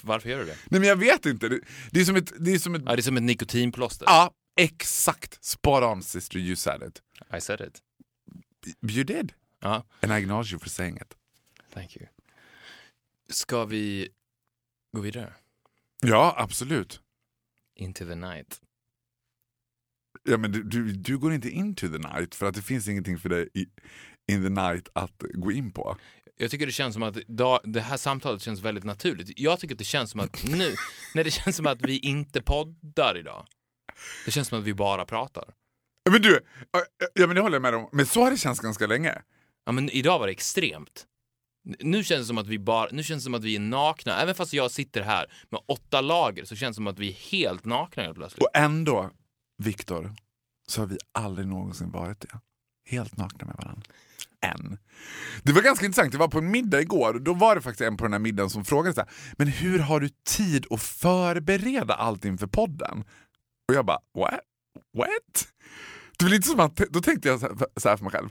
varför 0.03 0.29
gör 0.29 0.37
du 0.39 0.45
det? 0.45 0.57
Nej 0.69 0.79
men 0.79 0.89
jag 0.89 0.95
vet 0.95 1.25
inte, 1.25 1.49
det, 1.49 1.59
det 1.91 2.01
är 2.01 2.05
som 2.05 2.15
ett... 2.15 2.33
Det 2.39 2.51
är 2.51 2.59
som 2.59 2.75
ett 2.75 2.81
Ja, 2.85 2.95
det 2.95 2.99
är 2.99 3.03
som 3.03 3.17
ett 3.17 3.23
nikotinplåster. 3.23 4.05
ja, 4.07 4.31
exakt. 4.59 5.43
Spot 5.45 5.83
on 5.83 6.03
sister, 6.03 6.39
you 6.39 6.55
said 6.55 6.83
it. 6.83 7.01
I 7.37 7.41
said 7.41 7.61
it. 7.61 7.81
You 8.91 9.03
did. 9.03 9.33
Ja, 9.61 9.83
And 10.01 10.11
I 10.11 10.15
acknowledge 10.15 10.51
you 10.53 10.59
for 10.59 10.69
saying 10.69 10.95
it. 10.97 11.13
thank 11.73 11.95
you. 11.97 12.05
Ska 13.29 13.65
vi 13.65 14.09
gå 14.95 15.01
vidare? 15.01 15.33
Ja, 16.01 16.35
absolut. 16.37 17.01
Into 17.75 18.05
the 18.05 18.15
night. 18.15 18.61
Ja, 20.23 20.37
men 20.37 20.51
du, 20.51 20.63
du, 20.63 20.91
du 20.93 21.17
går 21.17 21.33
inte 21.33 21.49
into 21.49 21.87
the 21.87 21.97
night 21.97 22.35
för 22.35 22.45
att 22.45 22.55
det 22.55 22.61
finns 22.61 22.87
ingenting 22.87 23.19
för 23.19 23.29
dig 23.29 23.49
i, 23.53 23.61
in 24.31 24.43
the 24.43 24.49
night 24.49 24.89
att 24.93 25.23
gå 25.33 25.51
in 25.51 25.71
på. 25.71 25.97
Jag 26.37 26.51
tycker 26.51 26.65
det 26.65 26.71
känns 26.71 26.93
som 26.93 27.03
att 27.03 27.15
da- 27.15 27.61
det 27.63 27.81
här 27.81 27.97
samtalet 27.97 28.41
känns 28.41 28.61
väldigt 28.61 28.83
naturligt. 28.83 29.39
Jag 29.39 29.59
tycker 29.59 29.75
att 29.75 29.79
det 29.79 29.83
känns 29.85 30.11
som 30.11 30.19
att 30.19 30.43
nu, 30.47 30.73
när 31.15 31.23
det 31.23 31.31
känns 31.31 31.55
som 31.55 31.67
att 31.67 31.81
vi 31.81 31.97
inte 31.99 32.41
poddar 32.41 33.17
idag. 33.17 33.47
Det 34.25 34.31
känns 34.31 34.47
som 34.47 34.59
att 34.59 34.65
vi 34.65 34.73
bara 34.73 35.05
pratar. 35.05 35.53
Men 36.11 36.21
du, 36.21 36.39
ja, 37.13 37.27
men 37.27 37.35
det 37.35 37.41
håller 37.41 37.55
jag 37.55 37.61
med 37.61 37.75
om. 37.75 37.89
Men 37.91 38.05
så 38.05 38.21
har 38.23 38.31
det 38.31 38.37
känts 38.37 38.59
ganska 38.61 38.87
länge. 38.87 39.21
Ja, 39.65 39.71
men 39.71 39.89
idag 39.89 40.19
var 40.19 40.27
det 40.27 40.31
extremt. 40.31 41.05
Nu 41.65 42.03
känns 42.03 42.21
det 42.21 42.25
som 42.25 42.37
att 42.37 42.47
vi 42.47 42.59
bara, 42.59 42.89
nu 42.91 43.03
känns 43.03 43.23
det 43.23 43.23
som 43.23 43.33
att 43.33 43.43
vi 43.43 43.55
är 43.55 43.59
nakna. 43.59 44.21
Även 44.21 44.35
fast 44.35 44.53
jag 44.53 44.71
sitter 44.71 45.01
här 45.01 45.25
med 45.49 45.61
åtta 45.65 46.01
lager 46.01 46.45
så 46.45 46.55
känns 46.55 46.75
det 46.75 46.77
som 46.77 46.87
att 46.87 46.99
vi 46.99 47.09
är 47.09 47.13
helt 47.13 47.65
nakna 47.65 48.03
helt 48.03 48.15
plötsligt. 48.15 48.43
Och 48.43 48.49
ändå, 48.53 49.11
Viktor, 49.63 50.15
så 50.67 50.81
har 50.81 50.87
vi 50.87 50.97
aldrig 51.11 51.47
någonsin 51.47 51.91
varit 51.91 52.21
det. 52.21 52.39
Helt 52.89 53.17
nakna 53.17 53.47
med 53.47 53.55
varandra. 53.55 53.83
Än. 54.41 54.77
Det 55.43 55.53
var 55.53 55.61
ganska 55.61 55.85
intressant, 55.85 56.11
det 56.11 56.17
var 56.17 56.27
på 56.27 56.37
en 56.37 56.51
middag 56.51 56.81
igår 56.81 57.13
och 57.13 57.21
då 57.21 57.33
var 57.33 57.55
det 57.55 57.61
faktiskt 57.61 57.81
en 57.81 57.97
på 57.97 58.03
den 58.03 58.13
här 58.13 58.19
middagen 58.19 58.49
som 58.49 58.65
frågade 58.65 58.95
så 58.95 59.01
här, 59.01 59.09
men 59.37 59.47
hur 59.47 59.79
har 59.79 59.99
du 59.99 60.09
tid 60.09 60.65
att 60.69 60.81
förbereda 60.81 61.93
allt 61.93 62.25
inför 62.25 62.47
podden? 62.47 63.03
Och 63.67 63.75
jag 63.75 63.85
bara, 63.85 63.99
what? 64.17 64.39
What? 64.97 65.47
Det 66.17 66.25
var 66.25 66.29
lite 66.29 66.47
som 66.47 66.59
att, 66.59 66.75
då 66.75 67.01
tänkte 67.01 67.27
jag 67.27 67.39
så 67.39 67.47
här, 67.47 67.55
så 67.75 67.89
här 67.89 67.97
för 67.97 68.03
mig 68.03 68.11
själv. 68.11 68.29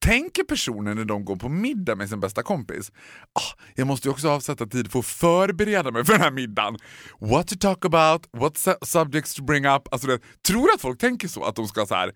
Tänker 0.00 0.42
personen 0.44 0.96
när 0.96 1.04
de 1.04 1.24
går 1.24 1.36
på 1.36 1.48
middag 1.48 1.94
med 1.94 2.08
sin 2.08 2.20
bästa 2.20 2.42
kompis, 2.42 2.92
ah, 3.32 3.62
jag 3.74 3.86
måste 3.86 4.08
ju 4.08 4.12
också 4.12 4.28
avsätta 4.30 4.66
tid 4.66 4.92
för 4.92 4.98
att 4.98 5.06
förbereda 5.06 5.90
mig 5.90 6.04
för 6.04 6.12
den 6.12 6.22
här 6.22 6.30
middagen. 6.30 6.78
What 7.20 7.48
to 7.48 7.54
talk 7.60 7.84
about, 7.84 8.28
what 8.32 8.52
su- 8.54 8.84
subjects 8.84 9.34
to 9.34 9.42
bring 9.42 9.66
up. 9.66 9.82
Alltså 9.90 10.08
det, 10.08 10.20
tror 10.48 10.66
du 10.66 10.74
att 10.74 10.80
folk 10.80 11.00
tänker 11.00 11.28
så? 11.28 11.44
Att 11.44 11.56
de 11.56 11.68
ska 11.68 11.86
så 11.86 11.94
här, 11.94 12.08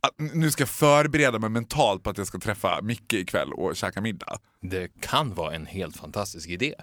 att 0.00 0.34
nu 0.34 0.50
ska 0.50 0.62
jag 0.62 0.68
förbereda 0.68 1.38
mig 1.38 1.50
mentalt 1.50 2.02
på 2.02 2.10
att 2.10 2.18
jag 2.18 2.26
ska 2.26 2.38
träffa 2.38 2.82
Micke 2.82 3.12
ikväll 3.12 3.52
och 3.52 3.76
käka 3.76 4.00
middag. 4.00 4.38
Det 4.62 4.88
kan 5.00 5.34
vara 5.34 5.54
en 5.54 5.66
helt 5.66 5.96
fantastisk 5.96 6.48
idé. 6.48 6.74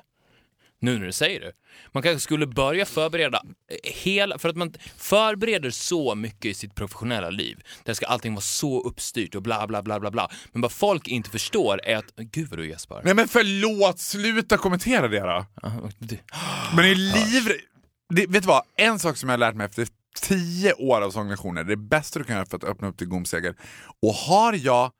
Nu 0.80 0.99
när 0.99 1.05
du 1.05 1.11
säger 1.11 1.39
det. 1.41 1.51
Man 1.91 2.03
kanske 2.03 2.19
skulle 2.19 2.47
börja 2.47 2.86
förbereda 2.86 3.41
hela, 3.84 4.38
för 4.39 4.49
att 4.49 4.55
man 4.55 4.73
förbereder 4.97 5.69
så 5.69 6.15
mycket 6.15 6.45
i 6.45 6.53
sitt 6.53 6.76
professionella 6.76 7.30
liv. 7.30 7.57
Där 7.84 7.93
ska 7.93 8.05
allting 8.05 8.34
vara 8.34 8.41
så 8.41 8.82
uppstyrt 8.82 9.36
och 9.36 9.41
bla 9.41 9.67
bla 9.67 9.82
bla 9.84 9.99
bla 9.99 10.11
bla. 10.11 10.32
Men 10.51 10.61
vad 10.61 10.71
folk 10.71 11.07
inte 11.07 11.30
förstår 11.30 11.82
är 11.84 11.95
att, 11.97 12.15
gud 12.15 12.49
vad 12.49 12.59
du 12.59 12.69
gäspar. 12.69 13.01
Nej 13.03 13.13
men 13.13 13.28
förlåt, 13.28 13.99
sluta 13.99 14.57
kommentera 14.57 15.07
det 15.07 15.19
då. 15.19 15.45
Men 16.76 16.86
är 16.86 16.95
livrädd. 16.95 17.57
Det- 18.09 18.28
Vet 18.28 18.43
du 18.43 18.47
vad, 18.47 18.63
en 18.78 18.99
sak 18.99 19.17
som 19.17 19.30
jag 19.30 19.34
har 19.34 19.38
lärt 19.39 19.55
mig 19.55 19.65
efter 19.65 19.88
tio 20.21 20.73
år 20.73 21.01
av 21.01 21.11
sånglektioner, 21.11 21.63
det 21.63 21.78
bästa 21.78 22.19
du 22.19 22.26
kan 22.26 22.36
göra 22.36 22.45
för 22.45 22.57
att 22.57 22.63
öppna 22.63 22.88
upp 22.88 22.97
till 22.97 23.07
gomseger. 23.07 23.55
Och 24.01 24.13
har 24.13 24.53
jag 24.53 24.91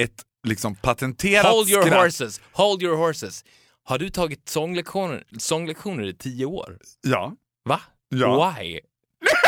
ett 0.00 0.22
liksom 0.46 0.74
patenterat 0.74 1.46
Hold 1.46 1.68
your 1.70 1.82
skratt- 1.82 2.02
horses, 2.04 2.40
hold 2.52 2.82
your 2.82 2.96
horses. 2.96 3.44
Har 3.88 3.98
du 3.98 4.08
tagit 4.10 4.48
sånglektioner, 4.48 5.24
sånglektioner 5.38 6.04
i 6.04 6.14
tio 6.14 6.46
år? 6.46 6.78
Ja. 7.02 7.32
Va? 7.68 7.80
Ja. 8.08 8.54
Why? 8.58 8.80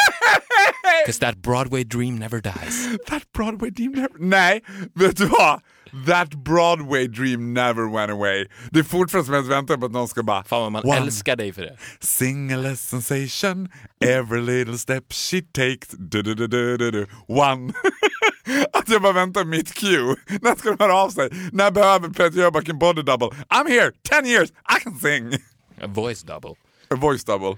Because 1.05 1.18
that 1.18 1.36
Broadway 1.43 1.84
dream 1.84 2.18
never 2.18 2.41
dies. 2.41 2.99
That 3.07 3.22
Broadway 3.32 3.70
dream 3.70 3.93
never... 3.93 4.09
Nej, 4.18 4.62
vet 4.95 5.16
du 5.16 5.26
vad? 5.26 5.61
That 6.07 6.45
Broadway 6.45 7.09
dream 7.09 7.53
never 7.55 7.89
went 7.89 8.11
away. 8.11 8.47
Det 8.70 8.78
är 8.78 8.84
fortfarande 8.84 9.26
som 9.26 9.34
jag 9.34 9.43
väntar 9.43 9.76
på 9.76 9.86
att 9.86 9.93
någon 9.93 10.09
ska 10.09 10.22
bara... 10.22 10.45
Fan 10.45 10.61
vad 10.62 10.72
man 10.72 10.82
One. 10.84 10.97
älskar 10.97 11.36
dig 11.36 11.53
för 11.53 11.62
det. 11.62 11.76
Single 12.01 12.76
sensation, 12.76 13.68
every 14.05 14.41
little 14.41 14.78
step 14.78 15.12
she 15.12 15.43
takes, 15.43 15.89
du 15.99 16.22
du 16.22 16.34
du 16.34 16.47
du 16.47 16.76
du 16.76 16.91
du 16.91 17.07
one. 17.26 17.72
att 18.72 18.88
jag 18.88 19.03
bara 19.03 19.12
väntar 19.12 19.44
mitt 19.44 19.74
cue. 19.74 20.16
När 20.42 20.57
ska 20.57 20.70
de 20.70 20.84
höra 20.84 20.94
av 20.94 21.11
sig? 21.11 21.30
När 21.53 21.70
behöver 21.70 22.09
Peter 22.09 22.40
Jöback 22.40 22.68
en 22.68 22.78
body 22.78 23.03
double? 23.03 23.28
I'm 23.49 23.68
here, 23.68 23.92
10 24.22 24.30
years, 24.30 24.51
I 24.51 24.80
can 24.82 24.99
sing! 24.99 25.34
A 25.82 25.86
voice 25.86 26.22
double. 26.22 26.55
A 26.90 26.96
voice 26.96 27.24
double. 27.24 27.57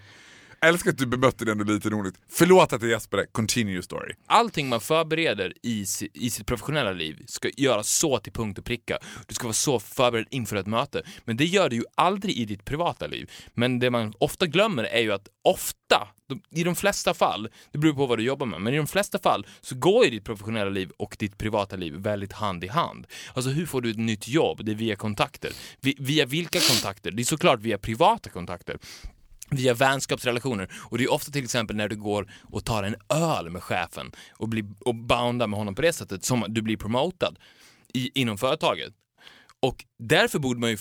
Älskar 0.66 0.90
att 0.90 0.98
du 0.98 1.06
bemötte 1.06 1.44
det 1.44 1.52
ändå 1.52 1.64
lite 1.64 1.90
roligt. 1.90 2.14
Förlåt 2.28 2.72
att 2.72 2.82
jag 2.82 2.90
gäspade, 2.90 3.26
continue 3.32 3.72
your 3.72 3.82
story. 3.82 4.14
Allting 4.26 4.68
man 4.68 4.80
förbereder 4.80 5.52
i, 5.62 5.84
i 6.14 6.30
sitt 6.30 6.46
professionella 6.46 6.92
liv 6.92 7.22
ska 7.26 7.50
göras 7.56 7.90
så 7.90 8.18
till 8.18 8.32
punkt 8.32 8.58
och 8.58 8.64
pricka. 8.64 8.98
Du 9.26 9.34
ska 9.34 9.44
vara 9.44 9.52
så 9.52 9.80
förberedd 9.80 10.26
inför 10.30 10.56
ett 10.56 10.66
möte. 10.66 11.02
Men 11.24 11.36
det 11.36 11.44
gör 11.44 11.68
du 11.68 11.76
ju 11.76 11.84
aldrig 11.94 12.36
i 12.36 12.44
ditt 12.44 12.64
privata 12.64 13.06
liv. 13.06 13.30
Men 13.54 13.78
det 13.78 13.90
man 13.90 14.12
ofta 14.18 14.46
glömmer 14.46 14.84
är 14.84 15.00
ju 15.00 15.12
att 15.12 15.28
ofta, 15.44 16.08
i 16.50 16.64
de 16.64 16.76
flesta 16.76 17.14
fall, 17.14 17.48
det 17.72 17.78
beror 17.78 17.94
på 17.94 18.06
vad 18.06 18.18
du 18.18 18.24
jobbar 18.24 18.46
med, 18.46 18.60
men 18.60 18.74
i 18.74 18.76
de 18.76 18.86
flesta 18.86 19.18
fall 19.18 19.46
så 19.60 19.74
går 19.74 20.04
ju 20.04 20.10
ditt 20.10 20.24
professionella 20.24 20.70
liv 20.70 20.90
och 20.96 21.16
ditt 21.18 21.38
privata 21.38 21.76
liv 21.76 21.94
väldigt 21.94 22.32
hand 22.32 22.64
i 22.64 22.68
hand. 22.68 23.06
Alltså 23.34 23.50
hur 23.50 23.66
får 23.66 23.80
du 23.80 23.90
ett 23.90 23.98
nytt 23.98 24.28
jobb? 24.28 24.64
Det 24.64 24.72
är 24.72 24.76
via 24.76 24.96
kontakter. 24.96 25.52
Via 25.80 26.26
vilka 26.26 26.58
kontakter? 26.60 27.10
Det 27.10 27.22
är 27.22 27.24
såklart 27.24 27.60
via 27.60 27.78
privata 27.78 28.30
kontakter 28.30 28.78
via 29.50 29.74
vänskapsrelationer. 29.74 30.68
Och 30.74 30.98
det 30.98 31.04
är 31.04 31.12
ofta 31.12 31.32
till 31.32 31.44
exempel 31.44 31.76
när 31.76 31.88
du 31.88 31.96
går 31.96 32.32
och 32.42 32.64
tar 32.64 32.82
en 32.82 32.96
öl 33.08 33.50
med 33.50 33.62
chefen 33.62 34.12
och, 34.32 34.48
blir, 34.48 34.64
och 34.80 34.94
boundar 34.94 35.46
med 35.46 35.58
honom 35.58 35.74
på 35.74 35.82
det 35.82 35.92
sättet 35.92 36.24
som 36.24 36.44
du 36.48 36.62
blir 36.62 36.76
promotad 36.76 37.38
i, 37.94 38.20
inom 38.20 38.38
företaget. 38.38 38.92
Och 39.62 39.84
därför 39.98 40.38
borde 40.38 40.60
man 40.60 40.70
ju 40.70 40.78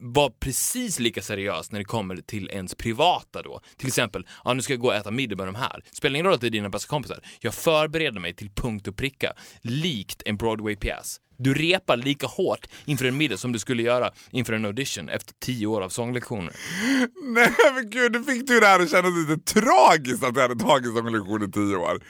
vara 0.00 0.30
precis 0.30 0.98
lika 0.98 1.22
seriös 1.22 1.72
när 1.72 1.78
det 1.78 1.84
kommer 1.84 2.16
till 2.16 2.50
ens 2.50 2.74
privata 2.74 3.42
då. 3.42 3.60
Till 3.76 3.88
exempel, 3.88 4.26
ja 4.44 4.54
nu 4.54 4.62
ska 4.62 4.72
jag 4.72 4.80
gå 4.80 4.88
och 4.88 4.94
äta 4.94 5.10
middag 5.10 5.36
med 5.36 5.46
de 5.46 5.54
här. 5.54 5.84
Spelar 5.92 6.14
ingen 6.14 6.26
roll 6.26 6.34
att 6.34 6.40
det 6.40 6.46
är 6.46 6.50
dina 6.50 6.68
bästa 6.68 6.88
kompisar. 6.88 7.20
Jag 7.40 7.54
förbereder 7.54 8.20
mig 8.20 8.34
till 8.34 8.50
punkt 8.50 8.88
och 8.88 8.96
pricka, 8.96 9.32
likt 9.60 10.22
en 10.26 10.36
Broadway-pjäs. 10.36 11.20
Du 11.36 11.54
repar 11.54 11.96
lika 11.96 12.26
hårt 12.26 12.66
inför 12.84 13.04
en 13.04 13.16
middag 13.16 13.36
som 13.36 13.52
du 13.52 13.58
skulle 13.58 13.82
göra 13.82 14.10
inför 14.30 14.52
en 14.52 14.64
audition 14.64 15.08
efter 15.08 15.34
tio 15.38 15.66
år 15.66 15.80
av 15.80 15.88
sånglektioner. 15.88 16.54
Nej 17.34 17.52
men 17.74 17.90
gud, 17.90 18.12
nu 18.12 18.24
fick 18.24 18.46
du 18.46 18.60
det 18.60 18.66
här 18.66 18.80
att 18.80 18.90
kännas 18.90 19.28
lite 19.28 19.60
tragiskt 19.60 20.24
att 20.24 20.34
du 20.34 20.40
hade 20.40 20.58
tagit 20.58 21.12
lektion 21.12 21.42
i 21.48 21.52
tio 21.52 21.76
år. 21.76 22.02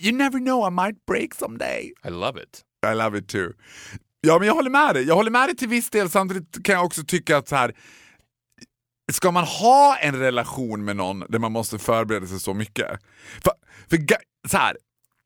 You 0.00 0.12
never 0.16 0.38
know, 0.38 0.68
I 0.68 0.70
might 0.70 1.06
break 1.06 1.34
someday. 1.34 1.92
I 2.04 2.10
love 2.10 2.42
it. 2.42 2.62
I 2.92 2.94
love 2.94 3.18
it 3.18 3.28
too. 3.28 3.52
Ja, 4.26 4.38
men 4.38 4.48
jag 4.48 4.54
håller 4.54 4.70
med 4.70 4.94
dig. 4.94 5.04
Jag 5.04 5.14
håller 5.14 5.30
med 5.30 5.48
dig 5.48 5.56
till 5.56 5.68
viss 5.68 5.90
del. 5.90 6.10
Samtidigt 6.10 6.64
kan 6.64 6.74
jag 6.74 6.84
också 6.84 7.02
tycka 7.04 7.36
att 7.36 7.48
så 7.48 7.56
här, 7.56 7.74
ska 9.12 9.30
man 9.30 9.44
ha 9.44 9.96
en 9.96 10.18
relation 10.18 10.84
med 10.84 10.96
någon 10.96 11.20
där 11.28 11.38
man 11.38 11.52
måste 11.52 11.78
förbereda 11.78 12.26
sig 12.26 12.40
så 12.40 12.54
mycket? 12.54 12.86
För, 13.44 13.52
för 13.90 13.98
så 14.48 14.56
här, 14.56 14.76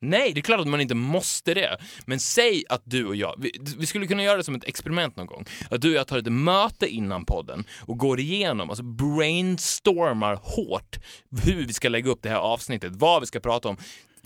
Nej, 0.00 0.32
det 0.32 0.40
är 0.40 0.42
klart 0.42 0.60
att 0.60 0.66
man 0.66 0.80
inte 0.80 0.94
måste 0.94 1.54
det. 1.54 1.78
Men 2.06 2.20
säg 2.20 2.64
att 2.68 2.82
du 2.84 3.06
och 3.06 3.16
jag, 3.16 3.34
vi, 3.38 3.52
vi 3.78 3.86
skulle 3.86 4.06
kunna 4.06 4.22
göra 4.22 4.36
det 4.36 4.44
som 4.44 4.54
ett 4.54 4.64
experiment 4.64 5.16
någon 5.16 5.26
gång. 5.26 5.44
Att 5.70 5.80
du 5.80 5.88
och 5.88 5.94
jag 5.94 6.06
tar 6.06 6.18
ett 6.18 6.32
möte 6.32 6.86
innan 6.86 7.24
podden 7.24 7.64
och 7.80 7.98
går 7.98 8.20
igenom, 8.20 8.70
alltså 8.70 8.82
brainstormar 8.82 10.40
hårt 10.42 10.96
hur 11.44 11.66
vi 11.66 11.72
ska 11.72 11.88
lägga 11.88 12.10
upp 12.10 12.22
det 12.22 12.28
här 12.28 12.36
avsnittet, 12.36 12.92
vad 12.94 13.20
vi 13.20 13.26
ska 13.26 13.40
prata 13.40 13.68
om. 13.68 13.76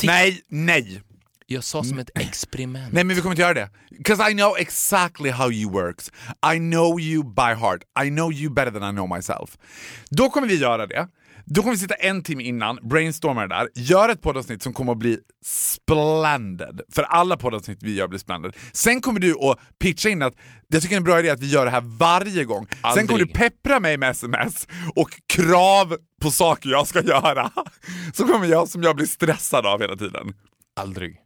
Nej, 0.02 0.42
nej. 0.48 1.02
Jag 1.52 1.64
sa 1.64 1.84
som 1.84 1.98
ett 1.98 2.10
experiment. 2.18 2.92
Nej 2.92 3.04
men 3.04 3.16
vi 3.16 3.22
kommer 3.22 3.32
inte 3.32 3.42
göra 3.42 3.54
det. 3.54 3.70
Because 3.90 4.30
I 4.30 4.34
know 4.34 4.56
exactly 4.58 5.30
how 5.30 5.52
you 5.52 5.72
works. 5.72 6.10
I 6.54 6.58
know 6.58 7.00
you 7.00 7.24
by 7.24 7.54
heart. 7.60 7.82
I 8.04 8.08
know 8.10 8.32
you 8.32 8.54
better 8.54 8.70
than 8.70 8.94
I 8.94 8.96
know 8.96 9.16
myself. 9.16 9.58
Då 10.10 10.30
kommer 10.30 10.48
vi 10.48 10.54
göra 10.54 10.86
det. 10.86 11.08
Då 11.44 11.62
kommer 11.62 11.74
vi 11.74 11.78
sitta 11.78 11.94
en 11.94 12.22
timme 12.22 12.42
innan, 12.42 12.78
brainstorma 12.82 13.40
det 13.40 13.48
där, 13.48 13.68
göra 13.74 14.12
ett 14.12 14.22
poddavsnitt 14.22 14.62
som 14.62 14.72
kommer 14.72 14.92
att 14.92 14.98
bli 14.98 15.18
splendid. 15.44 16.80
För 16.92 17.02
alla 17.02 17.36
poddavsnitt 17.36 17.82
vi 17.82 17.94
gör 17.94 18.08
blir 18.08 18.18
splendid. 18.18 18.52
Sen 18.72 19.00
kommer 19.00 19.20
du 19.20 19.38
att 19.40 19.58
pitcha 19.78 20.08
in 20.08 20.22
att 20.22 20.34
jag 20.68 20.82
tycker 20.82 20.94
det 20.94 20.96
är 20.96 21.00
en 21.00 21.04
bra 21.04 21.18
idé 21.18 21.30
att 21.30 21.40
vi 21.40 21.46
gör 21.46 21.64
det 21.64 21.70
här 21.70 21.84
varje 21.98 22.44
gång. 22.44 22.66
Sen 22.66 22.78
Aldrig. 22.82 23.08
kommer 23.08 23.24
du 23.24 23.26
peppra 23.26 23.80
mig 23.80 23.96
med 23.96 24.10
sms 24.10 24.68
och 24.94 25.10
krav 25.26 25.96
på 26.20 26.30
saker 26.30 26.70
jag 26.70 26.86
ska 26.86 27.02
göra. 27.02 27.50
Så 28.14 28.26
kommer 28.26 28.46
jag 28.46 28.68
som 28.68 28.82
jag 28.82 28.96
blir 28.96 29.06
stressad 29.06 29.66
av 29.66 29.80
hela 29.80 29.96
tiden. 29.96 30.34
Aldrig. 30.80 31.16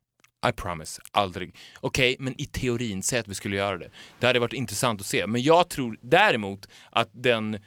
I 0.48 0.52
promise, 0.52 1.02
aldrig. 1.12 1.54
Okej, 1.80 2.16
men 2.18 2.40
i 2.40 2.46
teorin, 2.46 3.02
säg 3.02 3.18
att 3.18 3.28
vi 3.28 3.34
skulle 3.34 3.56
göra 3.56 3.78
det. 3.78 3.90
Det 4.18 4.26
hade 4.26 4.38
varit 4.38 4.52
intressant 4.52 5.00
att 5.00 5.06
se. 5.06 5.26
Men 5.26 5.42
jag 5.42 5.68
tror 5.68 5.98
däremot 6.00 6.68
att, 6.90 7.08
den, 7.12 7.58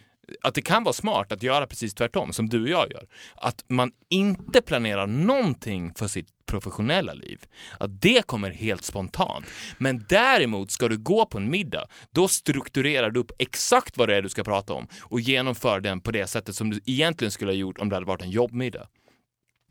att 0.42 0.56
det 0.56 0.62
kan 0.62 0.84
vara 0.84 0.94
smart 0.94 1.32
att 1.32 1.44
göra 1.44 1.68
precis 1.68 1.94
tvärtom, 1.94 2.34
som 2.34 2.50
du 2.50 2.62
och 2.62 2.70
jag 2.70 2.92
gör. 2.92 3.08
Att 3.36 3.66
man 3.68 3.92
inte 4.10 4.62
planerar 4.62 5.08
någonting 5.08 5.94
för 5.94 6.08
sitt 6.08 6.28
professionella 6.46 7.14
liv. 7.14 7.40
Att 7.80 8.02
det 8.02 8.26
kommer 8.26 8.52
helt 8.52 8.84
spontant. 8.84 9.46
Men 9.78 10.06
däremot 10.10 10.72
ska 10.72 10.88
du 10.88 10.98
gå 10.98 11.26
på 11.26 11.38
en 11.38 11.50
middag, 11.50 11.88
då 12.12 12.28
strukturerar 12.28 13.12
du 13.12 13.20
upp 13.20 13.32
exakt 13.38 13.98
vad 13.98 14.10
det 14.10 14.16
är 14.16 14.22
du 14.22 14.30
ska 14.30 14.44
prata 14.44 14.74
om 14.74 14.88
och 15.02 15.20
genomför 15.20 15.80
den 15.80 16.02
på 16.02 16.12
det 16.12 16.28
sättet 16.28 16.56
som 16.56 16.70
du 16.70 16.80
egentligen 16.86 17.32
skulle 17.32 17.52
ha 17.52 17.56
gjort 17.58 17.78
om 17.78 17.90
det 17.90 17.96
hade 17.96 18.06
varit 18.06 18.22
en 18.22 18.32
jobbmiddag. 18.32 18.88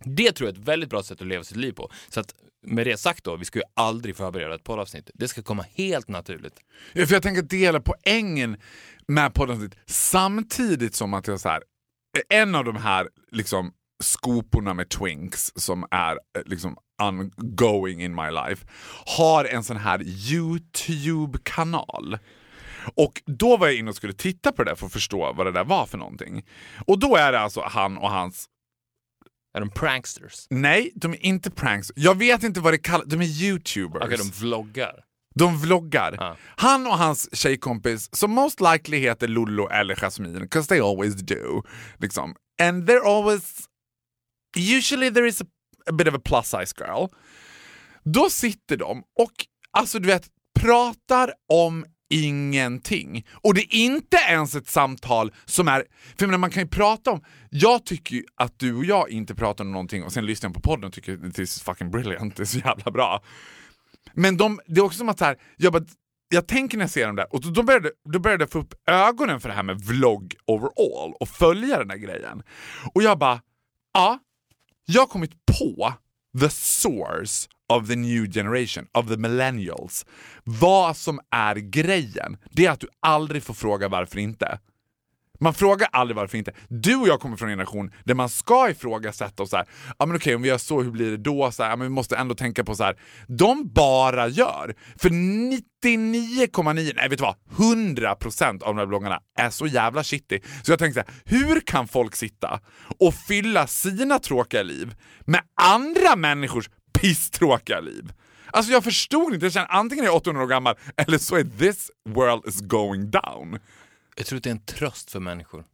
Det 0.07 0.33
tror 0.33 0.49
jag 0.49 0.57
är 0.57 0.61
ett 0.61 0.69
väldigt 0.69 0.91
bra 0.91 1.03
sätt 1.03 1.21
att 1.21 1.27
leva 1.27 1.45
sitt 1.45 1.57
liv 1.57 1.73
på. 1.73 1.91
Så 2.09 2.21
att 2.21 2.35
med 2.67 2.87
det 2.87 2.97
sagt 2.97 3.25
då, 3.25 3.37
vi 3.37 3.45
ska 3.45 3.59
ju 3.59 3.65
aldrig 3.75 4.17
förbereda 4.17 4.55
ett 4.55 4.65
poddavsnitt. 4.65 5.11
Det 5.15 5.29
ska 5.29 5.43
komma 5.43 5.65
helt 5.75 6.09
naturligt. 6.09 6.55
Ja, 6.93 7.07
för 7.07 7.15
jag 7.15 7.23
tänker 7.23 7.43
dela 7.43 7.81
poängen 7.81 8.57
med 9.09 9.35
poddavsnitt. 9.35 9.75
samtidigt 9.87 10.95
som 10.95 11.15
att 11.15 11.27
jag 11.27 11.41
så 11.41 11.49
här, 11.49 11.63
en 12.29 12.55
av 12.55 12.65
de 12.65 12.77
här 12.77 13.09
liksom 13.33 13.73
skoporna 14.03 14.75
med 14.75 14.89
twinks 14.89 15.53
som 15.55 15.87
är 15.91 16.13
eh, 16.13 16.19
liksom 16.45 16.77
ongoing 17.03 18.03
in 18.03 18.15
my 18.15 18.31
life 18.31 18.67
har 19.07 19.45
en 19.45 19.65
sån 19.65 19.77
här 19.77 20.03
YouTube-kanal. 20.33 22.19
Och 22.95 23.23
då 23.27 23.57
var 23.57 23.67
jag 23.67 23.77
inne 23.77 23.91
och 23.91 23.97
skulle 23.97 24.13
titta 24.13 24.53
på 24.53 24.65
det 24.65 24.71
där 24.71 24.77
för 24.77 24.87
att 24.87 24.93
förstå 24.93 25.33
vad 25.33 25.47
det 25.47 25.53
där 25.53 25.65
var 25.65 25.87
för 25.87 25.99
någonting. 25.99 26.47
Och 26.87 26.99
då 26.99 27.17
är 27.17 27.33
det 27.33 27.41
alltså 27.41 27.61
han 27.61 27.99
och 27.99 28.11
hans 28.11 28.49
är 29.57 29.61
de 29.61 29.71
pranksters? 29.71 30.47
Nej, 30.51 30.93
de 30.95 31.13
är 31.13 31.25
inte 31.27 31.51
pranks. 31.51 31.93
Jag 31.97 32.19
vet 32.19 32.43
inte 32.43 32.61
vad 32.61 32.73
det 32.73 32.79
kallas. 32.79 33.07
De 33.07 33.21
är 33.21 33.43
youtubers. 33.43 34.03
Okej, 34.05 34.19
de 34.19 34.31
vloggar. 34.31 35.05
De 35.35 35.59
vloggar. 35.59 36.17
Ja. 36.19 36.37
Han 36.57 36.87
och 36.87 36.99
hans 36.99 37.37
tjejkompis, 37.37 38.17
som 38.17 38.31
most 38.31 38.61
likely 38.61 38.99
heter 38.99 39.29
Lollo 39.29 39.69
eller 39.69 39.97
Jasmine, 39.97 40.41
because 40.41 40.69
they 40.69 40.81
always 40.81 41.15
do. 41.15 41.63
Liksom. 41.99 42.35
And 42.63 42.89
they're 42.89 43.05
always... 43.05 43.69
Usually 44.57 45.11
there 45.11 45.29
is 45.29 45.43
a, 45.43 45.45
a 45.91 45.93
bit 45.93 46.09
of 46.09 46.15
a 46.15 46.21
plus 46.25 46.47
size 46.47 46.75
girl. 46.79 47.07
Då 48.05 48.31
sitter 48.31 48.77
de 48.77 48.99
och 48.99 49.33
alltså 49.71 49.99
du 49.99 50.07
vet, 50.07 50.27
pratar 50.61 51.33
om 51.53 51.87
ingenting. 52.11 53.27
Och 53.33 53.55
det 53.55 53.61
är 53.61 53.75
inte 53.75 54.17
ens 54.17 54.55
ett 54.55 54.69
samtal 54.69 55.33
som 55.45 55.69
är... 55.69 55.81
För 55.81 55.87
jag 56.19 56.27
menar, 56.27 56.39
man 56.39 56.51
kan 56.51 56.63
ju 56.63 56.69
prata 56.69 57.11
om... 57.11 57.25
Jag 57.51 57.85
tycker 57.85 58.17
ju 58.17 58.25
att 58.35 58.59
du 58.59 58.75
och 58.75 58.85
jag 58.85 59.11
inte 59.11 59.35
pratar 59.35 59.65
om 59.65 59.73
någonting 59.73 60.05
och 60.05 60.13
sen 60.13 60.27
lyssnar 60.27 60.49
jag 60.51 60.55
på 60.55 60.61
podden 60.61 60.85
och 60.85 60.93
tycker 60.93 61.31
this 61.31 61.57
is 61.57 61.63
fucking 61.63 61.91
brilliant, 61.91 62.37
det 62.37 62.43
är 62.43 62.45
så 62.45 62.59
jävla 62.59 62.91
bra. 62.91 63.23
Men 64.15 64.37
de, 64.37 64.61
det 64.67 64.81
är 64.81 64.85
också 64.85 64.99
som 64.99 65.09
att 65.09 65.19
så 65.19 65.25
här, 65.25 65.37
jag, 65.57 65.73
bara, 65.73 65.85
jag 66.29 66.49
tänker 66.49 66.79
när 66.79 66.85
jag 66.85 66.91
ser 66.91 67.07
dem 67.07 67.17
där, 67.17 67.35
och 67.35 67.41
då, 67.41 67.51
då, 67.51 67.63
började, 67.63 67.91
då 68.13 68.19
började 68.19 68.43
jag 68.43 68.51
få 68.51 68.59
upp 68.59 68.75
ögonen 68.87 69.41
för 69.41 69.49
det 69.49 69.55
här 69.55 69.63
med 69.63 69.81
vlogg 69.81 70.35
overall 70.47 71.15
och 71.21 71.29
följa 71.29 71.79
den 71.79 71.89
där 71.89 71.97
grejen. 71.97 72.43
Och 72.95 73.03
jag 73.03 73.19
bara, 73.19 73.41
ja, 73.93 74.19
jag 74.87 75.03
har 75.03 75.07
kommit 75.07 75.33
på 75.47 75.93
the 76.41 76.51
source 76.51 77.49
of 77.69 77.89
the 77.89 77.97
new 77.97 78.33
generation, 78.33 78.87
of 78.93 79.09
the 79.09 79.17
millennials. 79.17 80.07
Vad 80.45 80.97
som 80.97 81.21
är 81.31 81.55
grejen, 81.55 82.37
det 82.51 82.67
är 82.67 82.71
att 82.71 82.81
du 82.81 82.89
aldrig 83.01 83.43
får 83.43 83.55
fråga 83.55 83.89
varför 83.89 84.19
inte. 84.19 84.59
Man 85.41 85.55
frågar 85.55 85.89
aldrig 85.93 86.17
varför 86.17 86.39
inte. 86.39 86.53
Du 86.69 86.97
och 86.97 87.09
jag 87.09 87.21
kommer 87.21 87.37
från 87.37 87.49
en 87.49 87.53
generation 87.53 87.93
där 88.05 88.15
man 88.15 88.29
ska 88.29 88.71
ifrågasätta 88.71 89.43
och 89.43 89.49
så 89.49 89.57
här, 89.57 89.67
ja 89.99 90.07
men 90.07 90.17
okej 90.17 90.35
om 90.35 90.43
vi 90.43 90.49
gör 90.49 90.59
så, 90.59 90.83
hur 90.83 90.91
blir 90.91 91.11
det 91.11 91.17
då? 91.17 91.51
Så 91.53 91.63
här, 91.63 91.71
ja, 91.71 91.77
men 91.77 91.87
vi 91.87 91.91
måste 91.91 92.17
ändå 92.17 92.35
tänka 92.35 92.65
på 92.65 92.75
så 92.75 92.85
här. 92.85 92.97
de 93.27 93.69
bara 93.69 94.29
gör. 94.29 94.75
För 94.99 95.09
99,9, 95.09 96.93
nej 96.97 97.09
vet 97.09 97.19
du 97.19 97.25
vad, 97.25 97.37
100% 97.57 98.63
av 98.63 98.75
de 98.75 98.79
här 98.79 98.87
bloggarna 98.87 99.21
är 99.39 99.51
så 99.51 99.67
jävla 99.67 100.05
shitty. 100.05 100.41
Så 100.63 100.73
jag 100.73 100.79
tänkte 100.79 101.01
så 101.01 101.07
här, 101.07 101.39
hur 101.39 101.61
kan 101.61 101.89
folk 101.89 102.17
sitta 102.17 102.61
och 102.99 103.15
fylla 103.15 103.67
sina 103.67 104.19
tråkiga 104.19 104.63
liv 104.63 104.95
med 105.25 105.41
andra 105.63 106.17
människors 106.17 106.71
pisstråkiga 107.01 107.81
liv? 107.81 108.13
Alltså 108.51 108.73
jag 108.73 108.85
förstod 108.85 109.35
inte, 109.35 109.47
jag 109.47 109.53
känner 109.53 109.69
antingen 109.71 110.05
är 110.05 110.09
jag 110.09 110.17
800 110.17 110.43
år 110.43 110.47
gammal 110.47 110.75
eller 110.97 111.19
så 111.19 111.37
är 111.37 111.45
this 111.45 111.91
world 112.09 112.43
is 112.47 112.61
going 112.61 113.11
down. 113.11 113.59
Jag 114.17 114.27
tror 114.27 114.37
att 114.37 114.43
det 114.43 114.51
är 114.51 114.55
en 114.55 114.65
tröst 114.65 115.11
för 115.11 115.21
människor. 115.21 115.65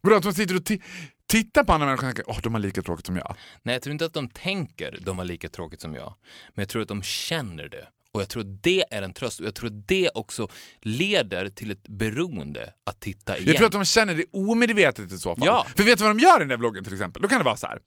Vadå, 0.00 0.16
att 0.16 0.22
de 0.22 0.32
sitter 0.34 0.54
och 0.56 0.62
ti- 0.62 0.82
tittar 1.26 1.64
på 1.64 1.72
andra 1.72 1.86
människor 1.86 2.08
och 2.08 2.14
tänker 2.14 2.30
åh, 2.30 2.38
de 2.42 2.54
har 2.54 2.60
lika 2.60 2.82
tråkigt 2.82 3.06
som 3.06 3.16
jag. 3.16 3.36
Nej, 3.62 3.74
jag 3.74 3.82
tror 3.82 3.92
inte 3.92 4.04
att 4.04 4.12
de 4.12 4.28
tänker 4.28 4.98
de 5.00 5.18
har 5.18 5.24
lika 5.24 5.48
tråkigt 5.48 5.80
som 5.80 5.94
jag. 5.94 6.14
Men 6.54 6.62
jag 6.62 6.68
tror 6.68 6.82
att 6.82 6.88
de 6.88 7.02
känner 7.02 7.68
det. 7.68 7.88
Och 8.14 8.20
jag 8.20 8.28
tror 8.28 8.58
det 8.62 8.84
är 8.90 9.02
en 9.02 9.12
tröst. 9.12 9.40
Och 9.40 9.46
jag 9.46 9.54
tror 9.54 9.70
det 9.86 10.10
också 10.14 10.48
leder 10.82 11.48
till 11.48 11.70
ett 11.70 11.88
beroende 11.88 12.72
att 12.86 13.00
titta 13.00 13.36
igen. 13.36 13.48
Jag 13.48 13.56
tror 13.56 13.66
att 13.66 13.72
de 13.72 13.84
känner 13.84 14.14
det 14.14 14.24
omedvetet 14.32 15.12
i 15.12 15.18
så 15.18 15.36
fall. 15.36 15.46
Ja. 15.46 15.66
För 15.76 15.84
vet 15.84 15.98
du 15.98 16.04
vad 16.04 16.16
de 16.16 16.22
gör 16.22 16.36
i 16.36 16.38
den 16.38 16.48
där 16.48 16.56
vloggen 16.56 16.84
till 16.84 16.92
exempel? 16.92 17.22
Då 17.22 17.28
kan 17.28 17.38
det 17.38 17.44
vara 17.44 17.56
så 17.56 17.66
här. 17.66 17.78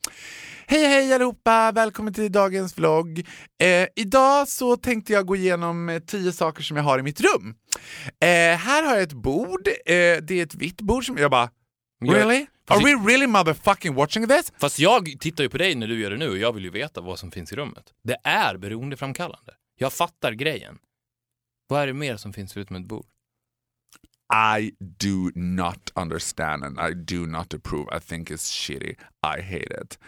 Hej 0.68 0.88
hej 0.88 1.14
allihopa, 1.14 1.72
välkommen 1.72 2.14
till 2.14 2.32
dagens 2.32 2.78
vlogg. 2.78 3.20
Eh, 3.62 3.88
idag 3.96 4.48
så 4.48 4.78
tänkte 4.78 5.14
jag 5.14 5.26
gå 5.26 5.36
igenom 5.36 5.90
eh, 5.90 6.00
tio 6.00 6.32
saker 6.32 6.64
som 6.64 6.78
jag 6.78 6.84
har 6.84 7.00
i 7.00 7.04
mitt 7.04 7.22
rum. 7.22 7.56
Eh, 8.22 8.28
här 8.58 8.84
har 8.84 8.94
jag 8.94 9.04
ett 9.04 9.14
bord, 9.14 9.68
eh, 9.68 9.74
det 9.96 10.32
är 10.32 10.44
ett 10.44 10.56
vitt 10.56 10.82
bord 10.82 11.06
som 11.06 11.18
jag 11.18 11.32
bara 11.32 11.50
Really? 12.06 12.46
Are 12.70 12.84
we 12.84 13.12
really 13.12 13.28
motherfucking 13.28 13.96
watching 13.96 14.28
this? 14.28 14.54
Fast 14.60 14.80
jag 14.80 15.16
tittar 15.20 15.44
ju 15.44 15.50
på 15.50 15.58
dig 15.58 15.76
när 15.76 15.88
du 15.88 16.00
gör 16.00 16.12
det 16.12 16.18
nu 16.18 16.30
och 16.30 16.38
jag 16.38 16.54
vill 16.54 16.64
ju 16.64 16.70
veta 16.70 17.02
vad 17.02 17.20
som 17.20 17.32
finns 17.32 17.54
i 17.54 17.56
rummet. 17.56 17.84
Det 18.04 18.18
är 18.24 18.58
beroendeframkallande. 18.58 19.54
Jag 19.80 19.94
fattar 19.94 20.32
grejen. 20.32 20.80
Vad 21.68 21.82
är 21.82 21.88
det 21.88 21.94
mer 21.94 22.18
som 22.18 22.34
finns 22.34 22.54
förutom 22.54 22.76
ett 22.76 22.86
bord? 22.86 23.06
I 24.60 24.72
do 24.80 25.32
not 25.36 25.92
understand 25.96 26.64
and 26.64 26.80
I 26.80 26.94
do 26.94 27.26
not 27.26 27.54
approve. 27.54 27.98
I 27.98 28.00
think 28.00 28.32
it's 28.32 28.52
shitty. 28.52 28.96
I 29.24 29.42
hate 29.42 29.82
it. 29.84 30.00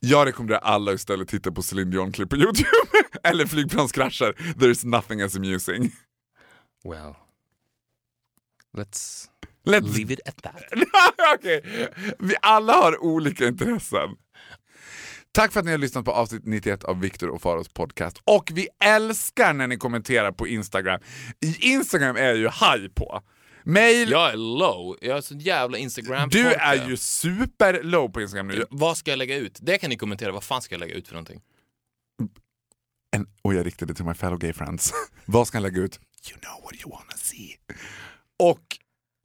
Jag 0.00 0.26
rekommenderar 0.26 0.60
alla 0.60 0.92
istället 0.92 1.28
titta 1.28 1.52
på 1.52 1.62
Celine 1.62 1.90
Dion-klipp 1.90 2.30
på 2.30 2.36
Youtube. 2.36 2.68
Eller 3.22 3.46
flygplanskrascher. 3.46 4.32
There's 4.32 4.86
nothing 4.86 5.22
as 5.22 5.36
amusing. 5.36 5.92
Well, 6.84 7.16
let's 8.76 9.28
Let's... 9.64 9.96
leave 9.98 10.10
it 10.12 10.20
at 10.26 10.42
that. 10.42 10.62
Okej, 11.34 11.88
Vi 12.18 12.34
alla 12.42 12.72
har 12.72 13.04
olika 13.04 13.46
intressen. 13.46 14.16
Tack 15.32 15.52
för 15.52 15.60
att 15.60 15.66
ni 15.66 15.72
har 15.72 15.78
lyssnat 15.78 16.04
på 16.04 16.12
avsnitt 16.12 16.42
91 16.44 16.84
av 16.84 17.00
Viktor 17.00 17.28
och 17.28 17.42
Faros 17.42 17.68
podcast. 17.68 18.20
Och 18.24 18.50
vi 18.54 18.68
älskar 18.84 19.52
när 19.52 19.66
ni 19.66 19.76
kommenterar 19.76 20.32
på 20.32 20.46
Instagram. 20.48 21.00
I 21.40 21.70
Instagram 21.72 22.16
är 22.16 22.24
jag 22.24 22.36
ju 22.36 22.44
high 22.48 22.88
på. 22.94 23.22
Mail, 23.64 24.10
Jag 24.10 24.32
är 24.32 24.36
low, 24.36 24.96
jag 25.00 25.16
är 25.16 25.20
sån 25.20 25.38
jävla 25.38 25.78
instagram 25.78 26.28
du 26.28 26.52
är 26.52 26.88
ju 26.88 26.96
super 26.96 27.82
low 27.82 28.08
på 28.08 28.20
Instagram 28.20 28.48
nu. 28.48 28.64
Vad 28.70 28.96
ska 28.96 29.10
jag 29.10 29.18
lägga 29.18 29.36
ut? 29.36 29.58
Det 29.62 29.78
kan 29.78 29.90
ni 29.90 29.96
kommentera, 29.96 30.32
vad 30.32 30.44
fan 30.44 30.62
ska 30.62 30.74
jag 30.74 30.80
lägga 30.80 30.94
ut 30.94 31.08
för 31.08 31.14
någonting? 31.14 31.40
En, 33.16 33.26
och 33.42 33.54
jag 33.54 33.66
riktade 33.66 33.94
till 33.94 34.04
my 34.04 34.14
fellow 34.14 34.38
gay 34.38 34.52
friends. 34.52 34.92
Vad 35.24 35.48
ska 35.48 35.56
jag 35.56 35.62
lägga 35.62 35.80
ut? 35.80 36.00
You 36.30 36.38
know 36.40 36.62
what 36.64 36.74
you 36.80 36.90
wanna 36.90 37.16
see. 37.16 37.56
Och, 38.38 38.78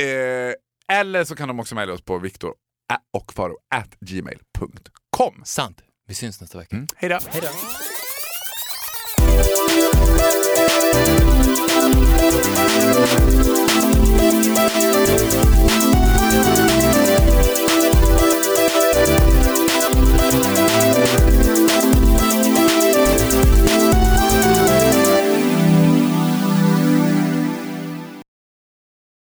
eh, 0.06 0.54
eller 0.92 1.24
så 1.24 1.36
kan 1.36 1.48
de 1.48 1.60
också 1.60 1.76
mejla 1.76 1.94
oss 1.94 2.02
på 2.02 2.18
viktor 2.18 2.54
och 3.14 3.34
faro 3.34 3.58
at 3.76 3.96
gmail.com. 4.00 5.42
Sant. 5.46 5.82
Vi 6.14 6.18
syns 6.18 6.42
nästa 6.42 6.58
vecka. 6.58 6.76
Mm. 6.76 6.88
Hej 6.96 7.10
då! 7.10 7.20
Hej 7.30 7.42
då. 7.42 7.48